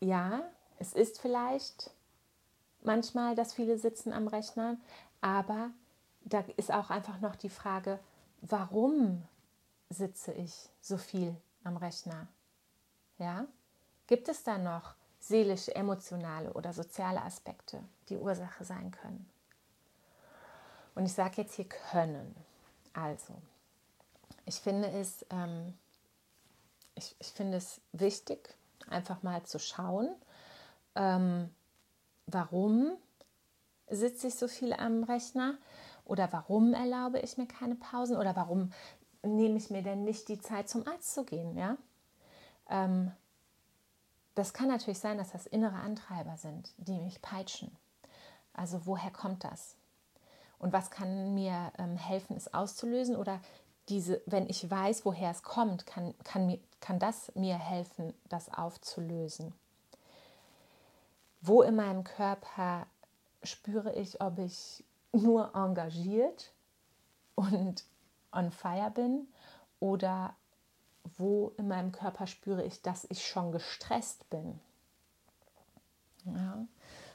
ja, 0.00 0.42
es 0.78 0.92
ist 0.94 1.20
vielleicht 1.20 1.90
manchmal, 2.82 3.34
dass 3.34 3.54
viele 3.54 3.78
sitzen 3.78 4.12
am 4.12 4.26
Rechner, 4.26 4.76
aber 5.20 5.70
da 6.24 6.44
ist 6.56 6.72
auch 6.72 6.90
einfach 6.90 7.20
noch 7.20 7.36
die 7.36 7.50
Frage, 7.50 7.98
warum 8.40 9.22
sitze 9.90 10.32
ich 10.32 10.68
so 10.80 10.96
viel 10.96 11.36
am 11.64 11.76
Rechner? 11.76 12.26
Ja? 13.18 13.46
Gibt 14.06 14.28
es 14.28 14.42
da 14.42 14.58
noch 14.58 14.94
seelische, 15.22 15.74
emotionale 15.74 16.52
oder 16.52 16.72
soziale 16.72 17.22
Aspekte, 17.22 17.82
die 18.08 18.16
Ursache 18.16 18.64
sein 18.64 18.90
können? 18.90 19.30
Und 20.94 21.06
ich 21.06 21.12
sage 21.12 21.42
jetzt 21.42 21.54
hier 21.54 21.68
können. 21.68 22.34
Also, 22.92 23.34
ich 24.44 24.56
finde 24.56 24.88
es, 24.90 25.24
ähm, 25.30 25.74
ich, 26.94 27.14
ich 27.18 27.28
finde 27.28 27.56
es 27.58 27.80
wichtig, 27.92 28.54
einfach 28.88 29.22
mal 29.22 29.42
zu 29.44 29.58
schauen, 29.58 30.14
ähm, 30.94 31.48
warum 32.26 32.92
sitze 33.88 34.28
ich 34.28 34.34
so 34.34 34.48
viel 34.48 34.72
am 34.72 35.04
Rechner 35.04 35.56
oder 36.04 36.32
warum 36.32 36.74
erlaube 36.74 37.20
ich 37.20 37.38
mir 37.38 37.46
keine 37.46 37.76
Pausen 37.76 38.16
oder 38.16 38.36
warum 38.36 38.72
nehme 39.22 39.56
ich 39.56 39.70
mir 39.70 39.82
denn 39.82 40.04
nicht 40.04 40.28
die 40.28 40.40
Zeit 40.40 40.68
zum 40.68 40.86
Arzt 40.86 41.14
zu 41.14 41.24
gehen, 41.24 41.56
ja? 41.56 41.76
Ähm, 42.68 43.12
das 44.34 44.52
kann 44.52 44.68
natürlich 44.68 44.98
sein, 44.98 45.18
dass 45.18 45.32
das 45.32 45.46
innere 45.46 45.76
Antreiber 45.76 46.36
sind, 46.36 46.72
die 46.76 47.00
mich 47.00 47.20
peitschen. 47.20 47.76
Also 48.54 48.86
woher 48.86 49.10
kommt 49.10 49.44
das? 49.44 49.76
Und 50.58 50.72
was 50.72 50.90
kann 50.90 51.34
mir 51.34 51.72
ähm, 51.78 51.96
helfen, 51.96 52.36
es 52.36 52.52
auszulösen? 52.54 53.16
Oder 53.16 53.40
diese, 53.88 54.22
wenn 54.26 54.48
ich 54.48 54.70
weiß, 54.70 55.04
woher 55.04 55.30
es 55.30 55.42
kommt, 55.42 55.86
kann, 55.86 56.14
kann, 56.24 56.46
mir, 56.46 56.60
kann 56.80 56.98
das 56.98 57.32
mir 57.34 57.56
helfen, 57.56 58.14
das 58.28 58.52
aufzulösen? 58.52 59.52
Wo 61.40 61.62
in 61.62 61.74
meinem 61.74 62.04
Körper 62.04 62.86
spüre 63.42 63.92
ich, 63.94 64.20
ob 64.20 64.38
ich 64.38 64.84
nur 65.12 65.54
engagiert 65.54 66.52
und 67.34 67.84
on 68.30 68.50
fire 68.50 68.90
bin 68.90 69.26
oder 69.80 70.34
wo 71.18 71.52
in 71.56 71.68
meinem 71.68 71.92
Körper 71.92 72.26
spüre 72.26 72.64
ich, 72.64 72.82
dass 72.82 73.06
ich 73.10 73.26
schon 73.26 73.52
gestresst 73.52 74.28
bin. 74.30 74.60
Ja, 76.24 76.66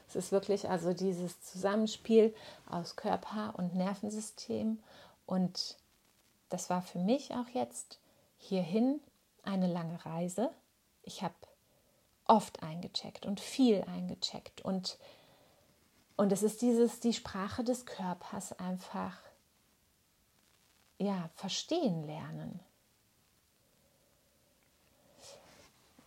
es 0.08 0.16
ist 0.16 0.32
wirklich 0.32 0.68
also 0.68 0.92
dieses 0.92 1.40
Zusammenspiel 1.40 2.34
aus 2.68 2.96
Körper 2.96 3.54
und 3.56 3.74
Nervensystem 3.74 4.78
und 5.26 5.76
das 6.50 6.70
war 6.70 6.82
für 6.82 6.98
mich 6.98 7.34
auch 7.34 7.48
jetzt 7.48 7.98
hierhin 8.38 9.00
eine 9.42 9.66
lange 9.66 10.04
Reise. 10.04 10.50
Ich 11.02 11.22
habe 11.22 11.34
oft 12.26 12.62
eingecheckt 12.62 13.26
und 13.26 13.40
viel 13.40 13.82
eingecheckt 13.82 14.62
und 14.62 14.98
und 16.16 16.32
es 16.32 16.42
ist 16.42 16.62
dieses 16.62 16.98
die 16.98 17.12
Sprache 17.12 17.62
des 17.62 17.86
Körpers 17.86 18.52
einfach 18.58 19.16
ja 20.98 21.30
verstehen 21.34 22.04
lernen. 22.04 22.60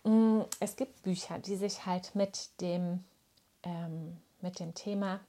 Es 0.04 0.76
gibt 0.76 1.02
Bücher, 1.02 1.38
die 1.38 1.56
sich 1.56 1.86
halt 1.86 2.14
mit 2.14 2.60
dem, 2.60 3.04
ähm, 3.62 4.16
mit 4.40 4.58
dem 4.58 4.74
Thema 4.74 5.20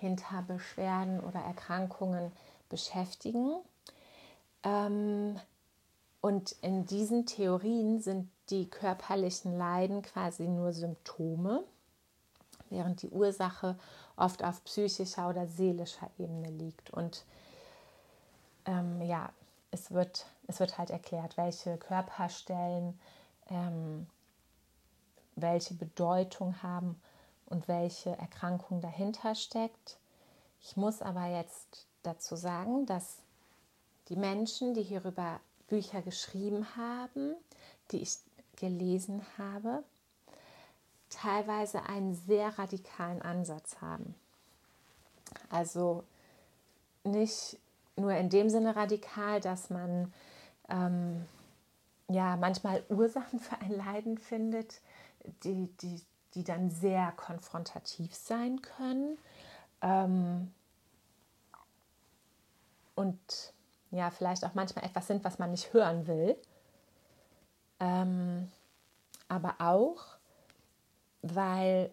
hinter 0.00 0.42
Beschwerden 0.42 1.20
oder 1.20 1.40
Erkrankungen 1.40 2.32
beschäftigen. 2.68 3.56
Ähm, 4.62 5.40
und 6.20 6.56
in 6.60 6.86
diesen 6.86 7.24
Theorien 7.26 8.00
sind 8.00 8.28
die 8.50 8.68
körperlichen 8.68 9.56
Leiden 9.56 10.02
quasi 10.02 10.46
nur 10.46 10.72
Symptome, 10.72 11.64
während 12.68 13.02
die 13.02 13.10
Ursache 13.10 13.78
oft 14.16 14.42
auf 14.44 14.62
psychischer 14.64 15.28
oder 15.28 15.46
seelischer 15.46 16.10
Ebene 16.18 16.50
liegt. 16.50 16.90
Und 16.90 17.24
ähm, 18.66 19.00
ja, 19.02 19.30
es 19.70 19.90
wird, 19.90 20.26
es 20.48 20.60
wird 20.60 20.78
halt 20.78 20.90
erklärt, 20.90 21.36
welche 21.36 21.76
Körperstellen 21.76 22.98
ähm, 23.50 24.06
welche 25.34 25.74
Bedeutung 25.74 26.62
haben 26.62 27.00
und 27.46 27.68
welche 27.68 28.10
Erkrankung 28.10 28.80
dahinter 28.80 29.34
steckt. 29.34 29.98
Ich 30.60 30.76
muss 30.76 31.02
aber 31.02 31.26
jetzt 31.26 31.86
dazu 32.02 32.36
sagen, 32.36 32.86
dass 32.86 33.18
die 34.08 34.16
Menschen, 34.16 34.74
die 34.74 34.82
hierüber 34.82 35.40
Bücher 35.68 36.02
geschrieben 36.02 36.66
haben, 36.76 37.34
die 37.90 37.98
ich 37.98 38.18
gelesen 38.56 39.22
habe, 39.36 39.82
teilweise 41.10 41.82
einen 41.84 42.14
sehr 42.14 42.58
radikalen 42.58 43.22
Ansatz 43.22 43.76
haben. 43.80 44.14
Also 45.50 46.04
nicht 47.04 47.58
nur 47.96 48.12
in 48.12 48.28
dem 48.30 48.50
Sinne 48.50 48.76
radikal, 48.76 49.40
dass 49.40 49.70
man 49.70 50.12
ähm, 50.68 51.24
ja 52.08 52.36
manchmal 52.36 52.84
Ursachen 52.88 53.38
für 53.40 53.58
ein 53.58 53.70
Leiden 53.70 54.18
findet, 54.18 54.80
die, 55.42 55.68
die, 55.80 56.02
die 56.34 56.44
dann 56.44 56.70
sehr 56.70 57.12
konfrontativ 57.12 58.14
sein 58.14 58.62
können. 58.62 59.18
Ähm, 59.82 60.52
und 62.94 63.52
ja, 63.90 64.10
vielleicht 64.10 64.44
auch 64.44 64.54
manchmal 64.54 64.84
etwas 64.84 65.06
sind, 65.06 65.24
was 65.24 65.38
man 65.38 65.50
nicht 65.50 65.72
hören 65.72 66.06
will. 66.06 66.36
Ähm, 67.80 68.50
aber 69.28 69.56
auch, 69.58 70.04
weil 71.22 71.92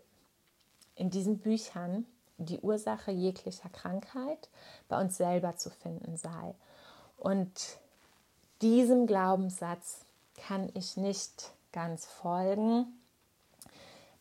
in 0.96 1.10
diesen 1.10 1.40
Büchern 1.40 2.06
die 2.38 2.60
Ursache 2.60 3.12
jeglicher 3.12 3.70
Krankheit 3.70 4.50
bei 4.88 5.00
uns 5.00 5.18
selber 5.18 5.56
zu 5.58 5.70
finden 5.70 6.18
sei. 6.18 6.56
Und 7.18 7.80
diesem 8.64 9.08
Glaubenssatz 9.08 10.06
kann 10.48 10.70
ich 10.74 10.96
nicht 10.96 11.52
ganz 11.74 12.06
folgen. 12.06 12.86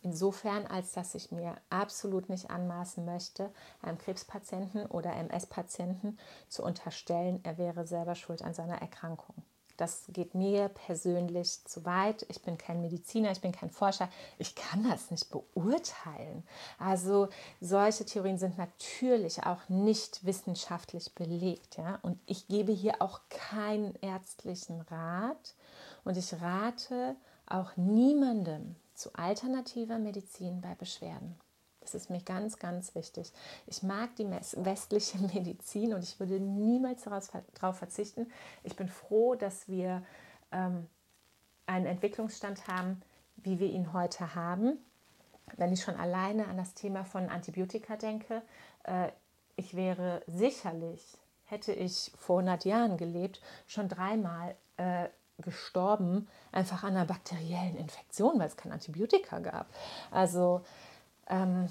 Insofern, 0.02 0.66
als 0.66 0.90
dass 0.90 1.14
ich 1.14 1.30
mir 1.30 1.54
absolut 1.70 2.28
nicht 2.28 2.50
anmaßen 2.50 3.04
möchte, 3.04 3.52
einem 3.82 3.98
Krebspatienten 3.98 4.86
oder 4.86 5.14
MS-Patienten 5.14 6.18
zu 6.48 6.64
unterstellen, 6.64 7.38
er 7.44 7.56
wäre 7.56 7.86
selber 7.86 8.16
schuld 8.16 8.42
an 8.42 8.52
seiner 8.52 8.82
Erkrankung. 8.82 9.44
Das 9.82 10.04
geht 10.10 10.36
mir 10.36 10.68
persönlich 10.68 11.64
zu 11.64 11.84
weit. 11.84 12.24
Ich 12.28 12.40
bin 12.40 12.56
kein 12.56 12.80
Mediziner, 12.80 13.32
ich 13.32 13.40
bin 13.40 13.50
kein 13.50 13.68
Forscher. 13.68 14.08
Ich 14.38 14.54
kann 14.54 14.88
das 14.88 15.10
nicht 15.10 15.28
beurteilen. 15.28 16.44
Also 16.78 17.30
solche 17.60 18.04
Theorien 18.04 18.38
sind 18.38 18.56
natürlich 18.58 19.42
auch 19.42 19.68
nicht 19.68 20.24
wissenschaftlich 20.24 21.12
belegt. 21.16 21.78
Ja? 21.78 21.98
Und 22.02 22.20
ich 22.26 22.46
gebe 22.46 22.70
hier 22.70 23.02
auch 23.02 23.22
keinen 23.28 23.96
ärztlichen 24.02 24.82
Rat. 24.82 25.56
Und 26.04 26.16
ich 26.16 26.32
rate 26.40 27.16
auch 27.46 27.76
niemandem 27.76 28.76
zu 28.94 29.12
alternativer 29.14 29.98
Medizin 29.98 30.60
bei 30.60 30.76
Beschwerden. 30.76 31.34
Das 31.82 31.94
ist 31.94 32.10
mir 32.10 32.20
ganz, 32.20 32.58
ganz 32.58 32.94
wichtig. 32.94 33.32
Ich 33.66 33.82
mag 33.82 34.14
die 34.16 34.30
westliche 34.30 35.18
Medizin 35.34 35.94
und 35.94 36.02
ich 36.02 36.18
würde 36.18 36.40
niemals 36.40 37.04
darauf 37.04 37.76
verzichten. 37.76 38.30
Ich 38.62 38.76
bin 38.76 38.88
froh, 38.88 39.34
dass 39.34 39.68
wir 39.68 40.02
ähm, 40.50 40.88
einen 41.66 41.86
Entwicklungsstand 41.86 42.66
haben, 42.68 43.02
wie 43.36 43.58
wir 43.58 43.68
ihn 43.68 43.92
heute 43.92 44.34
haben. 44.34 44.78
Wenn 45.56 45.72
ich 45.72 45.82
schon 45.82 45.96
alleine 45.96 46.46
an 46.46 46.56
das 46.56 46.74
Thema 46.74 47.04
von 47.04 47.28
Antibiotika 47.28 47.96
denke, 47.96 48.42
äh, 48.84 49.08
ich 49.56 49.74
wäre 49.74 50.22
sicherlich 50.26 51.18
hätte 51.52 51.72
ich 51.72 52.10
vor 52.16 52.38
100 52.40 52.64
Jahren 52.64 52.96
gelebt, 52.96 53.40
schon 53.66 53.88
dreimal 53.88 54.56
äh, 54.78 55.08
gestorben, 55.38 56.28
einfach 56.50 56.82
an 56.82 56.96
einer 56.96 57.04
bakteriellen 57.04 57.76
Infektion, 57.76 58.38
weil 58.38 58.48
es 58.48 58.56
kein 58.56 58.72
Antibiotika 58.72 59.38
gab. 59.38 59.66
Also 60.10 60.64
ähm, 61.28 61.68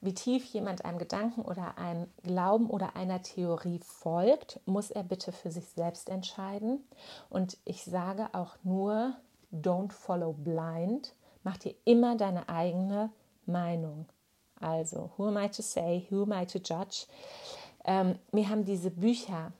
wie 0.00 0.14
tief 0.14 0.44
jemand 0.46 0.84
einem 0.84 0.98
Gedanken 0.98 1.42
oder 1.42 1.76
einem 1.76 2.06
Glauben 2.22 2.70
oder 2.70 2.94
einer 2.94 3.20
Theorie 3.22 3.80
folgt, 3.80 4.60
muss 4.64 4.90
er 4.90 5.02
bitte 5.02 5.32
für 5.32 5.50
sich 5.50 5.68
selbst 5.70 6.08
entscheiden. 6.08 6.84
Und 7.30 7.58
ich 7.64 7.84
sage 7.84 8.28
auch 8.32 8.56
nur, 8.62 9.14
don't 9.52 9.92
follow 9.92 10.32
blind. 10.32 11.14
Mach 11.42 11.56
dir 11.56 11.74
immer 11.84 12.16
deine 12.16 12.48
eigene 12.48 13.10
Meinung. 13.46 14.06
Also, 14.60 15.10
who 15.16 15.26
am 15.26 15.36
I 15.36 15.48
to 15.48 15.62
say, 15.62 16.06
who 16.10 16.22
am 16.22 16.32
I 16.32 16.46
to 16.46 16.58
judge? 16.58 17.06
Ähm, 17.84 18.18
mir 18.32 18.48
haben 18.48 18.64
diese 18.64 18.90
Bücher 18.90 19.52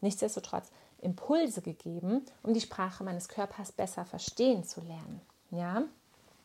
nichtsdestotrotz 0.00 0.70
Impulse 1.00 1.62
gegeben, 1.62 2.24
um 2.42 2.54
die 2.54 2.60
Sprache 2.60 3.04
meines 3.04 3.28
Körpers 3.28 3.72
besser 3.72 4.04
verstehen 4.04 4.64
zu 4.64 4.80
lernen. 4.80 5.20
Ja? 5.50 5.82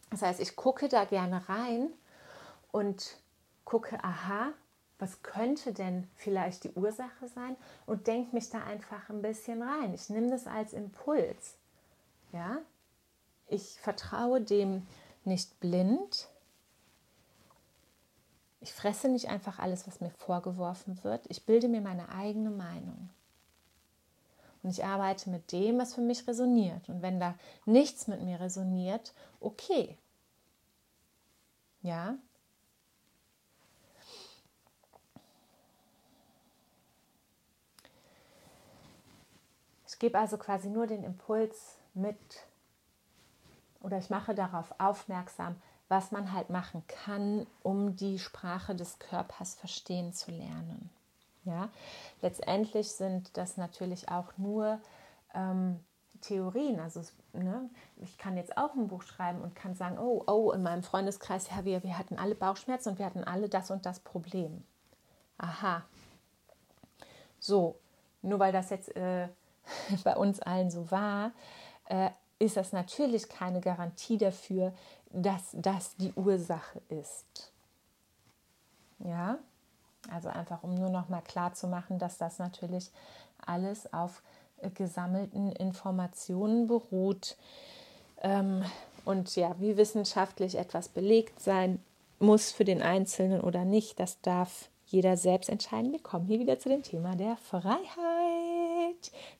Das 0.10 0.22
heißt, 0.22 0.40
ich 0.40 0.56
gucke 0.56 0.90
da 0.90 1.06
gerne 1.06 1.48
rein 1.48 1.90
und 2.78 3.18
gucke, 3.66 4.04
aha, 4.04 4.54
was 5.00 5.24
könnte 5.24 5.74
denn 5.74 6.08
vielleicht 6.16 6.64
die 6.64 6.74
Ursache 6.74 7.28
sein 7.28 7.56
und 7.88 8.08
denke 8.08 8.36
mich 8.36 8.50
da 8.50 8.64
einfach 8.64 9.10
ein 9.10 9.22
bisschen 9.22 9.62
rein. 9.62 9.94
Ich 9.94 10.10
nehme 10.10 10.30
das 10.30 10.48
als 10.48 10.74
Impuls. 10.74 11.56
Ja? 12.32 12.60
Ich 13.48 13.80
vertraue 13.80 14.42
dem 14.42 14.86
nicht 15.26 15.60
blind. 15.60 16.30
Ich 18.62 18.74
fresse 18.74 19.10
nicht 19.10 19.30
einfach 19.30 19.60
alles, 19.60 19.88
was 19.88 20.02
mir 20.02 20.12
vorgeworfen 20.12 21.04
wird. 21.04 21.26
Ich 21.30 21.46
bilde 21.46 21.68
mir 21.68 21.82
meine 21.82 22.10
eigene 22.10 22.52
Meinung. 22.52 23.10
Und 24.62 24.70
ich 24.70 24.84
arbeite 24.84 25.30
mit 25.30 25.52
dem, 25.52 25.80
was 25.80 25.96
für 25.96 26.02
mich 26.02 26.28
resoniert. 26.28 26.90
Und 26.90 27.02
wenn 27.02 27.20
da 27.20 27.36
nichts 27.66 28.08
mit 28.08 28.22
mir 28.22 28.40
resoniert, 28.40 29.14
okay. 29.40 29.98
Ja, 31.82 32.18
Gebe 40.00 40.18
also 40.18 40.38
quasi 40.38 40.70
nur 40.70 40.88
den 40.88 41.04
Impuls 41.04 41.78
mit 41.94 42.18
oder 43.82 43.98
ich 43.98 44.10
mache 44.10 44.36
darauf 44.36 44.74
aufmerksam, 44.80 45.56
was 45.88 46.12
man 46.12 46.34
halt 46.34 46.50
machen 46.50 46.84
kann, 46.88 47.48
um 47.64 47.96
die 47.96 48.20
Sprache 48.20 48.76
des 48.76 49.00
Körpers 49.00 49.56
verstehen 49.56 50.14
zu 50.14 50.32
lernen. 50.32 50.90
Ja, 51.46 51.70
letztendlich 52.22 52.92
sind 52.92 53.38
das 53.38 53.56
natürlich 53.56 54.10
auch 54.10 54.38
nur 54.38 54.82
ähm, 55.34 55.80
Theorien. 56.20 56.80
Also 56.80 57.02
ne, 57.32 57.70
ich 57.98 58.18
kann 58.18 58.36
jetzt 58.36 58.58
auch 58.58 58.74
ein 58.74 58.90
Buch 58.90 59.04
schreiben 59.04 59.42
und 59.42 59.56
kann 59.56 59.76
sagen, 59.76 59.98
oh, 59.98 60.24
oh, 60.28 60.52
in 60.52 60.62
meinem 60.62 60.84
Freundeskreis, 60.84 61.50
ja, 61.50 61.64
wir, 61.64 61.84
wir 61.84 61.98
hatten 61.98 62.18
alle 62.18 62.36
Bauchschmerzen 62.36 62.90
und 62.90 63.00
wir 63.00 63.06
hatten 63.06 63.24
alle 63.24 63.48
das 63.48 63.72
und 63.72 63.86
das 63.86 64.02
Problem. 64.02 64.64
Aha. 65.38 65.84
So, 67.40 67.80
nur 68.22 68.40
weil 68.40 68.52
das 68.52 68.70
jetzt 68.70 68.94
äh, 68.98 69.30
bei 70.04 70.16
uns 70.16 70.40
allen 70.40 70.72
so 70.72 70.90
war, 70.92 71.32
äh, 71.90 72.10
ist 72.40 72.58
das 72.58 72.72
natürlich 72.72 73.30
keine 73.30 73.62
Garantie 73.62 74.18
dafür, 74.18 74.74
dass 75.12 75.50
das 75.54 75.96
die 75.96 76.14
Ursache 76.14 76.82
ist. 76.90 77.52
Ja, 79.00 79.38
also 80.12 80.30
einfach 80.30 80.64
um 80.64 80.76
nur 80.76 80.90
noch 80.90 81.10
mal 81.10 81.22
klar 81.22 81.54
zu 81.54 81.68
machen, 81.68 82.00
dass 82.00 82.18
das 82.18 82.40
natürlich 82.40 82.92
alles 83.46 83.92
auf 83.94 84.22
äh, 84.62 84.70
gesammelten 84.70 85.52
Informationen 85.52 86.68
beruht. 86.68 87.38
Ähm, 88.22 88.64
und 89.06 89.36
ja, 89.36 89.56
wie 89.60 89.78
wissenschaftlich 89.78 90.58
etwas 90.58 90.90
belegt 90.90 91.40
sein 91.40 91.82
muss 92.20 92.52
für 92.52 92.66
den 92.66 92.82
Einzelnen 92.82 93.42
oder 93.42 93.64
nicht, 93.64 94.00
das 94.00 94.20
darf 94.22 94.70
jeder 94.88 95.18
selbst 95.18 95.50
entscheiden. 95.50 95.92
Wir 95.92 96.02
kommen 96.02 96.26
hier 96.26 96.40
wieder 96.40 96.60
zu 96.60 96.70
dem 96.70 96.84
Thema 96.84 97.16
der 97.16 97.38
Freiheit. 97.38 98.27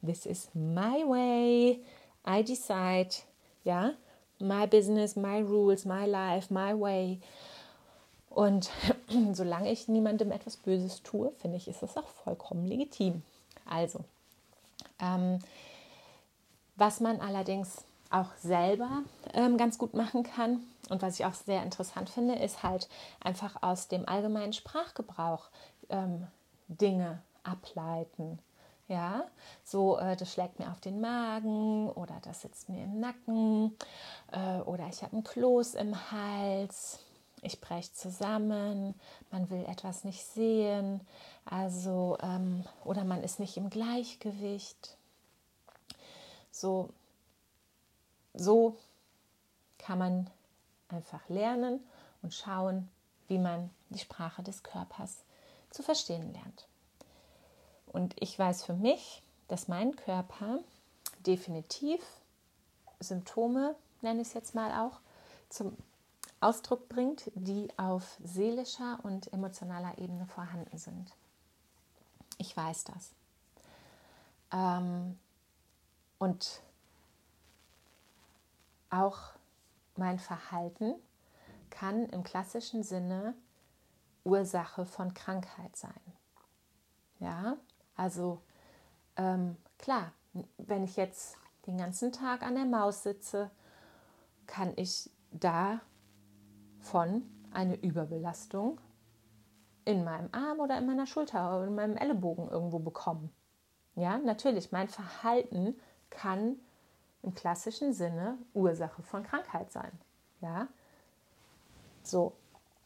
This 0.02 0.26
is 0.26 0.50
my 0.54 1.04
way. 1.06 1.80
I 2.26 2.44
decide. 2.44 3.16
Ja, 3.64 3.94
my 4.40 4.66
business, 4.66 5.16
my 5.16 5.42
rules, 5.42 5.86
my 5.86 6.06
life, 6.06 6.54
my 6.54 6.74
way. 6.74 7.20
Und 8.30 8.70
solange 9.34 9.72
ich 9.72 9.88
niemandem 9.88 10.32
etwas 10.32 10.58
Böses 10.58 11.02
tue, 11.04 11.32
finde 11.40 11.58
ich, 11.58 11.68
ist 11.68 11.82
das 11.82 11.98
auch 11.98 12.08
vollkommen 12.08 12.66
legitim. 12.68 13.24
Also, 13.66 14.06
ähm, 15.00 15.40
was 16.76 17.00
man 17.00 17.20
allerdings 17.20 17.84
auch 18.10 18.34
selber 18.36 19.04
ähm, 19.34 19.58
ganz 19.58 19.78
gut 19.78 19.94
machen 19.94 20.24
kann 20.24 20.62
und 20.90 21.02
was 21.02 21.20
ich 21.20 21.26
auch 21.26 21.34
sehr 21.34 21.64
interessant 21.64 22.10
finde, 22.10 22.36
ist 22.36 22.64
halt 22.64 22.88
einfach 23.20 23.62
aus 23.62 23.88
dem 23.88 24.08
allgemeinen 24.08 24.54
Sprachgebrauch 24.54 25.50
ähm, 25.90 26.28
Dinge 26.68 27.22
ableiten. 27.44 28.40
Ja, 28.88 29.26
so 29.66 29.98
äh, 29.98 30.16
das 30.16 30.32
schlägt 30.32 30.60
mir 30.60 30.72
auf 30.72 30.80
den 30.80 31.02
Magen 31.02 31.90
oder 31.90 32.18
das 32.22 32.42
sitzt 32.42 32.70
mir 32.70 32.86
im 32.86 33.02
Nacken 33.02 33.76
äh, 34.32 34.60
oder 34.62 34.88
ich 34.88 35.04
habe 35.04 35.12
einen 35.14 35.26
Kloß 35.26 35.76
im 35.76 36.12
Hals, 36.12 37.00
ich 37.42 37.60
breche 37.60 37.92
zusammen, 37.92 38.96
man 39.30 39.50
will 39.50 39.66
etwas 39.66 40.06
nicht 40.06 40.24
sehen, 40.24 41.02
also 41.44 42.18
ähm, 42.22 42.64
oder 42.86 43.04
man 43.04 43.24
ist 43.24 43.40
nicht 43.40 43.58
im 43.58 43.70
Gleichgewicht. 43.70 44.98
So, 46.50 46.90
so 48.34 48.78
kann 49.78 50.00
man 50.00 50.30
einfach 50.88 51.28
lernen 51.28 51.82
und 52.22 52.34
schauen, 52.34 52.90
wie 53.28 53.38
man 53.38 53.70
die 53.90 54.00
Sprache 54.00 54.44
des 54.44 54.64
Körpers 54.64 55.26
zu 55.72 55.84
verstehen 55.84 56.32
lernt. 56.32 56.68
Und 57.88 58.16
ich 58.22 58.38
weiß 58.38 58.64
für 58.64 58.74
mich, 58.74 59.24
dass 59.48 59.68
mein 59.68 59.96
Körper 59.96 60.60
definitiv 61.26 62.02
Symptome, 63.00 63.76
nenne 64.02 64.22
ich 64.22 64.28
es 64.28 64.34
jetzt 64.34 64.56
mal 64.56 64.88
auch, 64.88 65.00
zum 65.50 65.76
Ausdruck 66.40 66.90
bringt, 66.90 67.32
die 67.36 67.68
auf 67.78 68.18
seelischer 68.24 69.00
und 69.04 69.32
emotionaler 69.34 69.98
Ebene 69.98 70.28
vorhanden 70.28 70.78
sind. 70.78 71.12
Ich 72.38 72.56
weiß 72.56 72.84
das. 72.86 73.12
Ähm, 74.52 75.18
und 76.20 76.62
auch 78.90 79.20
mein 79.96 80.20
Verhalten 80.20 80.96
kann 81.70 82.08
im 82.10 82.24
klassischen 82.24 82.84
Sinne 82.84 83.34
Ursache 84.24 84.86
von 84.86 85.14
Krankheit 85.14 85.76
sein. 85.76 86.00
Ja, 87.20 87.58
also 87.98 88.42
ähm, 89.18 89.58
klar, 89.78 90.14
wenn 90.58 90.84
ich 90.84 90.96
jetzt 90.96 91.38
den 91.66 91.78
ganzen 91.78 92.12
Tag 92.12 92.44
an 92.44 92.56
der 92.56 92.66
Maus 92.66 93.04
sitze, 93.04 93.52
kann 94.46 94.72
ich 94.78 95.10
davon 95.32 95.70
eine 97.52 97.76
Überbelastung 97.76 98.80
in 99.84 100.04
meinem 100.04 100.30
Arm 100.32 100.60
oder 100.60 100.78
in 100.78 100.86
meiner 100.86 101.06
Schulter 101.06 101.58
oder 101.58 101.68
in 101.68 101.76
meinem 101.76 101.98
Ellenbogen 101.98 102.48
irgendwo 102.50 102.80
bekommen. 102.80 103.34
Ja, 103.96 104.18
natürlich, 104.18 104.72
mein 104.72 104.88
Verhalten 104.88 105.76
kann 106.10 106.58
im 107.24 107.34
klassischen 107.34 107.94
Sinne 107.94 108.38
Ursache 108.54 109.02
von 109.02 109.24
Krankheit 109.24 109.72
sein. 109.72 109.92
Ja, 110.40 110.68
so, 112.04 112.34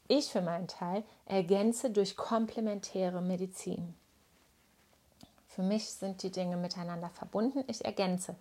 ich 0.07 0.31
für 0.31 0.41
meinen 0.41 0.67
Teil 0.67 1.03
ergänze 1.25 1.91
durch 1.91 2.15
komplementäre 2.15 3.21
Medizin. 3.21 3.93
Für 5.55 5.63
mich 5.63 5.89
sind 5.91 6.23
die 6.23 6.31
Dinge 6.31 6.55
miteinander 6.55 7.09
verbunden. 7.09 7.65
Ich 7.67 7.83
ergänze. 7.83 8.35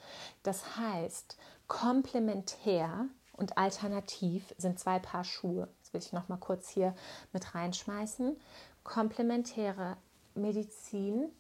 Das 0.45 0.77
heißt, 0.77 1.37
komplementär 1.67 3.07
und 3.37 3.59
alternativ 3.59 4.55
sind 4.59 4.79
zwei 4.79 5.01
Paar 5.01 5.25
Schuhe. 5.25 5.69
Das 5.81 5.93
will 5.93 6.01
ich 6.01 6.13
noch 6.13 6.29
mal 6.29 6.37
kurz 6.37 6.69
hier 6.69 6.95
mit 7.33 7.53
reinschmeißen. 7.53 8.37
Komplementäre 8.85 9.97
Medizin 10.37 11.31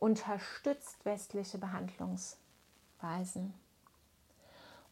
unterstützt 0.00 1.04
westliche 1.04 1.58
Behandlungsweisen. 1.58 3.54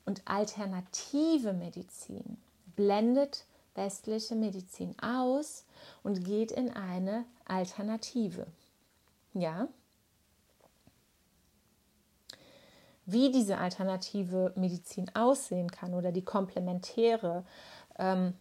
Und 0.05 0.23
alternative 0.25 1.53
Medizin 1.53 2.41
blendet 2.77 3.45
westliche 3.75 4.37
Medizin 4.37 4.95
aus 5.01 5.65
und 6.05 6.25
geht 6.25 6.53
in 6.53 6.71
eine 6.71 7.25
Alternative. 7.45 8.47
Ja, 9.35 9.69
wie 13.09 13.33
diese 13.33 13.57
alternative 13.57 14.53
Medizin 14.55 15.11
aussehen 15.17 15.71
kann 15.71 15.95
oder 15.95 16.13
die 16.13 16.25
komplementäre, 16.25 17.43
ähm, 17.99 18.35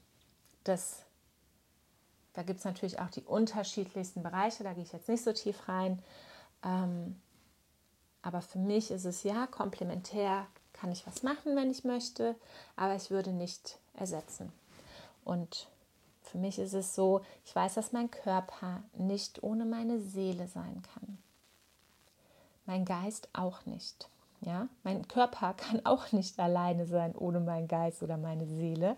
das, 0.65 1.05
da 2.33 2.43
gibt 2.43 2.59
es 2.59 2.65
natürlich 2.65 2.99
auch 2.99 3.09
die 3.09 3.23
unterschiedlichsten 3.23 4.23
Bereiche, 4.23 4.65
da 4.65 4.73
gehe 4.73 4.83
ich 4.83 4.91
jetzt 4.91 5.07
nicht 5.07 5.23
so 5.23 5.31
tief 5.31 5.69
rein. 5.69 6.03
Ähm, 6.65 7.15
aber 8.21 8.41
für 8.41 8.59
mich 8.59 8.91
ist 8.91 9.05
es 9.05 9.23
ja 9.23 9.47
komplementär, 9.47 10.47
kann 10.73 10.91
ich 10.91 11.07
was 11.07 11.23
machen, 11.23 11.55
wenn 11.55 11.71
ich 11.71 11.85
möchte, 11.85 12.35
aber 12.75 12.93
ich 12.95 13.09
würde 13.09 13.31
nicht 13.31 13.79
ersetzen. 13.93 14.51
Und 15.23 15.69
für 16.23 16.39
mich 16.39 16.59
ist 16.59 16.73
es 16.73 16.93
so, 16.93 17.21
ich 17.45 17.55
weiß, 17.55 17.75
dass 17.75 17.93
mein 17.93 18.11
Körper 18.11 18.83
nicht 18.97 19.43
ohne 19.43 19.63
meine 19.63 20.01
Seele 20.01 20.49
sein 20.49 20.81
kann. 20.93 21.17
Mein 22.65 22.83
Geist 22.83 23.29
auch 23.31 23.65
nicht. 23.65 24.09
Ja, 24.41 24.67
mein 24.83 25.07
Körper 25.07 25.53
kann 25.53 25.85
auch 25.85 26.11
nicht 26.11 26.39
alleine 26.39 26.85
sein 26.85 27.15
ohne 27.15 27.39
meinen 27.39 27.67
Geist 27.67 28.03
oder 28.03 28.17
meine 28.17 28.45
Seele. 28.45 28.95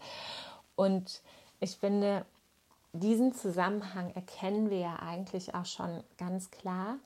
Und 0.75 1.21
ich 1.59 1.77
finde, 1.77 2.25
diesen 2.93 3.33
Zusammenhang 3.33 4.11
erkennen 4.15 4.69
wir 4.69 4.79
ja 4.79 4.95
eigentlich 4.97 5.55
auch 5.55 5.65
schon 5.65 6.03
ganz 6.17 6.51
klar, 6.51 6.97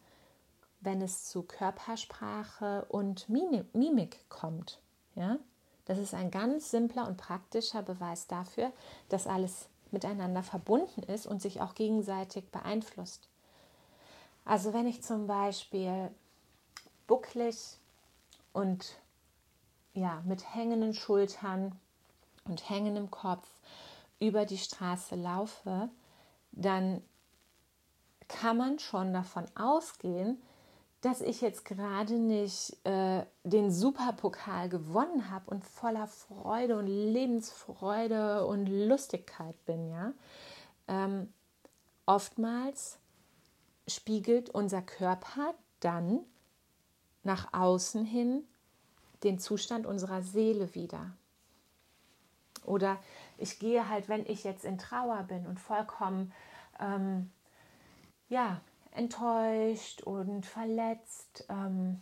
wenn 0.82 1.02
es 1.02 1.26
zu 1.26 1.44
Körpersprache 1.44 2.86
und 2.90 3.30
Mimik 3.30 4.30
kommt. 4.30 4.80
Ja? 5.16 5.38
Das 5.86 5.98
ist 5.98 6.14
ein 6.14 6.32
ganz 6.32 6.72
simpler 6.72 7.08
und 7.08 7.18
praktischer 7.18 7.82
Beweis 7.82 8.28
dafür, 8.28 8.72
dass 9.10 9.28
alles 9.28 9.68
miteinander 9.92 10.44
verbunden 10.44 11.04
ist 11.04 11.28
und 11.28 11.42
sich 11.42 11.62
auch 11.62 11.76
gegenseitig 11.76 12.50
beeinflusst. 12.50 13.30
Also 14.46 14.74
wenn 14.74 14.88
ich 14.88 15.04
zum 15.04 15.28
Beispiel 15.28 16.10
bucklig 17.08 17.78
und 18.54 19.00
ja, 19.94 20.22
mit 20.26 20.56
hängenden 20.56 20.94
Schultern 20.94 21.78
und 22.46 22.70
hängendem 22.70 23.12
Kopf 23.12 23.48
über 24.20 24.46
die 24.46 24.58
Straße 24.58 25.16
laufe, 25.16 25.90
dann 26.52 27.02
kann 28.28 28.58
man 28.58 28.80
schon 28.80 29.14
davon 29.14 29.46
ausgehen, 29.56 30.42
dass 31.02 31.20
ich 31.20 31.42
jetzt 31.42 31.66
gerade 31.66 32.14
nicht 32.14 32.78
äh, 32.86 33.26
den 33.44 33.72
Superpokal 33.72 34.70
gewonnen 34.70 35.30
habe 35.30 35.52
und 35.52 35.66
voller 35.66 36.08
Freude 36.08 36.78
und 36.78 36.88
Lebensfreude 36.88 38.46
und 38.46 38.68
Lustigkeit 38.68 39.66
bin, 39.66 39.90
ja. 39.90 40.14
Ähm, 40.88 41.34
oftmals 42.06 43.00
spiegelt 43.88 44.50
unser 44.50 44.82
Körper 44.82 45.54
dann 45.82 46.22
nach 47.24 47.54
außen 47.54 48.06
hin 48.06 48.44
den 49.24 49.40
Zustand 49.40 49.86
unserer 49.86 50.22
Seele 50.22 50.76
wieder. 50.76 51.12
Oder 52.66 52.98
ich 53.38 53.60
gehe 53.60 53.90
halt, 53.90 54.10
wenn 54.10 54.26
ich 54.26 54.44
jetzt 54.44 54.66
in 54.66 54.78
Trauer 54.78 55.24
bin 55.24 55.46
und 55.46 55.60
vollkommen 55.60 56.34
ähm, 56.80 57.32
ja, 58.30 58.62
enttäuscht 58.92 60.02
und 60.02 60.46
verletzt, 60.46 61.46
ähm, 61.50 62.02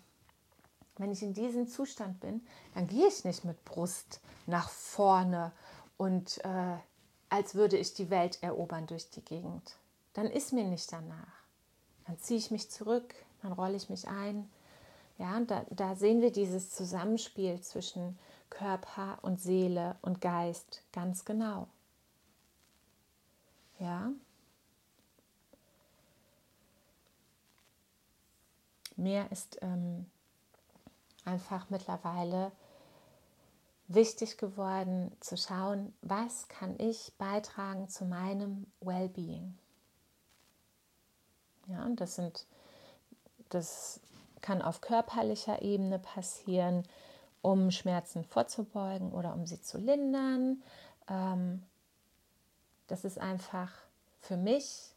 wenn 0.97 1.11
ich 1.11 1.23
in 1.23 1.33
diesem 1.33 1.67
Zustand 1.67 2.19
bin, 2.19 2.45
dann 2.73 2.87
gehe 2.87 3.07
ich 3.07 3.23
nicht 3.23 3.43
mit 3.43 3.63
Brust 3.65 4.21
nach 4.45 4.69
vorne 4.69 5.51
und 5.97 6.43
äh, 6.43 6.77
als 7.29 7.55
würde 7.55 7.77
ich 7.77 7.93
die 7.93 8.09
Welt 8.09 8.41
erobern 8.41 8.87
durch 8.87 9.09
die 9.09 9.23
Gegend. 9.23 9.77
Dann 10.13 10.27
ist 10.27 10.51
mir 10.51 10.65
nicht 10.65 10.91
danach. 10.91 11.45
Dann 12.05 12.19
ziehe 12.19 12.37
ich 12.37 12.51
mich 12.51 12.69
zurück, 12.69 13.15
dann 13.41 13.53
rolle 13.53 13.77
ich 13.77 13.89
mich 13.89 14.07
ein. 14.07 14.49
Ja, 15.21 15.39
da, 15.41 15.67
da 15.69 15.95
sehen 15.95 16.19
wir 16.21 16.31
dieses 16.31 16.71
Zusammenspiel 16.71 17.61
zwischen 17.61 18.17
Körper 18.49 19.19
und 19.21 19.39
Seele 19.39 19.95
und 20.01 20.19
Geist 20.19 20.81
ganz 20.91 21.25
genau. 21.25 21.67
Ja, 23.77 24.11
mir 28.95 29.31
ist 29.31 29.59
ähm, 29.61 30.09
einfach 31.23 31.69
mittlerweile 31.69 32.51
wichtig 33.89 34.39
geworden 34.39 35.15
zu 35.19 35.37
schauen, 35.37 35.93
was 36.01 36.47
kann 36.47 36.79
ich 36.79 37.13
beitragen 37.19 37.89
zu 37.89 38.05
meinem 38.05 38.65
Wellbeing. 38.79 39.55
Ja, 41.67 41.85
und 41.85 42.01
das 42.01 42.15
sind, 42.15 42.47
das 43.49 43.99
kann 44.41 44.61
auf 44.61 44.81
körperlicher 44.81 45.61
Ebene 45.61 45.99
passieren, 45.99 46.83
um 47.41 47.71
Schmerzen 47.71 48.23
vorzubeugen 48.23 49.11
oder 49.11 49.33
um 49.33 49.45
sie 49.45 49.61
zu 49.61 49.77
lindern. 49.77 50.61
Ähm, 51.09 51.63
das 52.87 53.05
ist 53.05 53.19
einfach 53.19 53.71
für 54.19 54.37
mich 54.37 54.91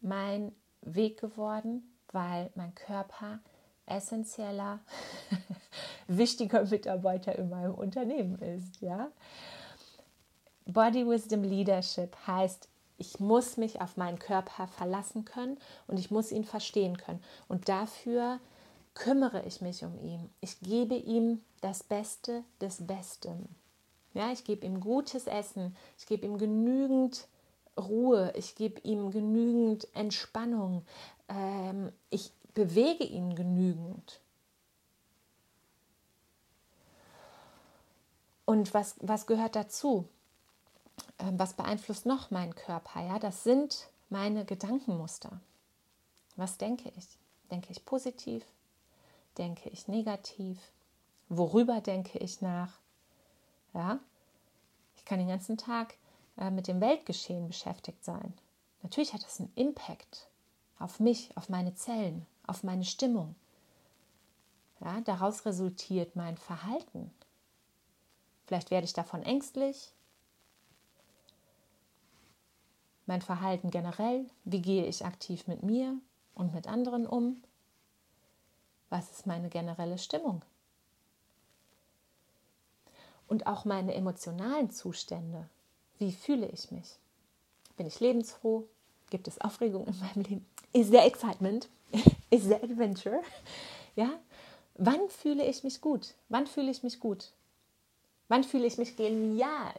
mein 0.00 0.52
Weg 0.82 1.20
geworden, 1.20 1.82
weil 2.12 2.50
mein 2.54 2.74
Körper 2.74 3.40
essentieller, 3.86 4.80
wichtiger 6.06 6.64
Mitarbeiter 6.64 7.36
in 7.36 7.48
meinem 7.48 7.74
Unternehmen 7.74 8.38
ist. 8.38 8.80
Ja? 8.80 9.10
Body 10.66 11.06
Wisdom 11.06 11.42
Leadership 11.42 12.16
heißt, 12.26 12.68
ich 12.96 13.18
muss 13.18 13.56
mich 13.56 13.80
auf 13.80 13.96
meinen 13.96 14.18
Körper 14.18 14.68
verlassen 14.68 15.24
können 15.24 15.58
und 15.86 15.98
ich 15.98 16.10
muss 16.10 16.30
ihn 16.30 16.44
verstehen 16.44 16.96
können. 16.96 17.22
Und 17.48 17.68
dafür 17.68 18.38
kümmere 18.94 19.42
ich 19.44 19.60
mich 19.60 19.84
um 19.84 19.98
ihn. 20.02 20.30
Ich 20.40 20.60
gebe 20.60 20.94
ihm 20.94 21.42
das 21.60 21.82
Beste 21.82 22.44
des 22.60 22.86
Besten. 22.86 23.54
Ja, 24.14 24.30
ich 24.30 24.44
gebe 24.44 24.64
ihm 24.64 24.80
gutes 24.80 25.26
Essen, 25.26 25.76
ich 25.98 26.06
gebe 26.06 26.24
ihm 26.24 26.38
genügend 26.38 27.26
Ruhe, 27.76 28.32
ich 28.36 28.54
gebe 28.54 28.80
ihm 28.82 29.10
genügend 29.10 29.88
Entspannung, 29.94 30.86
ähm, 31.28 31.92
ich 32.10 32.30
bewege 32.54 33.04
ihn 33.04 33.34
genügend. 33.34 34.20
Und 38.44 38.72
was, 38.74 38.94
was 39.00 39.26
gehört 39.26 39.56
dazu? 39.56 40.06
Ähm, 41.18 41.38
was 41.38 41.54
beeinflusst 41.54 42.06
noch 42.06 42.30
meinen 42.30 42.54
Körper? 42.54 43.00
Ja, 43.00 43.18
das 43.18 43.42
sind 43.42 43.88
meine 44.10 44.44
Gedankenmuster. 44.44 45.40
Was 46.36 46.58
denke 46.58 46.92
ich? 46.96 47.18
Denke 47.50 47.72
ich 47.72 47.84
positiv? 47.84 48.44
Denke 49.38 49.68
ich 49.70 49.88
negativ? 49.88 50.58
Worüber 51.28 51.80
denke 51.80 52.18
ich 52.18 52.40
nach? 52.40 52.78
Ja, 53.72 53.98
ich 54.96 55.04
kann 55.04 55.18
den 55.18 55.28
ganzen 55.28 55.56
Tag 55.56 55.96
äh, 56.36 56.50
mit 56.50 56.68
dem 56.68 56.80
Weltgeschehen 56.80 57.48
beschäftigt 57.48 58.04
sein. 58.04 58.32
Natürlich 58.82 59.12
hat 59.12 59.24
das 59.24 59.40
einen 59.40 59.52
Impact 59.54 60.28
auf 60.78 61.00
mich, 61.00 61.36
auf 61.36 61.48
meine 61.48 61.74
Zellen, 61.74 62.26
auf 62.46 62.62
meine 62.62 62.84
Stimmung. 62.84 63.34
Ja, 64.80 65.00
daraus 65.00 65.46
resultiert 65.46 66.14
mein 66.14 66.36
Verhalten. 66.36 67.10
Vielleicht 68.46 68.70
werde 68.70 68.84
ich 68.84 68.92
davon 68.92 69.22
ängstlich. 69.22 69.92
Mein 73.06 73.22
Verhalten 73.22 73.70
generell, 73.70 74.28
wie 74.44 74.62
gehe 74.62 74.86
ich 74.86 75.04
aktiv 75.04 75.46
mit 75.46 75.62
mir 75.62 75.96
und 76.34 76.54
mit 76.54 76.66
anderen 76.66 77.06
um? 77.06 77.42
Was 78.90 79.10
ist 79.10 79.26
meine 79.26 79.48
generelle 79.48 79.98
Stimmung? 79.98 80.42
Und 83.26 83.46
auch 83.46 83.64
meine 83.64 83.94
emotionalen 83.94 84.70
Zustände. 84.70 85.48
Wie 85.98 86.12
fühle 86.12 86.46
ich 86.46 86.70
mich? 86.70 86.98
Bin 87.76 87.86
ich 87.86 88.00
lebensfroh? 88.00 88.68
Gibt 89.10 89.28
es 89.28 89.40
Aufregung 89.40 89.86
in 89.86 89.98
meinem 89.98 90.22
Leben? 90.22 90.46
Ist 90.72 90.92
der 90.92 91.06
Excitement? 91.06 91.68
Ist 92.30 92.48
der 92.48 92.62
Adventure? 92.62 93.22
Ja? 93.96 94.10
Wann 94.74 95.08
fühle 95.08 95.44
ich 95.46 95.62
mich 95.62 95.80
gut? 95.80 96.14
Wann 96.28 96.48
fühle 96.48 96.68
ich 96.68 96.82
mich 96.82 96.98
gut? 96.98 97.30
Wann 98.26 98.42
fühle 98.42 98.66
ich 98.66 98.76
mich 98.76 98.96
genial? 98.96 99.72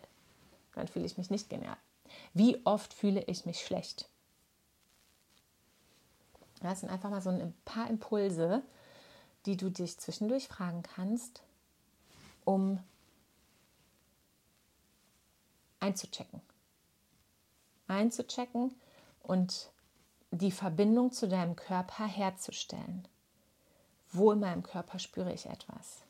Wann 0.73 0.87
fühle 0.87 1.05
ich 1.05 1.17
mich 1.17 1.29
nicht 1.29 1.49
genial? 1.49 1.75
Wie 2.34 2.61
oft 2.65 2.93
fühle 2.93 3.21
ich 3.23 3.45
mich 3.45 3.59
schlecht? 3.59 4.07
Das 6.61 6.80
sind 6.80 6.89
einfach 6.89 7.09
mal 7.09 7.21
so 7.21 7.30
ein 7.30 7.53
paar 7.65 7.89
Impulse, 7.89 8.63
die 9.45 9.57
du 9.57 9.69
dich 9.69 9.97
zwischendurch 9.97 10.47
fragen 10.47 10.83
kannst, 10.83 11.41
um 12.43 12.79
einzuchecken. 15.79 16.41
Einzuchecken 17.87 18.73
und 19.21 19.69
die 20.31 20.51
Verbindung 20.51 21.11
zu 21.11 21.27
deinem 21.27 21.55
Körper 21.55 22.05
herzustellen. 22.05 23.07
Wo 24.11 24.31
in 24.31 24.39
meinem 24.39 24.63
Körper 24.63 24.99
spüre 24.99 25.33
ich 25.33 25.45
etwas? 25.45 26.01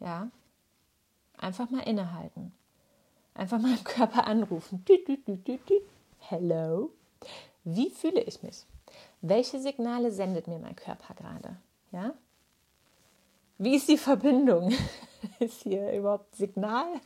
Ja, 0.00 0.30
einfach 1.36 1.70
mal 1.70 1.82
innehalten. 1.82 2.52
Einfach 3.34 3.58
mal 3.58 3.76
im 3.76 3.84
Körper 3.84 4.26
anrufen. 4.26 4.84
Hello. 6.18 6.90
Wie 7.64 7.90
fühle 7.90 8.20
ich 8.22 8.42
mich? 8.42 8.64
Welche 9.20 9.60
Signale 9.60 10.10
sendet 10.12 10.46
mir 10.48 10.58
mein 10.58 10.76
Körper 10.76 11.14
gerade? 11.14 11.56
Ja? 11.92 12.14
Wie 13.58 13.76
ist 13.76 13.88
die 13.88 13.98
Verbindung? 13.98 14.72
ist 15.38 15.62
hier 15.62 15.92
überhaupt 15.92 16.34
Signal? 16.34 17.00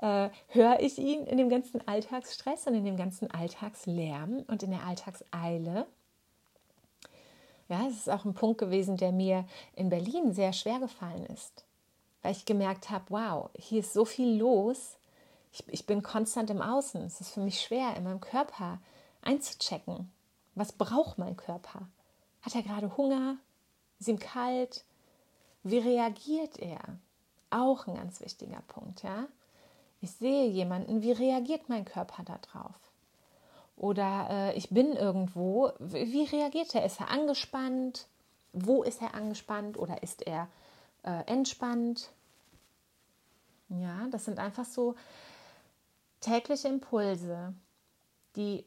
äh, 0.00 0.30
höre 0.48 0.80
ich 0.80 0.98
ihn 0.98 1.26
in 1.26 1.36
dem 1.36 1.48
ganzen 1.48 1.86
Alltagsstress 1.86 2.66
und 2.66 2.74
in 2.74 2.84
dem 2.84 2.96
ganzen 2.96 3.30
Alltagslärm 3.30 4.44
und 4.46 4.62
in 4.62 4.70
der 4.70 4.84
Alltagseile? 4.84 5.86
Ja, 7.68 7.86
es 7.86 7.98
ist 7.98 8.10
auch 8.10 8.24
ein 8.24 8.34
Punkt 8.34 8.58
gewesen, 8.58 8.96
der 8.96 9.12
mir 9.12 9.46
in 9.74 9.90
Berlin 9.90 10.32
sehr 10.32 10.52
schwer 10.52 10.80
gefallen 10.80 11.26
ist, 11.26 11.64
weil 12.22 12.32
ich 12.32 12.44
gemerkt 12.44 12.90
habe, 12.90 13.04
wow, 13.10 13.50
hier 13.54 13.80
ist 13.80 13.92
so 13.92 14.04
viel 14.04 14.38
los. 14.38 14.96
Ich, 15.52 15.64
ich 15.68 15.86
bin 15.86 16.02
konstant 16.02 16.50
im 16.50 16.62
Außen. 16.62 17.02
Es 17.02 17.20
ist 17.20 17.34
für 17.34 17.40
mich 17.40 17.60
schwer, 17.60 17.94
in 17.96 18.04
meinem 18.04 18.20
Körper 18.20 18.80
einzuchecken. 19.22 20.10
Was 20.54 20.72
braucht 20.72 21.18
mein 21.18 21.36
Körper? 21.36 21.88
Hat 22.42 22.54
er 22.54 22.62
gerade 22.62 22.96
Hunger? 22.96 23.36
Ist 24.00 24.08
ihm 24.08 24.18
kalt? 24.18 24.84
Wie 25.62 25.78
reagiert 25.78 26.58
er? 26.58 26.80
Auch 27.50 27.86
ein 27.86 27.94
ganz 27.94 28.20
wichtiger 28.20 28.62
Punkt, 28.68 29.02
ja. 29.02 29.26
Ich 30.00 30.12
sehe 30.12 30.48
jemanden, 30.48 31.02
wie 31.02 31.12
reagiert 31.12 31.68
mein 31.68 31.84
Körper 31.84 32.24
darauf? 32.24 32.74
Oder 33.76 34.28
äh, 34.30 34.56
ich 34.56 34.70
bin 34.70 34.92
irgendwo, 34.94 35.72
wie 35.78 36.24
reagiert 36.24 36.74
er? 36.74 36.84
Ist 36.84 37.00
er 37.00 37.10
angespannt? 37.10 38.06
Wo 38.52 38.82
ist 38.82 39.02
er 39.02 39.14
angespannt 39.14 39.78
oder 39.78 40.02
ist 40.02 40.26
er 40.26 40.48
äh, 41.02 41.24
entspannt? 41.26 42.10
Ja, 43.68 44.08
das 44.10 44.24
sind 44.24 44.38
einfach 44.38 44.64
so 44.64 44.94
tägliche 46.20 46.68
Impulse, 46.68 47.54
die, 48.36 48.64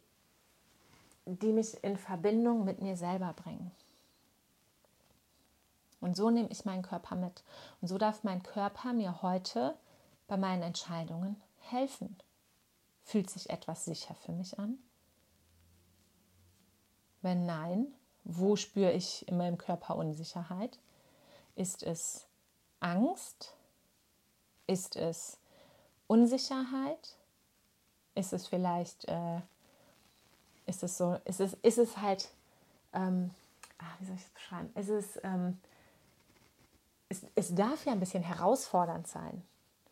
die 1.25 1.51
mich 1.51 1.83
in 1.83 1.97
Verbindung 1.97 2.63
mit 2.63 2.81
mir 2.81 2.95
selber 2.95 3.33
bringen. 3.33 3.71
Und 6.03 6.17
so 6.17 6.29
nehme 6.29 6.49
ich 6.49 6.65
meinen 6.65 6.81
Körper 6.81 7.15
mit. 7.15 7.43
Und 7.79 7.87
so 7.87 7.97
darf 7.97 8.25
mein 8.25 8.43
Körper 8.43 8.91
mir 8.91 9.21
heute 9.21 9.73
bei 10.27 10.35
meinen 10.35 10.61
Entscheidungen 10.61 11.41
helfen. 11.61 12.17
Fühlt 13.05 13.29
sich 13.29 13.49
etwas 13.49 13.85
sicher 13.85 14.13
für 14.13 14.33
mich 14.33 14.59
an? 14.59 14.77
Wenn 17.21 17.45
nein, 17.45 17.87
wo 18.25 18.57
spüre 18.57 18.91
ich 18.91 19.25
in 19.29 19.37
meinem 19.37 19.57
Körper 19.57 19.95
Unsicherheit? 19.95 20.77
Ist 21.55 21.83
es 21.83 22.25
Angst? 22.81 23.53
Ist 24.67 24.97
es 24.97 25.37
Unsicherheit? 26.07 27.15
Ist 28.15 28.33
es 28.33 28.45
vielleicht, 28.45 29.05
äh, 29.05 29.39
ist 30.65 30.83
es 30.83 30.97
so, 30.97 31.17
ist 31.23 31.39
es, 31.39 31.53
ist 31.61 31.77
es 31.77 31.95
halt, 31.97 32.29
ähm, 32.91 33.31
ach, 33.77 33.95
wie 33.99 34.05
soll 34.05 34.15
ich 34.15 34.23
es 34.23 34.29
beschreiben? 34.29 34.69
Ist 34.75 34.89
es, 34.89 35.19
ähm, 35.23 35.59
es, 37.13 37.25
es 37.35 37.55
darf 37.55 37.85
ja 37.85 37.91
ein 37.91 37.99
bisschen 37.99 38.23
herausfordernd 38.23 39.07
sein. 39.07 39.43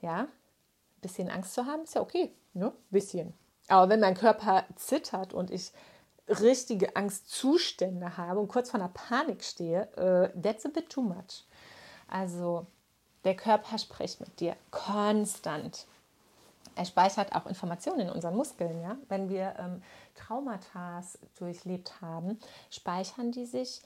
Ja, 0.01 0.21
ein 0.21 1.01
bisschen 1.01 1.29
Angst 1.29 1.53
zu 1.53 1.65
haben, 1.65 1.83
ist 1.83 1.95
ja 1.95 2.01
okay, 2.01 2.33
ne? 2.53 2.73
Bisschen. 2.89 3.33
Aber 3.67 3.89
wenn 3.89 3.99
mein 3.99 4.15
Körper 4.15 4.65
zittert 4.75 5.33
und 5.33 5.51
ich 5.51 5.71
richtige 6.27 6.95
Angstzustände 6.95 8.17
habe 8.17 8.39
und 8.39 8.47
kurz 8.47 8.71
vor 8.71 8.79
einer 8.79 8.89
Panik 8.89 9.43
stehe, 9.43 9.83
äh, 9.95 10.41
that's 10.41 10.65
a 10.65 10.69
bit 10.69 10.89
too 10.89 11.01
much. 11.01 11.45
Also 12.07 12.65
der 13.23 13.35
Körper 13.35 13.77
spricht 13.77 14.19
mit 14.19 14.39
dir 14.39 14.55
konstant. 14.71 15.85
Er 16.75 16.85
speichert 16.85 17.35
auch 17.35 17.45
Informationen 17.45 18.01
in 18.01 18.09
unseren 18.09 18.35
Muskeln. 18.35 18.81
Ja? 18.81 18.97
Wenn 19.09 19.29
wir 19.29 19.55
ähm, 19.59 19.83
Traumata 20.15 21.03
durchlebt 21.37 22.01
haben, 22.01 22.39
speichern 22.69 23.31
die 23.31 23.45
sich 23.45 23.81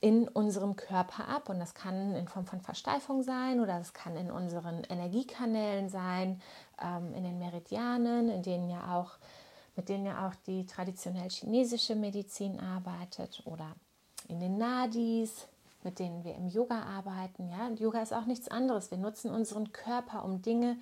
in 0.00 0.28
unserem 0.28 0.76
Körper 0.76 1.28
ab. 1.28 1.48
Und 1.48 1.58
das 1.58 1.74
kann 1.74 2.14
in 2.14 2.28
Form 2.28 2.46
von 2.46 2.60
Versteifung 2.60 3.22
sein 3.22 3.60
oder 3.60 3.78
das 3.78 3.92
kann 3.92 4.16
in 4.16 4.30
unseren 4.30 4.84
Energiekanälen 4.84 5.88
sein, 5.88 6.40
ähm, 6.80 7.14
in 7.14 7.24
den 7.24 7.38
Meridianen, 7.38 8.28
in 8.28 8.42
denen 8.42 8.68
ja 8.68 8.96
auch 8.96 9.18
mit 9.78 9.88
denen 9.88 10.06
ja 10.06 10.26
auch 10.26 10.34
die 10.48 10.66
traditionell 10.66 11.30
chinesische 11.30 11.94
Medizin 11.94 12.58
arbeitet 12.58 13.42
oder 13.44 13.76
in 14.26 14.40
den 14.40 14.58
Nadis, 14.58 15.46
mit 15.84 16.00
denen 16.00 16.24
wir 16.24 16.34
im 16.34 16.48
Yoga 16.48 16.82
arbeiten. 16.82 17.48
Ja? 17.48 17.68
Und 17.68 17.78
Yoga 17.78 18.02
ist 18.02 18.12
auch 18.12 18.24
nichts 18.24 18.48
anderes. 18.48 18.90
Wir 18.90 18.98
nutzen 18.98 19.30
unseren 19.30 19.70
Körper, 19.70 20.24
um 20.24 20.42
Dinge 20.42 20.78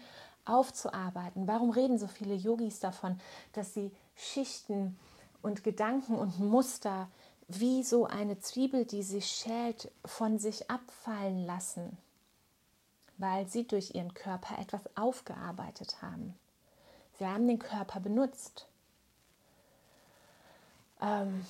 aufzuarbeiten. 0.46 1.46
Warum 1.46 1.70
reden 1.70 1.98
so 1.98 2.06
viele 2.06 2.34
Yogis 2.34 2.80
davon, 2.80 3.20
dass 3.52 3.74
sie 3.74 3.92
Schichten 4.14 4.98
und 5.42 5.62
Gedanken 5.62 6.14
und 6.14 6.40
Muster 6.40 7.08
wie 7.49 7.82
so 7.82 8.07
eine 8.07 8.38
Zwiebel, 8.40 8.84
die 8.84 9.03
sich 9.03 9.26
schält, 9.26 9.90
von 10.05 10.38
sich 10.38 10.70
abfallen 10.70 11.47
lassen, 11.47 11.97
weil 13.18 13.47
sie 13.47 13.66
durch 13.66 13.94
ihren 13.94 14.14
Körper 14.14 14.59
etwas 14.59 14.82
aufgearbeitet 14.97 16.03
haben. 16.03 16.34
Sie 17.18 17.26
haben 17.26 17.47
den 17.47 17.59
Körper 17.59 18.01
benutzt. 18.01 18.66
Ähm, 21.01 21.47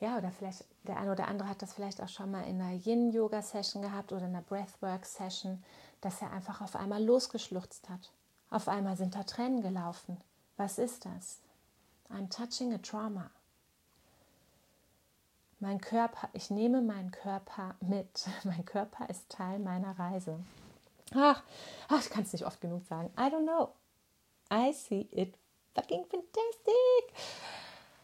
ja, 0.00 0.18
oder 0.18 0.30
vielleicht 0.30 0.64
der 0.84 0.98
eine 0.98 1.12
oder 1.12 1.26
andere 1.26 1.48
hat 1.48 1.62
das 1.62 1.74
vielleicht 1.74 2.00
auch 2.00 2.08
schon 2.08 2.30
mal 2.30 2.42
in 2.42 2.60
einer 2.60 2.74
Yin-Yoga-Session 2.74 3.82
gehabt 3.82 4.12
oder 4.12 4.26
in 4.26 4.34
einer 4.34 4.42
Breathwork-Session, 4.42 5.62
dass 6.00 6.22
er 6.22 6.30
einfach 6.30 6.60
auf 6.60 6.76
einmal 6.76 7.02
losgeschluchzt 7.02 7.88
hat. 7.88 8.12
Auf 8.50 8.68
einmal 8.68 8.96
sind 8.96 9.14
da 9.14 9.24
Tränen 9.24 9.62
gelaufen. 9.62 10.18
Was 10.56 10.78
ist 10.78 11.04
das? 11.04 11.40
I'm 12.10 12.30
touching 12.30 12.72
a 12.72 12.78
trauma. 12.78 13.30
Mein 15.58 15.80
Körper, 15.80 16.28
ich 16.34 16.50
nehme 16.50 16.82
meinen 16.82 17.10
Körper 17.10 17.74
mit. 17.80 18.26
Mein 18.44 18.64
Körper 18.64 19.08
ist 19.08 19.28
Teil 19.30 19.58
meiner 19.58 19.98
Reise. 19.98 20.38
Ach, 21.14 21.42
ach 21.88 22.00
ich 22.00 22.10
kann 22.10 22.24
es 22.24 22.32
nicht 22.32 22.44
oft 22.44 22.60
genug 22.60 22.84
sagen. 22.86 23.10
I 23.16 23.32
don't 23.32 23.44
know. 23.44 23.70
I 24.52 24.72
see 24.72 25.08
it 25.12 25.34
fucking 25.74 26.04
fantastic. 26.06 27.12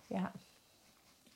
Ja, 0.08 0.32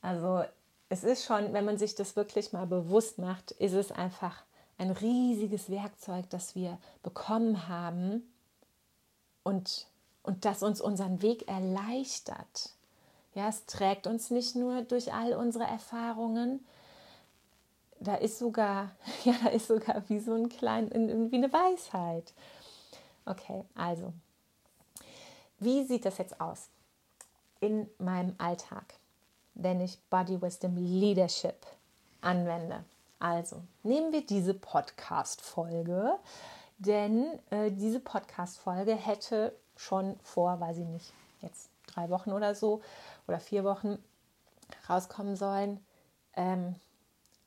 also 0.01 0.43
es 0.89 1.03
ist 1.03 1.25
schon, 1.25 1.53
wenn 1.53 1.65
man 1.65 1.77
sich 1.77 1.95
das 1.95 2.15
wirklich 2.15 2.53
mal 2.53 2.65
bewusst 2.65 3.17
macht, 3.17 3.51
ist 3.51 3.73
es 3.73 3.91
einfach 3.91 4.43
ein 4.77 4.91
riesiges 4.91 5.69
Werkzeug, 5.69 6.29
das 6.29 6.55
wir 6.55 6.77
bekommen 7.03 7.67
haben 7.67 8.23
und, 9.43 9.87
und 10.23 10.45
das 10.45 10.63
uns 10.63 10.81
unseren 10.81 11.21
Weg 11.21 11.47
erleichtert. 11.47 12.71
Ja, 13.33 13.49
es 13.49 13.65
trägt 13.65 14.07
uns 14.07 14.31
nicht 14.31 14.55
nur 14.55 14.81
durch 14.81 15.13
all 15.13 15.33
unsere 15.33 15.65
Erfahrungen, 15.65 16.65
da 17.99 18.15
ist 18.15 18.39
sogar, 18.39 18.91
ja, 19.23 19.33
da 19.43 19.49
ist 19.49 19.67
sogar 19.67 20.03
wie 20.07 20.19
so 20.19 20.33
ein 20.33 20.49
klein, 20.49 20.89
wie 21.31 21.35
eine 21.35 21.51
Weisheit. 21.51 22.33
Okay, 23.25 23.63
also, 23.75 24.13
wie 25.59 25.83
sieht 25.83 26.05
das 26.05 26.17
jetzt 26.17 26.39
aus 26.39 26.69
in 27.59 27.89
meinem 27.97 28.35
Alltag? 28.37 28.93
wenn 29.57 29.81
ich 29.81 29.99
Body 30.09 30.41
Wisdom 30.41 30.75
Leadership 30.77 31.65
anwende. 32.21 32.83
Also 33.19 33.63
nehmen 33.83 34.11
wir 34.11 34.25
diese 34.25 34.53
Podcast-Folge, 34.53 36.19
denn 36.77 37.39
äh, 37.49 37.71
diese 37.71 37.99
Podcast-Folge 37.99 38.95
hätte 38.95 39.55
schon 39.75 40.19
vor, 40.21 40.59
weiß 40.59 40.77
ich 40.77 40.85
nicht, 40.85 41.13
jetzt 41.41 41.69
drei 41.87 42.09
Wochen 42.09 42.31
oder 42.31 42.55
so 42.55 42.81
oder 43.27 43.39
vier 43.39 43.63
Wochen 43.63 43.97
rauskommen 44.89 45.35
sollen. 45.35 45.79
Ähm, 46.35 46.75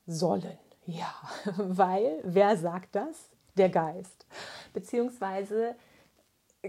sollen, 0.06 0.58
ja, 0.86 1.14
weil 1.56 2.20
wer 2.24 2.56
sagt 2.56 2.94
das? 2.96 3.30
Der 3.56 3.68
Geist. 3.68 4.26
Beziehungsweise 4.72 5.76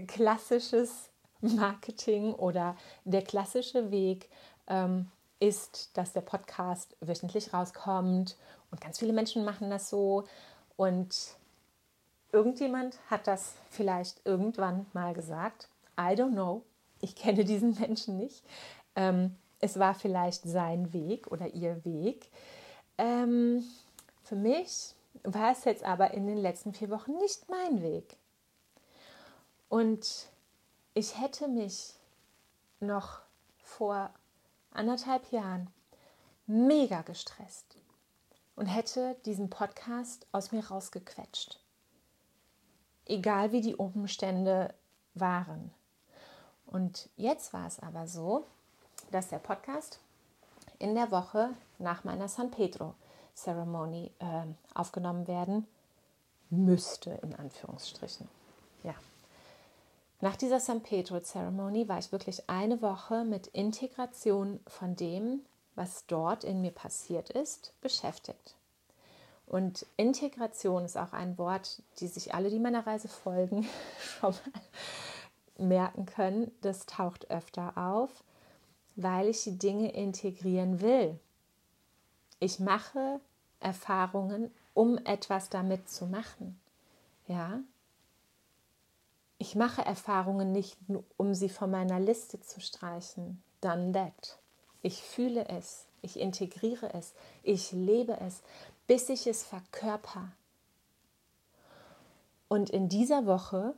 klassisches 0.06 1.10
Marketing 1.40 2.34
oder 2.34 2.76
der 3.04 3.22
klassische 3.22 3.90
Weg, 3.90 4.28
ähm, 4.68 5.10
ist, 5.42 5.90
dass 5.96 6.12
der 6.12 6.20
Podcast 6.20 6.96
wöchentlich 7.00 7.52
rauskommt 7.52 8.36
und 8.70 8.80
ganz 8.80 9.00
viele 9.00 9.12
Menschen 9.12 9.44
machen 9.44 9.70
das 9.70 9.90
so 9.90 10.22
und 10.76 11.36
irgendjemand 12.30 12.96
hat 13.10 13.26
das 13.26 13.56
vielleicht 13.68 14.24
irgendwann 14.24 14.86
mal 14.92 15.14
gesagt. 15.14 15.68
I 15.98 16.14
don't 16.14 16.32
know. 16.32 16.62
Ich 17.02 17.14
kenne 17.14 17.44
diesen 17.44 17.74
Menschen 17.78 18.16
nicht. 18.16 18.42
Ähm, 18.96 19.36
es 19.60 19.78
war 19.78 19.94
vielleicht 19.94 20.44
sein 20.44 20.94
Weg 20.94 21.30
oder 21.30 21.48
ihr 21.48 21.84
Weg. 21.84 22.30
Ähm, 22.96 23.62
für 24.24 24.36
mich 24.36 24.94
war 25.24 25.52
es 25.52 25.64
jetzt 25.64 25.84
aber 25.84 26.12
in 26.12 26.26
den 26.26 26.38
letzten 26.38 26.72
vier 26.72 26.88
Wochen 26.88 27.12
nicht 27.18 27.48
mein 27.50 27.82
Weg. 27.82 28.16
Und 29.68 30.28
ich 30.94 31.20
hätte 31.20 31.48
mich 31.48 31.94
noch 32.80 33.20
vor 33.58 34.10
anderthalb 34.70 35.30
Jahren 35.32 35.70
mega 36.46 37.02
gestresst 37.02 37.76
und 38.56 38.66
hätte 38.66 39.16
diesen 39.24 39.48
Podcast 39.48 40.26
aus 40.32 40.52
mir 40.52 40.66
rausgequetscht. 40.66 41.60
Egal 43.06 43.52
wie 43.52 43.60
die 43.60 43.76
Umstände 43.76 44.74
waren. 45.14 45.72
Und 46.72 47.10
jetzt 47.16 47.52
war 47.52 47.66
es 47.66 47.80
aber 47.80 48.06
so, 48.06 48.46
dass 49.10 49.28
der 49.28 49.38
Podcast 49.38 50.00
in 50.78 50.94
der 50.94 51.10
Woche 51.10 51.50
nach 51.78 52.02
meiner 52.04 52.28
San 52.28 52.50
Pedro 52.50 52.94
Ceremony 53.36 54.10
äh, 54.18 54.44
aufgenommen 54.74 55.28
werden 55.28 55.66
müsste, 56.48 57.10
in 57.22 57.34
Anführungsstrichen. 57.34 58.26
Ja. 58.84 58.94
Nach 60.22 60.36
dieser 60.36 60.60
San 60.60 60.82
Pedro 60.82 61.20
Ceremony 61.20 61.88
war 61.88 61.98
ich 61.98 62.10
wirklich 62.10 62.48
eine 62.48 62.80
Woche 62.80 63.24
mit 63.24 63.48
Integration 63.48 64.60
von 64.66 64.96
dem, 64.96 65.40
was 65.74 66.06
dort 66.06 66.42
in 66.42 66.62
mir 66.62 66.72
passiert 66.72 67.28
ist, 67.30 67.74
beschäftigt. 67.82 68.54
Und 69.46 69.84
Integration 69.98 70.86
ist 70.86 70.96
auch 70.96 71.12
ein 71.12 71.36
Wort, 71.36 71.82
die 71.98 72.08
sich 72.08 72.34
alle, 72.34 72.48
die 72.48 72.58
meiner 72.58 72.86
Reise 72.86 73.08
folgen, 73.08 73.68
schon 74.00 74.30
mal 74.30 74.62
merken 75.58 76.06
können. 76.06 76.50
Das 76.60 76.86
taucht 76.86 77.30
öfter 77.30 77.76
auf, 77.76 78.24
weil 78.96 79.28
ich 79.28 79.44
die 79.44 79.58
Dinge 79.58 79.92
integrieren 79.92 80.80
will. 80.80 81.18
Ich 82.40 82.58
mache 82.58 83.20
Erfahrungen, 83.60 84.50
um 84.74 84.98
etwas 84.98 85.48
damit 85.48 85.88
zu 85.88 86.06
machen. 86.06 86.60
Ja? 87.26 87.60
Ich 89.38 89.54
mache 89.54 89.82
Erfahrungen 89.82 90.52
nicht, 90.52 90.76
um 91.16 91.34
sie 91.34 91.48
von 91.48 91.70
meiner 91.70 92.00
Liste 92.00 92.40
zu 92.40 92.60
streichen. 92.60 93.42
Done 93.60 93.92
that. 93.92 94.38
Ich 94.82 95.02
fühle 95.02 95.48
es, 95.48 95.86
ich 96.00 96.18
integriere 96.18 96.92
es, 96.94 97.14
ich 97.42 97.72
lebe 97.72 98.20
es, 98.20 98.42
bis 98.86 99.08
ich 99.08 99.26
es 99.26 99.44
verkörper. 99.44 100.32
Und 102.48 102.70
in 102.70 102.88
dieser 102.88 103.24
Woche 103.26 103.74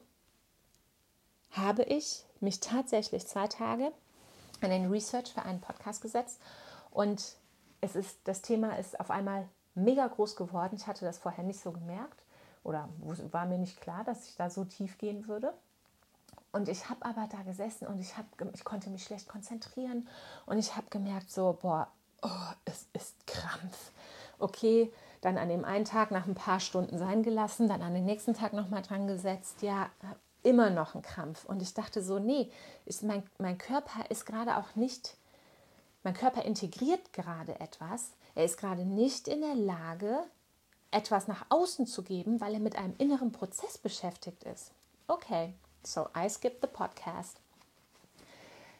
habe 1.57 1.83
ich 1.85 2.25
mich 2.41 2.61
tatsächlich 2.61 3.27
zwei 3.27 3.47
Tage 3.49 3.93
an 4.61 4.71
den 4.71 4.91
Research 4.91 5.33
für 5.33 5.43
einen 5.43 5.61
Podcast 5.61 6.03
gesetzt 6.03 6.41
und 6.91 7.37
es 7.81 7.97
ist, 7.97 8.19
das 8.25 8.43
Thema 8.43 8.79
ist 8.79 8.99
auf 8.99 9.11
einmal 9.11 9.49
mega 9.75 10.07
groß 10.07 10.37
geworden. 10.37 10.77
Ich 10.77 10.87
hatte 10.87 11.05
das 11.05 11.19
vorher 11.19 11.45
nicht 11.45 11.61
so 11.61 11.73
gemerkt 11.73 12.23
oder 12.63 12.89
war 13.31 13.47
mir 13.47 13.59
nicht 13.59 13.81
klar, 13.81 14.05
dass 14.05 14.29
ich 14.29 14.37
da 14.37 14.49
so 14.49 14.65
tief 14.65 14.99
gehen 14.99 15.29
würde. 15.29 15.53
Und 16.53 16.69
ich 16.69 16.89
habe 16.89 17.05
aber 17.05 17.29
da 17.31 17.43
gesessen 17.43 17.87
und 17.87 17.99
ich, 17.99 18.17
hab, 18.17 18.27
ich 18.55 18.65
konnte 18.65 18.89
mich 18.91 19.05
schlecht 19.05 19.29
konzentrieren 19.29 20.09
und 20.47 20.59
ich 20.59 20.77
habe 20.77 20.87
gemerkt, 20.89 21.31
so, 21.31 21.59
boah, 21.61 21.89
oh, 22.23 22.53
es 22.65 22.87
ist 22.93 23.27
Krampf. 23.27 23.91
Okay, 24.39 24.93
dann 25.21 25.37
an 25.37 25.49
dem 25.49 25.65
einen 25.65 25.85
Tag 25.85 26.11
nach 26.11 26.27
ein 26.27 26.35
paar 26.35 26.61
Stunden 26.61 26.97
sein 26.97 27.23
gelassen, 27.23 27.69
dann 27.69 27.83
an 27.83 27.95
den 27.95 28.05
nächsten 28.05 28.35
Tag 28.35 28.53
nochmal 28.53 28.83
dran 28.83 29.09
gesetzt, 29.09 29.63
ja, 29.63 29.91
immer 30.45 30.71
noch 30.71 30.95
ein 30.95 31.03
Krampf. 31.03 31.45
Und 31.45 31.63
ich 31.63 31.75
dachte 31.75 32.03
so, 32.03 32.19
nee, 32.19 32.51
ist 32.85 33.03
mein, 33.03 33.25
mein 33.39 33.59
Körper 33.59 34.09
ist 34.11 34.27
gerade 34.27 34.57
auch 34.57 34.77
nicht, 34.77 35.17
mein 36.05 36.15
Körper 36.15 36.45
integriert 36.45 37.13
gerade 37.13 37.59
etwas, 37.61 38.13
er 38.35 38.45
ist 38.45 38.59
gerade 38.59 38.85
nicht 38.85 39.27
in 39.27 39.41
der 39.41 39.55
Lage, 39.55 40.23
etwas 40.91 41.27
nach 41.27 41.47
außen 41.49 41.87
zu 41.87 42.03
geben, 42.03 42.41
weil 42.41 42.55
er 42.55 42.61
mit 42.61 42.77
einem 42.77 42.95
inneren 42.99 43.33
Prozess 43.33 43.79
beschäftigt 43.79 44.45
ist. 44.45 44.71
Okay, 45.09 45.55
so 45.83 46.09
I 46.17 46.29
skip 46.29 46.59
the 46.61 46.69
podcast. 46.69 47.41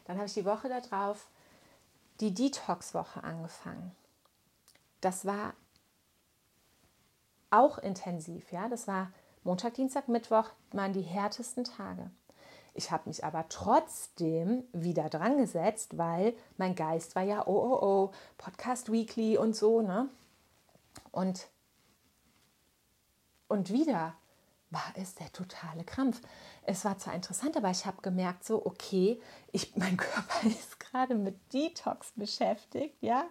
Dann 0.05 0.17
habe 0.17 0.27
ich 0.27 0.33
die 0.33 0.45
Woche 0.45 0.69
darauf 0.69 1.27
die 2.19 2.33
Detox-Woche 2.33 3.23
angefangen. 3.23 3.91
Das 5.01 5.25
war 5.25 5.53
auch 7.49 7.77
intensiv, 7.79 8.51
ja. 8.51 8.69
Das 8.69 8.87
war 8.87 9.11
Montag, 9.45 9.75
Dienstag, 9.75 10.07
Mittwoch 10.07 10.49
waren 10.71 10.91
die 10.91 11.03
härtesten 11.03 11.65
Tage. 11.65 12.09
Ich 12.73 12.89
habe 12.89 13.07
mich 13.07 13.23
aber 13.23 13.47
trotzdem 13.47 14.63
wieder 14.73 15.07
dran 15.07 15.37
gesetzt, 15.37 15.99
weil 15.99 16.33
mein 16.57 16.73
Geist 16.73 17.15
war 17.15 17.21
ja, 17.21 17.45
oh, 17.45 17.51
oh, 17.51 17.79
oh, 17.79 18.11
Podcast 18.39 18.91
Weekly 18.91 19.37
und 19.37 19.55
so, 19.55 19.83
ne? 19.83 20.09
Und, 21.11 21.47
und 23.47 23.71
wieder 23.71 24.15
war 24.71 24.91
es 24.95 25.13
der 25.13 25.31
totale 25.31 25.83
Krampf. 25.83 26.21
Es 26.63 26.83
war 26.83 26.97
zwar 26.97 27.13
interessant, 27.13 27.55
aber 27.55 27.69
ich 27.69 27.85
habe 27.85 28.01
gemerkt, 28.01 28.45
so, 28.45 28.65
okay, 28.65 29.21
ich, 29.51 29.75
mein 29.75 29.95
Körper 29.95 30.47
ist 30.47 30.74
gerade 30.95 31.15
mit 31.15 31.35
Detox 31.53 32.13
beschäftigt, 32.15 32.95
ja. 33.01 33.25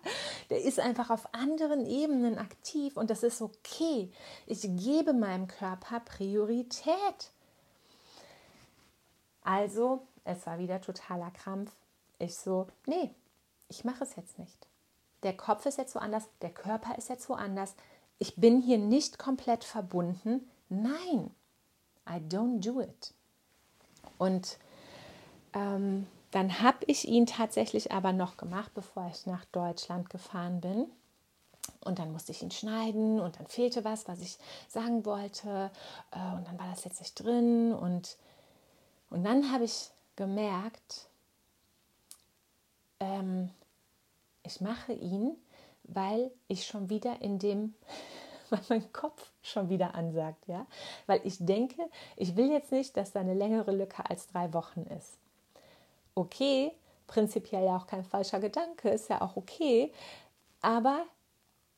Der 0.50 0.60
ist 0.62 0.78
einfach 0.78 1.08
auf 1.08 1.32
anderen 1.32 1.86
Ebenen 1.86 2.36
aktiv 2.36 2.96
und 2.96 3.08
das 3.08 3.22
ist 3.22 3.40
okay. 3.40 4.12
Ich 4.46 4.62
gebe 4.62 5.14
meinem 5.14 5.48
Körper 5.48 6.00
Priorität. 6.00 7.32
Also, 9.42 10.06
es 10.24 10.46
war 10.46 10.58
wieder 10.58 10.80
totaler 10.80 11.30
Krampf. 11.30 11.72
Ich 12.18 12.36
so, 12.36 12.66
nee, 12.86 13.14
ich 13.68 13.84
mache 13.84 14.04
es 14.04 14.14
jetzt 14.16 14.38
nicht. 14.38 14.66
Der 15.22 15.36
Kopf 15.36 15.64
ist 15.64 15.78
jetzt 15.78 15.94
woanders, 15.94 16.28
der 16.42 16.50
Körper 16.50 16.98
ist 16.98 17.08
jetzt 17.08 17.28
woanders. 17.30 17.74
Ich 18.18 18.36
bin 18.36 18.60
hier 18.60 18.78
nicht 18.78 19.18
komplett 19.18 19.64
verbunden. 19.64 20.50
Nein, 20.68 21.34
I 22.06 22.18
don't 22.28 22.60
do 22.60 22.82
it. 22.82 23.14
Und 24.18 24.58
ähm, 25.54 26.06
dann 26.35 26.61
habe 26.61 26.78
ich 26.87 27.07
ihn 27.07 27.26
tatsächlich 27.26 27.93
aber 27.93 28.12
noch 28.12 28.37
gemacht, 28.37 28.72
bevor 28.74 29.09
ich 29.12 29.26
nach 29.26 29.45
Deutschland 29.47 30.11
gefahren 30.11 30.61
bin. 30.61 30.87
Und 31.80 31.99
dann 31.99 32.12
musste 32.12 32.32
ich 32.32 32.43
ihn 32.43 32.51
schneiden 32.51 33.20
und 33.20 33.39
dann 33.39 33.47
fehlte 33.47 33.85
was, 33.85 34.09
was 34.09 34.20
ich 34.20 34.39
sagen 34.68 35.05
wollte. 35.05 35.70
Äh, 36.11 36.37
und 36.37 36.47
dann 36.47 36.59
war 36.59 36.70
das 36.70 36.85
jetzt 36.85 37.01
nicht 37.01 37.14
drin. 37.14 37.72
Und 37.72 38.18
und 39.11 39.22
dann 39.22 39.53
habe 39.53 39.62
ich 39.62 39.91
gemerkt, 40.16 41.07
ähm, 42.99 43.51
ich 44.43 44.61
mache 44.61 44.93
ihn, 44.93 45.37
weil 45.85 46.32
ich 46.49 46.66
schon 46.66 46.91
wieder 46.91 47.22
in 47.22 47.39
dem, 47.39 47.74
weil 48.51 48.61
mein 48.68 48.93
Kopf 48.93 49.30
schon 49.41 49.68
wieder 49.68 49.95
ansagt, 49.95 50.49
ja, 50.49 50.66
weil 51.07 51.20
ich 51.22 51.37
denke, 51.39 51.89
ich 52.16 52.35
will 52.35 52.51
jetzt 52.51 52.72
nicht, 52.72 52.97
dass 52.97 53.12
da 53.12 53.20
eine 53.20 53.35
längere 53.35 53.70
Lücke 53.70 54.09
als 54.11 54.26
drei 54.26 54.53
Wochen 54.53 54.82
ist. 54.82 55.16
Okay, 56.14 56.72
prinzipiell 57.06 57.64
ja 57.64 57.76
auch 57.76 57.86
kein 57.86 58.04
falscher 58.04 58.40
Gedanke, 58.40 58.90
ist 58.90 59.08
ja 59.08 59.20
auch 59.20 59.36
okay, 59.36 59.92
aber 60.60 61.04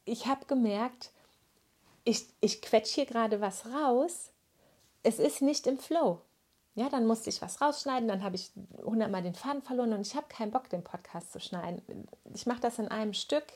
ich 0.05 0.26
habe 0.26 0.47
gemerkt, 0.47 1.11
ich, 2.05 2.26
ich 2.41 2.62
quetsche 2.62 2.95
hier 2.95 3.07
gerade 3.07 3.41
was 3.41 3.66
raus, 3.66 4.30
es 5.03 5.18
ist 5.18 5.43
nicht 5.43 5.66
im 5.66 5.78
Flow. 5.78 6.20
Ja, 6.74 6.91
dann 6.91 7.07
musste 7.07 7.30
ich 7.30 7.41
was 7.41 7.61
rausschneiden, 7.62 8.07
dann 8.07 8.22
habe 8.22 8.37
ich 8.37 8.53
hundertmal 8.84 9.22
den 9.22 9.34
Faden 9.34 9.62
verloren 9.62 9.95
und 9.95 10.07
ich 10.07 10.14
habe 10.14 10.26
keinen 10.28 10.51
Bock, 10.51 10.68
den 10.68 10.84
Podcast 10.84 11.32
zu 11.32 11.41
schneiden. 11.41 12.07
Ich 12.34 12.45
mache 12.45 12.61
das 12.61 12.78
in 12.78 12.89
einem 12.89 13.14
Stück, 13.14 13.47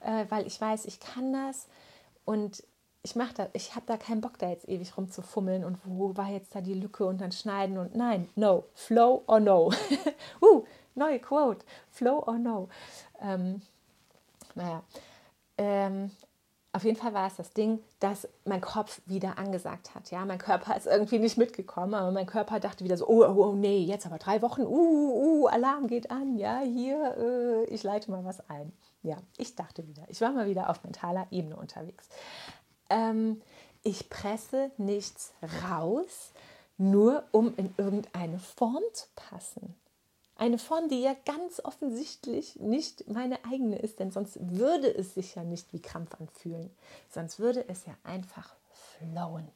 äh, 0.00 0.26
weil 0.28 0.46
ich 0.46 0.60
weiß, 0.60 0.84
ich 0.86 1.00
kann 1.00 1.32
das 1.32 1.66
und 2.24 2.62
ich 3.02 3.16
mache 3.16 3.34
da, 3.34 3.48
ich 3.52 3.74
habe 3.74 3.86
da 3.86 3.96
keinen 3.96 4.20
Bock, 4.20 4.38
da 4.38 4.48
jetzt 4.48 4.68
ewig 4.68 4.96
rumzufummeln 4.96 5.64
und 5.64 5.78
wo 5.84 6.16
war 6.16 6.28
jetzt 6.28 6.54
da 6.54 6.60
die 6.60 6.74
Lücke 6.74 7.04
und 7.04 7.20
dann 7.20 7.32
schneiden 7.32 7.78
und 7.78 7.96
nein, 7.96 8.28
no, 8.36 8.64
flow 8.74 9.24
or 9.26 9.40
no. 9.40 9.72
uh, 10.40 10.64
neue 10.94 11.18
Quote, 11.18 11.64
flow 11.90 12.22
or 12.26 12.38
no. 12.38 12.68
Ähm, 13.20 13.62
naja, 14.54 14.82
ähm, 15.58 16.10
auf 16.74 16.84
jeden 16.84 16.96
Fall 16.96 17.12
war 17.12 17.26
es 17.26 17.36
das 17.36 17.50
Ding, 17.50 17.80
dass 18.00 18.26
mein 18.46 18.62
Kopf 18.62 19.02
wieder 19.04 19.36
angesagt 19.36 19.94
hat. 19.94 20.10
Ja, 20.10 20.24
mein 20.24 20.38
Körper 20.38 20.74
ist 20.74 20.86
irgendwie 20.86 21.18
nicht 21.18 21.36
mitgekommen, 21.36 21.92
aber 21.92 22.12
mein 22.12 22.26
Körper 22.26 22.60
dachte 22.60 22.84
wieder 22.84 22.96
so: 22.96 23.06
Oh, 23.08 23.24
oh, 23.26 23.50
oh 23.50 23.52
nee, 23.54 23.80
jetzt 23.80 24.06
aber 24.06 24.16
drei 24.18 24.40
Wochen. 24.40 24.62
Uh, 24.62 25.44
uh, 25.44 25.46
Alarm 25.48 25.86
geht 25.86 26.10
an. 26.10 26.38
Ja, 26.38 26.60
hier, 26.60 27.16
äh, 27.18 27.64
ich 27.64 27.82
leite 27.82 28.10
mal 28.10 28.24
was 28.24 28.48
ein. 28.48 28.72
Ja, 29.02 29.18
ich 29.36 29.54
dachte 29.54 29.86
wieder, 29.86 30.04
ich 30.08 30.20
war 30.22 30.32
mal 30.32 30.46
wieder 30.46 30.70
auf 30.70 30.82
mentaler 30.82 31.26
Ebene 31.30 31.56
unterwegs. 31.56 32.08
Ähm, 32.92 33.40
ich 33.82 34.10
presse 34.10 34.70
nichts 34.76 35.32
raus, 35.64 36.32
nur 36.78 37.24
um 37.32 37.56
in 37.56 37.74
irgendeine 37.76 38.38
Form 38.38 38.82
zu 38.92 39.06
passen. 39.16 39.74
Eine 40.36 40.58
Form, 40.58 40.88
die 40.88 41.00
ja 41.00 41.14
ganz 41.24 41.60
offensichtlich 41.64 42.56
nicht 42.56 43.08
meine 43.08 43.44
eigene 43.44 43.78
ist, 43.78 43.98
denn 43.98 44.10
sonst 44.10 44.38
würde 44.40 44.92
es 44.92 45.14
sich 45.14 45.34
ja 45.34 45.44
nicht 45.44 45.72
wie 45.72 45.80
Krampf 45.80 46.14
anfühlen. 46.20 46.70
Sonst 47.10 47.38
würde 47.38 47.68
es 47.68 47.86
ja 47.86 47.94
einfach 48.02 48.54
flowen. 48.70 49.48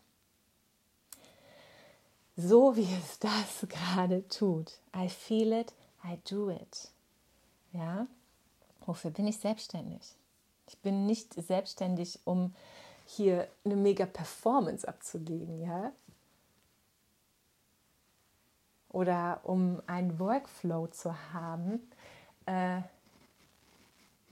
So 2.37 2.77
wie 2.77 2.89
es 3.03 3.19
das 3.21 3.67
gerade 3.69 4.27
tut. 4.29 4.73
I 4.95 5.09
feel 5.09 5.53
it, 5.53 5.73
I 6.05 6.19
do 6.31 6.51
it. 6.51 6.91
Ja? 7.73 8.07
Wofür 8.85 9.11
bin 9.11 9.27
ich 9.27 9.39
selbstständig? 9.39 10.15
Ich 10.69 10.79
bin 10.79 11.07
nicht 11.07 11.35
selbstständig, 11.35 12.21
um 12.25 12.55
hier 13.07 13.49
eine 13.65 13.77
mega 13.77 14.05
Performance 14.07 14.87
abzulegen, 14.87 15.61
ja? 15.61 15.93
oder 18.97 19.41
um 19.43 19.83
einen 19.87 20.19
Workflow 20.19 20.87
zu 20.87 21.15
haben, 21.35 21.87
äh, 22.47 22.81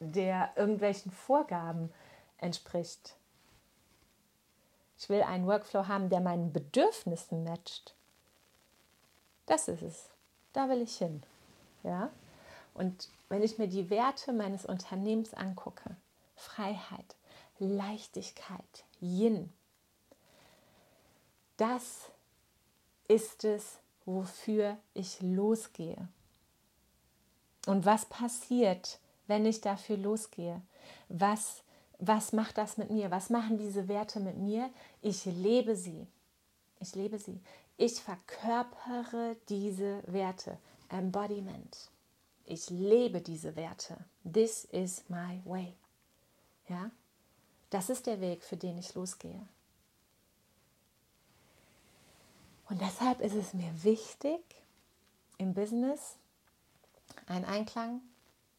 der 0.01 0.53
irgendwelchen 0.57 1.13
Vorgaben 1.13 1.93
entspricht. 2.39 3.15
Ich 4.97 5.11
will 5.11 5.23
einen 5.23 5.47
Workflow 5.47 5.87
haben, 5.87 6.09
der 6.09 6.21
meinen 6.21 6.51
Bedürfnissen 6.51 7.45
matcht. 7.45 7.95
Das 9.45 9.69
ist 9.69 9.83
es. 9.83 10.09
Da 10.55 10.71
will 10.71 10.81
ich 10.81 10.97
hin. 10.97 11.23
Ja? 11.83 12.09
Und 12.73 13.11
wenn 13.29 13.43
ich 13.43 13.59
mir 13.59 13.69
die 13.69 13.91
Werte 13.91 14.33
meines 14.33 14.65
Unternehmens 14.65 15.35
angucke, 15.35 15.95
Freiheit, 16.37 17.17
Leichtigkeit, 17.59 18.85
Yin, 19.01 19.53
das 21.57 22.11
ist 23.09 23.45
es, 23.45 23.79
wofür 24.05 24.77
ich 24.93 25.21
losgehe. 25.21 26.09
Und 27.67 27.87
was 27.87 28.07
passiert, 28.07 28.99
wenn 29.27 29.47
ich 29.47 29.61
dafür 29.61 29.97
losgehe? 29.97 30.61
Was, 31.09 31.63
was 31.99 32.33
macht 32.33 32.59
das 32.59 32.77
mit 32.77 32.91
mir? 32.91 33.11
Was 33.11 33.31
machen 33.31 33.57
diese 33.57 33.89
Werte 33.89 34.21
mit 34.21 34.37
mir? 34.37 34.71
Ich 35.01 35.25
lebe 35.25 35.77
sie. 35.77 36.07
Ich 36.81 36.95
lebe 36.95 37.19
sie. 37.19 37.41
Ich 37.77 38.01
verkörpere 38.01 39.37
diese 39.49 40.03
Werte. 40.07 40.59
Embodiment. 40.91 41.91
Ich 42.45 42.69
lebe 42.69 43.21
diese 43.21 43.57
Werte. 43.57 43.97
This 44.31 44.65
is 44.67 45.05
my 45.09 45.41
way. 45.45 45.75
Ja? 46.69 46.91
Das 47.75 47.91
ist 47.91 48.07
der 48.07 48.21
Weg, 48.21 48.45
für 48.45 48.57
den 48.57 48.79
ich 48.79 48.95
losgehe. 48.95 49.49
Und 52.71 52.81
deshalb 52.81 53.21
ist 53.21 53.35
es 53.35 53.53
mir 53.53 53.83
wichtig, 53.83 54.39
im 55.39 55.55
Business 55.55 56.15
einen 57.27 57.45
Einklang 57.45 58.01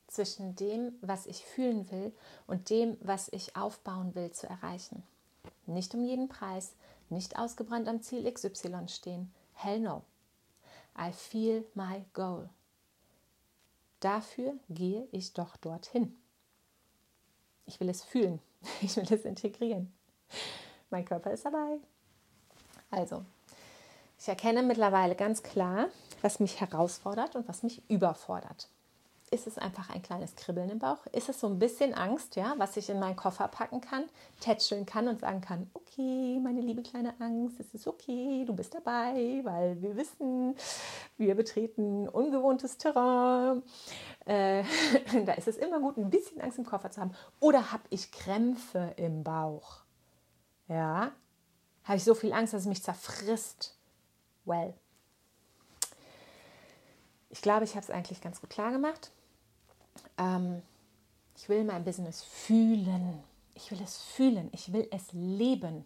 zwischen 0.07 0.57
dem, 0.57 0.95
was 0.99 1.27
ich 1.27 1.45
fühlen 1.45 1.89
will 1.91 2.11
und 2.45 2.69
dem, 2.69 2.97
was 2.99 3.29
ich 3.31 3.55
aufbauen 3.55 4.13
will, 4.15 4.31
zu 4.31 4.47
erreichen. 4.49 5.01
Nicht 5.65 5.95
um 5.95 6.03
jeden 6.03 6.27
Preis, 6.27 6.73
nicht 7.09 7.39
ausgebrannt 7.39 7.87
am 7.87 8.01
Ziel 8.01 8.29
XY 8.29 8.89
stehen. 8.89 9.33
Hell 9.53 9.79
no. 9.79 10.01
I 10.99 11.13
feel 11.13 11.63
my 11.73 12.03
goal. 12.11 12.49
Dafür 14.01 14.55
gehe 14.67 15.07
ich 15.13 15.31
doch 15.31 15.55
dorthin. 15.55 16.17
Ich 17.65 17.79
will 17.79 17.89
es 17.89 18.03
fühlen. 18.03 18.39
Ich 18.81 18.95
will 18.97 19.05
es 19.09 19.25
integrieren. 19.25 19.93
Mein 20.89 21.05
Körper 21.05 21.31
ist 21.31 21.45
dabei. 21.45 21.77
Also, 22.89 23.23
ich 24.19 24.27
erkenne 24.27 24.63
mittlerweile 24.63 25.15
ganz 25.15 25.43
klar, 25.43 25.87
was 26.21 26.39
mich 26.39 26.59
herausfordert 26.59 27.35
und 27.35 27.47
was 27.47 27.63
mich 27.63 27.87
überfordert. 27.89 28.69
Ist 29.31 29.47
es 29.47 29.57
einfach 29.57 29.89
ein 29.89 30.03
kleines 30.03 30.35
Kribbeln 30.35 30.69
im 30.69 30.79
Bauch? 30.79 31.05
Ist 31.11 31.29
es 31.29 31.39
so 31.39 31.47
ein 31.47 31.57
bisschen 31.57 31.95
Angst, 31.95 32.35
ja, 32.35 32.53
was 32.57 32.77
ich 32.77 32.89
in 32.89 32.99
meinen 32.99 33.15
Koffer 33.15 33.47
packen 33.47 33.81
kann, 33.81 34.05
tätscheln 34.39 34.85
kann 34.85 35.07
und 35.07 35.19
sagen 35.19 35.41
kann, 35.41 35.69
okay, 35.73 36.39
meine 36.41 36.61
liebe 36.61 36.83
kleine 36.83 37.13
Angst, 37.19 37.59
es 37.59 37.73
ist 37.73 37.87
okay, 37.87 38.45
du 38.45 38.55
bist 38.55 38.75
dabei, 38.75 39.41
weil 39.43 39.81
wir 39.81 39.95
wissen, 39.97 40.55
wir 41.17 41.35
betreten 41.35 42.07
ungewohntes 42.07 42.77
Terrain. 42.77 43.63
Äh, 44.25 44.63
da 45.25 45.33
ist 45.33 45.47
es 45.47 45.57
immer 45.57 45.79
gut, 45.79 45.97
ein 45.97 46.09
bisschen 46.09 46.41
Angst 46.41 46.57
im 46.57 46.65
Koffer 46.65 46.91
zu 46.91 47.01
haben. 47.01 47.15
Oder 47.39 47.71
habe 47.71 47.83
ich 47.89 48.11
Krämpfe 48.11 48.93
im 48.97 49.23
Bauch? 49.23 49.83
Ja, 50.67 51.11
habe 51.83 51.97
ich 51.97 52.03
so 52.03 52.15
viel 52.15 52.33
Angst, 52.33 52.53
dass 52.53 52.61
es 52.61 52.67
mich 52.67 52.83
zerfrisst? 52.83 53.77
Well, 54.45 54.73
ich 57.29 57.41
glaube, 57.41 57.65
ich 57.65 57.71
habe 57.71 57.81
es 57.81 57.91
eigentlich 57.91 58.21
ganz 58.21 58.41
gut 58.41 58.49
klar 58.49 58.71
gemacht. 58.71 59.11
Ähm, 60.17 60.61
ich 61.35 61.49
will 61.49 61.63
mein 61.63 61.83
Business 61.83 62.23
fühlen. 62.23 63.21
Ich 63.53 63.71
will 63.71 63.81
es 63.81 63.97
fühlen. 63.97 64.49
Ich 64.53 64.73
will 64.73 64.87
es 64.91 65.11
leben. 65.11 65.85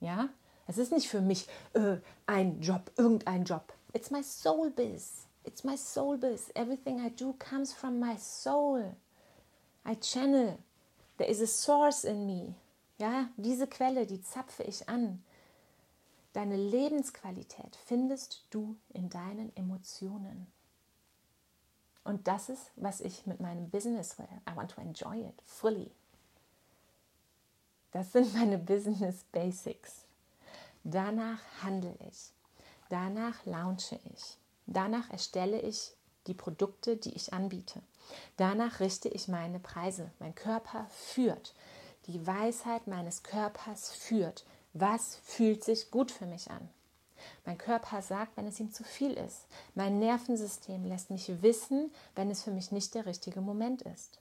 Ja, 0.00 0.28
es 0.66 0.78
ist 0.78 0.92
nicht 0.92 1.08
für 1.08 1.20
mich 1.20 1.48
äh, 1.74 1.96
ein 2.26 2.60
Job, 2.60 2.90
irgendein 2.96 3.44
Job. 3.44 3.72
It's 3.92 4.10
my 4.10 4.22
soul 4.22 4.70
biz. 4.70 5.27
It's 5.48 5.64
my 5.64 5.76
soul 5.76 6.18
biz. 6.18 6.52
Everything 6.54 7.00
I 7.00 7.08
do 7.08 7.32
comes 7.38 7.72
from 7.72 7.98
my 7.98 8.16
soul. 8.16 8.94
I 9.82 9.94
channel. 9.94 10.58
There 11.16 11.26
is 11.26 11.40
a 11.40 11.46
source 11.46 12.04
in 12.04 12.26
me. 12.26 12.54
Ja, 12.98 13.30
diese 13.38 13.66
Quelle, 13.66 14.04
die 14.04 14.20
zapfe 14.20 14.62
ich 14.64 14.86
an. 14.90 15.22
Deine 16.34 16.56
Lebensqualität 16.56 17.76
findest 17.86 18.44
du 18.50 18.76
in 18.90 19.08
deinen 19.08 19.50
Emotionen. 19.56 20.48
Und 22.04 22.28
das 22.28 22.50
ist, 22.50 22.70
was 22.76 23.00
ich 23.00 23.26
mit 23.26 23.40
meinem 23.40 23.70
Business 23.70 24.18
will. 24.18 24.28
I 24.46 24.54
want 24.54 24.72
to 24.72 24.82
enjoy 24.82 25.26
it 25.26 25.40
fully. 25.46 25.90
Das 27.92 28.12
sind 28.12 28.34
meine 28.34 28.58
Business 28.58 29.24
Basics. 29.32 30.04
Danach 30.84 31.40
handle 31.62 31.96
ich. 32.06 32.32
Danach 32.90 33.46
launche 33.46 33.98
ich. 34.14 34.36
Danach 34.70 35.08
erstelle 35.10 35.60
ich 35.62 35.92
die 36.26 36.34
Produkte, 36.34 36.96
die 36.96 37.14
ich 37.14 37.32
anbiete. 37.32 37.80
Danach 38.36 38.80
richte 38.80 39.08
ich 39.08 39.26
meine 39.26 39.58
Preise. 39.58 40.10
Mein 40.18 40.34
Körper 40.34 40.86
führt. 40.90 41.54
Die 42.06 42.26
Weisheit 42.26 42.86
meines 42.86 43.22
Körpers 43.22 43.90
führt. 43.92 44.44
Was 44.74 45.16
fühlt 45.24 45.64
sich 45.64 45.90
gut 45.90 46.10
für 46.10 46.26
mich 46.26 46.50
an? 46.50 46.68
Mein 47.46 47.56
Körper 47.56 48.02
sagt, 48.02 48.36
wenn 48.36 48.46
es 48.46 48.60
ihm 48.60 48.70
zu 48.70 48.84
viel 48.84 49.14
ist. 49.14 49.46
Mein 49.74 49.98
Nervensystem 49.98 50.84
lässt 50.84 51.08
mich 51.10 51.42
wissen, 51.42 51.90
wenn 52.14 52.30
es 52.30 52.42
für 52.42 52.50
mich 52.50 52.70
nicht 52.70 52.94
der 52.94 53.06
richtige 53.06 53.40
Moment 53.40 53.80
ist. 53.82 54.18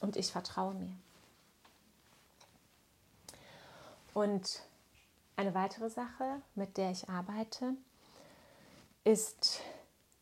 Und 0.00 0.16
ich 0.16 0.30
vertraue 0.30 0.74
mir. 0.74 0.94
Und 4.14 4.62
eine 5.34 5.54
weitere 5.54 5.90
Sache, 5.90 6.40
mit 6.54 6.76
der 6.76 6.92
ich 6.92 7.08
arbeite, 7.08 7.74
ist 9.06 9.60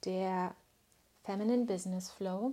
der 0.05 0.55
Feminine 1.23 1.65
Business 1.65 2.11
Flow, 2.11 2.53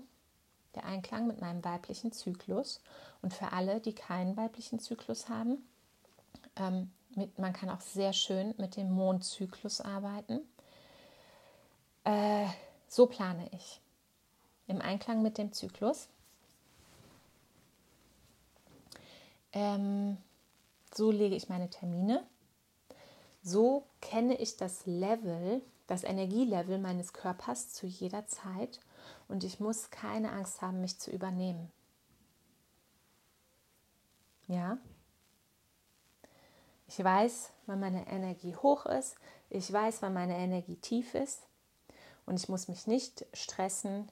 der 0.76 0.86
Einklang 0.86 1.28
mit 1.28 1.42
meinem 1.42 1.64
weiblichen 1.64 2.14
Zyklus. 2.14 2.80
Und 3.22 3.34
für 3.34 3.52
alle, 3.52 3.82
die 3.82 3.94
keinen 3.94 4.38
weiblichen 4.38 4.80
Zyklus 4.80 5.28
haben, 5.28 5.58
ähm, 6.56 6.90
mit, 7.16 7.38
man 7.38 7.52
kann 7.52 7.70
auch 7.70 7.82
sehr 7.82 8.14
schön 8.14 8.56
mit 8.58 8.78
dem 8.78 8.92
Mondzyklus 8.92 9.82
arbeiten. 9.82 10.40
Äh, 12.06 12.48
so 12.88 13.08
plane 13.08 13.50
ich. 13.52 13.82
Im 14.68 14.82
Einklang 14.82 15.22
mit 15.22 15.38
dem 15.38 15.52
Zyklus. 15.52 16.08
Ähm, 19.52 20.16
so 20.94 21.12
lege 21.12 21.36
ich 21.36 21.50
meine 21.50 21.70
Termine. 21.70 22.26
So 23.44 23.84
kenne 24.00 24.36
ich 24.36 24.56
das 24.56 24.86
Level, 24.86 25.62
das 25.88 26.04
Energielevel 26.04 26.78
meines 26.78 27.14
Körpers 27.14 27.74
zu 27.74 27.88
jeder 27.88 28.28
Zeit 28.28 28.80
und 29.28 29.44
ich 29.44 29.60
muss 29.60 29.90
keine 29.90 30.32
Angst 30.32 30.62
haben, 30.62 30.82
mich 30.82 31.00
zu 31.00 31.12
übernehmen. 31.12 31.72
Ja? 34.48 34.78
Ich 36.88 37.02
weiß, 37.02 37.52
wann 37.68 37.80
meine 37.80 38.06
Energie 38.08 38.56
hoch 38.56 38.86
ist. 38.86 39.16
Ich 39.50 39.72
weiß, 39.72 40.02
wann 40.02 40.14
meine 40.14 40.38
Energie 40.38 40.76
tief 40.76 41.16
ist. 41.16 41.44
Und 42.26 42.36
ich 42.36 42.50
muss 42.50 42.68
mich 42.68 42.86
nicht 42.86 43.26
stressen, 43.34 44.12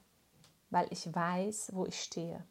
weil 0.70 0.86
ich 0.90 1.14
weiß, 1.14 1.72
wo 1.74 1.84
ich 1.84 2.00
stehe. 2.02 2.42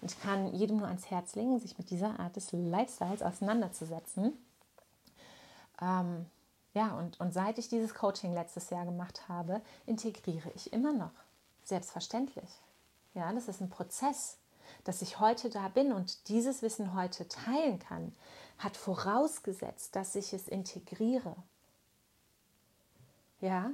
Und 0.00 0.12
ich 0.12 0.20
kann 0.20 0.54
jedem 0.54 0.76
nur 0.76 0.86
ans 0.86 1.10
Herz 1.10 1.34
legen, 1.34 1.58
sich 1.58 1.76
mit 1.76 1.90
dieser 1.90 2.20
Art 2.20 2.36
des 2.36 2.52
Lifestyles 2.52 3.22
auseinanderzusetzen. 3.22 4.32
Ähm, 5.82 6.26
ja, 6.74 6.96
und, 6.96 7.18
und 7.20 7.32
seit 7.32 7.58
ich 7.58 7.68
dieses 7.68 7.94
Coaching 7.94 8.32
letztes 8.32 8.70
Jahr 8.70 8.84
gemacht 8.84 9.28
habe, 9.28 9.60
integriere 9.86 10.50
ich 10.54 10.72
immer 10.72 10.92
noch. 10.92 11.12
Selbstverständlich. 11.64 12.48
Ja, 13.14 13.32
das 13.32 13.48
ist 13.48 13.60
ein 13.60 13.70
Prozess, 13.70 14.38
dass 14.84 15.02
ich 15.02 15.18
heute 15.18 15.50
da 15.50 15.68
bin 15.68 15.92
und 15.92 16.28
dieses 16.28 16.62
Wissen 16.62 16.94
heute 16.94 17.26
teilen 17.28 17.78
kann, 17.78 18.14
hat 18.58 18.76
vorausgesetzt, 18.76 19.96
dass 19.96 20.14
ich 20.14 20.32
es 20.32 20.48
integriere. 20.48 21.36
Ja, 23.40 23.70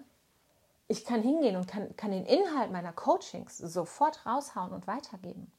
ich 0.88 1.04
kann 1.04 1.22
hingehen 1.22 1.56
und 1.56 1.66
kann, 1.66 1.96
kann 1.96 2.10
den 2.10 2.26
Inhalt 2.26 2.70
meiner 2.70 2.92
Coachings 2.92 3.58
sofort 3.58 4.26
raushauen 4.26 4.72
und 4.72 4.86
weitergeben. 4.86 5.50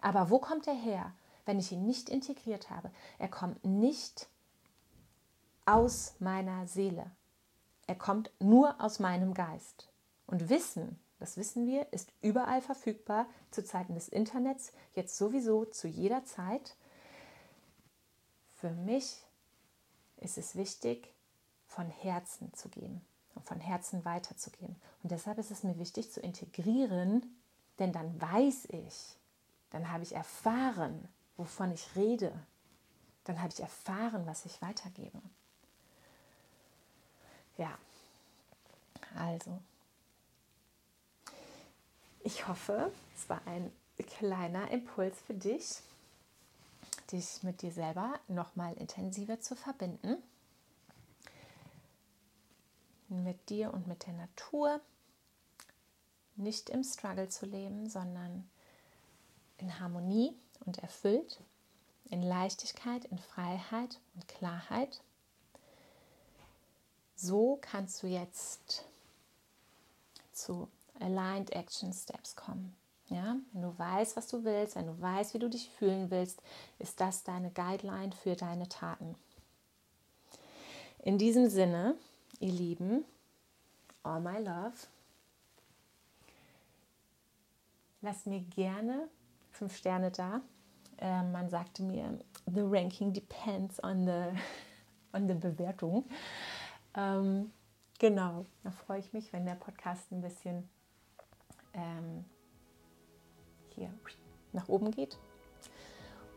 Aber 0.00 0.30
wo 0.30 0.38
kommt 0.38 0.66
er 0.66 0.74
her, 0.74 1.12
wenn 1.44 1.58
ich 1.58 1.72
ihn 1.72 1.86
nicht 1.86 2.08
integriert 2.08 2.70
habe? 2.70 2.90
Er 3.18 3.28
kommt 3.28 3.64
nicht 3.64 4.28
aus 5.64 6.14
meiner 6.18 6.66
Seele. 6.66 7.10
Er 7.86 7.94
kommt 7.94 8.30
nur 8.38 8.80
aus 8.80 8.98
meinem 8.98 9.34
Geist. 9.34 9.88
Und 10.26 10.48
Wissen, 10.48 10.98
das 11.18 11.36
wissen 11.36 11.66
wir, 11.66 11.92
ist 11.92 12.12
überall 12.20 12.62
verfügbar 12.62 13.26
zu 13.50 13.64
Zeiten 13.64 13.94
des 13.94 14.08
Internets, 14.08 14.72
jetzt 14.94 15.16
sowieso 15.16 15.64
zu 15.64 15.88
jeder 15.88 16.24
Zeit. 16.24 16.76
Für 18.54 18.70
mich 18.70 19.18
ist 20.16 20.38
es 20.38 20.56
wichtig, 20.56 21.12
von 21.66 21.88
Herzen 21.88 22.52
zu 22.54 22.68
geben 22.68 23.00
und 23.34 23.46
von 23.46 23.60
Herzen 23.60 24.04
weiterzugeben. 24.04 24.76
Und 25.02 25.10
deshalb 25.10 25.38
ist 25.38 25.50
es 25.50 25.62
mir 25.62 25.78
wichtig 25.78 26.12
zu 26.12 26.20
integrieren, 26.20 27.36
denn 27.78 27.92
dann 27.92 28.20
weiß 28.20 28.66
ich, 28.66 29.16
dann 29.70 29.90
habe 29.90 30.02
ich 30.02 30.14
erfahren, 30.14 31.08
wovon 31.36 31.72
ich 31.72 31.96
rede. 31.96 32.32
Dann 33.24 33.40
habe 33.40 33.52
ich 33.52 33.60
erfahren, 33.60 34.26
was 34.26 34.44
ich 34.44 34.60
weitergebe. 34.60 35.20
Ja, 37.62 37.78
also, 39.14 39.60
ich 42.24 42.48
hoffe, 42.48 42.90
es 43.14 43.28
war 43.28 43.40
ein 43.46 43.70
kleiner 44.18 44.68
Impuls 44.72 45.20
für 45.20 45.34
dich 45.34 45.82
dich 47.12 47.42
mit 47.42 47.62
dir 47.62 47.70
selber 47.70 48.18
noch 48.26 48.56
mal 48.56 48.72
intensiver 48.74 49.38
zu 49.40 49.54
verbinden. 49.54 50.16
Mit 53.08 53.50
dir 53.50 53.72
und 53.74 53.86
mit 53.86 54.06
der 54.06 54.14
Natur. 54.14 54.80
nicht 56.34 56.70
im 56.70 56.82
Struggle 56.82 57.28
zu 57.28 57.44
leben, 57.44 57.88
sondern 57.90 58.48
in 59.58 59.78
Harmonie 59.78 60.34
und 60.64 60.78
erfüllt, 60.78 61.40
in 62.06 62.22
Leichtigkeit, 62.22 63.04
in 63.04 63.18
Freiheit 63.18 64.00
und 64.14 64.26
Klarheit. 64.28 65.02
So 67.22 67.60
kannst 67.60 68.02
du 68.02 68.08
jetzt 68.08 68.84
zu 70.32 70.68
Aligned 70.98 71.52
Action 71.52 71.92
Steps 71.92 72.34
kommen. 72.34 72.74
Ja, 73.10 73.36
wenn 73.52 73.62
du 73.62 73.78
weißt, 73.78 74.16
was 74.16 74.26
du 74.26 74.42
willst, 74.42 74.74
wenn 74.74 74.88
du 74.88 75.00
weißt, 75.00 75.32
wie 75.32 75.38
du 75.38 75.48
dich 75.48 75.70
fühlen 75.70 76.10
willst, 76.10 76.42
ist 76.80 77.00
das 77.00 77.22
deine 77.22 77.52
Guideline 77.52 78.10
für 78.10 78.34
deine 78.34 78.68
Taten. 78.68 79.14
In 80.98 81.16
diesem 81.16 81.48
Sinne, 81.48 81.94
ihr 82.40 82.50
Lieben, 82.50 83.04
all 84.02 84.20
my 84.20 84.38
love. 84.38 84.74
Lass 88.00 88.26
mir 88.26 88.40
gerne 88.40 89.08
fünf 89.52 89.76
Sterne 89.76 90.10
da. 90.10 90.40
Äh, 90.98 91.22
man 91.22 91.48
sagte 91.50 91.84
mir, 91.84 92.18
the 92.52 92.62
ranking 92.62 93.12
depends 93.12 93.80
on 93.84 94.06
the, 94.06 94.36
on 95.16 95.28
the 95.28 95.34
Bewertung. 95.34 96.04
Ähm, 96.94 97.52
genau, 97.98 98.46
da 98.62 98.70
freue 98.70 98.98
ich 98.98 99.12
mich, 99.12 99.32
wenn 99.32 99.46
der 99.46 99.54
Podcast 99.54 100.10
ein 100.12 100.20
bisschen 100.20 100.68
ähm, 101.74 102.24
hier 103.70 103.90
nach 104.52 104.68
oben 104.68 104.90
geht. 104.90 105.18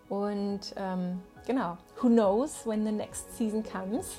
Und 0.09 0.73
ähm, 0.77 1.21
genau, 1.47 1.77
who 2.01 2.07
knows 2.07 2.65
when 2.65 2.85
the 2.85 2.91
next 2.91 3.35
season 3.35 3.63
comes. 3.63 4.17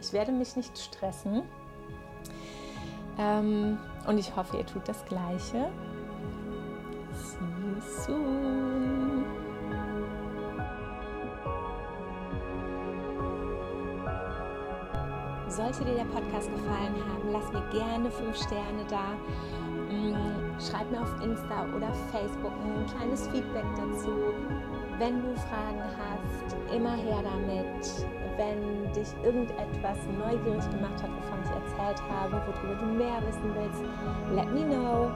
Ich 0.00 0.12
werde 0.12 0.32
mich 0.32 0.56
nicht 0.56 0.76
stressen. 0.78 1.42
Ähm, 3.18 3.78
und 4.06 4.18
ich 4.18 4.34
hoffe, 4.36 4.58
ihr 4.58 4.66
tut 4.66 4.88
das 4.88 5.04
Gleiche. 5.06 5.70
See 7.12 7.38
you 7.62 7.80
soon. 8.04 8.45
Sollte 15.56 15.86
dir 15.86 15.94
der 15.94 16.04
Podcast 16.04 16.50
gefallen 16.50 16.94
haben, 17.08 17.32
lass 17.32 17.50
mir 17.50 17.62
gerne 17.70 18.10
5 18.10 18.36
Sterne 18.36 18.84
da. 18.90 19.16
Mm, 19.90 20.60
schreib 20.60 20.90
mir 20.90 21.00
auf 21.00 21.14
Insta 21.22 21.64
oder 21.74 21.94
Facebook 22.12 22.52
ein 22.62 22.84
kleines 22.84 23.26
Feedback 23.28 23.64
dazu. 23.74 24.34
Wenn 24.98 25.22
du 25.22 25.34
Fragen 25.48 25.80
hast, 25.96 26.74
immer 26.74 26.94
her 26.96 27.22
damit. 27.24 28.06
Wenn 28.36 28.92
dich 28.92 29.08
irgendetwas 29.24 29.96
neugierig 30.18 30.70
gemacht 30.72 31.02
hat, 31.02 31.08
wovon 31.08 31.40
ich 31.42 31.50
erzählt 31.50 32.02
habe, 32.12 32.32
worüber 32.46 32.74
du 32.74 32.86
mehr 32.92 33.16
wissen 33.26 33.54
willst, 33.54 33.82
let 34.34 34.52
me 34.52 34.62
know. 34.62 35.10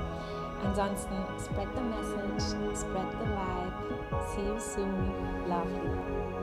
Ansonsten, 0.65 1.17
spread 1.39 1.69
the 1.75 1.83
message, 1.83 2.57
spread 2.75 3.13
the 3.21 3.27
vibe. 3.27 4.25
See 4.35 4.47
you 4.47 4.59
soon. 4.59 5.13
Love 5.47 5.69
you. 5.69 6.40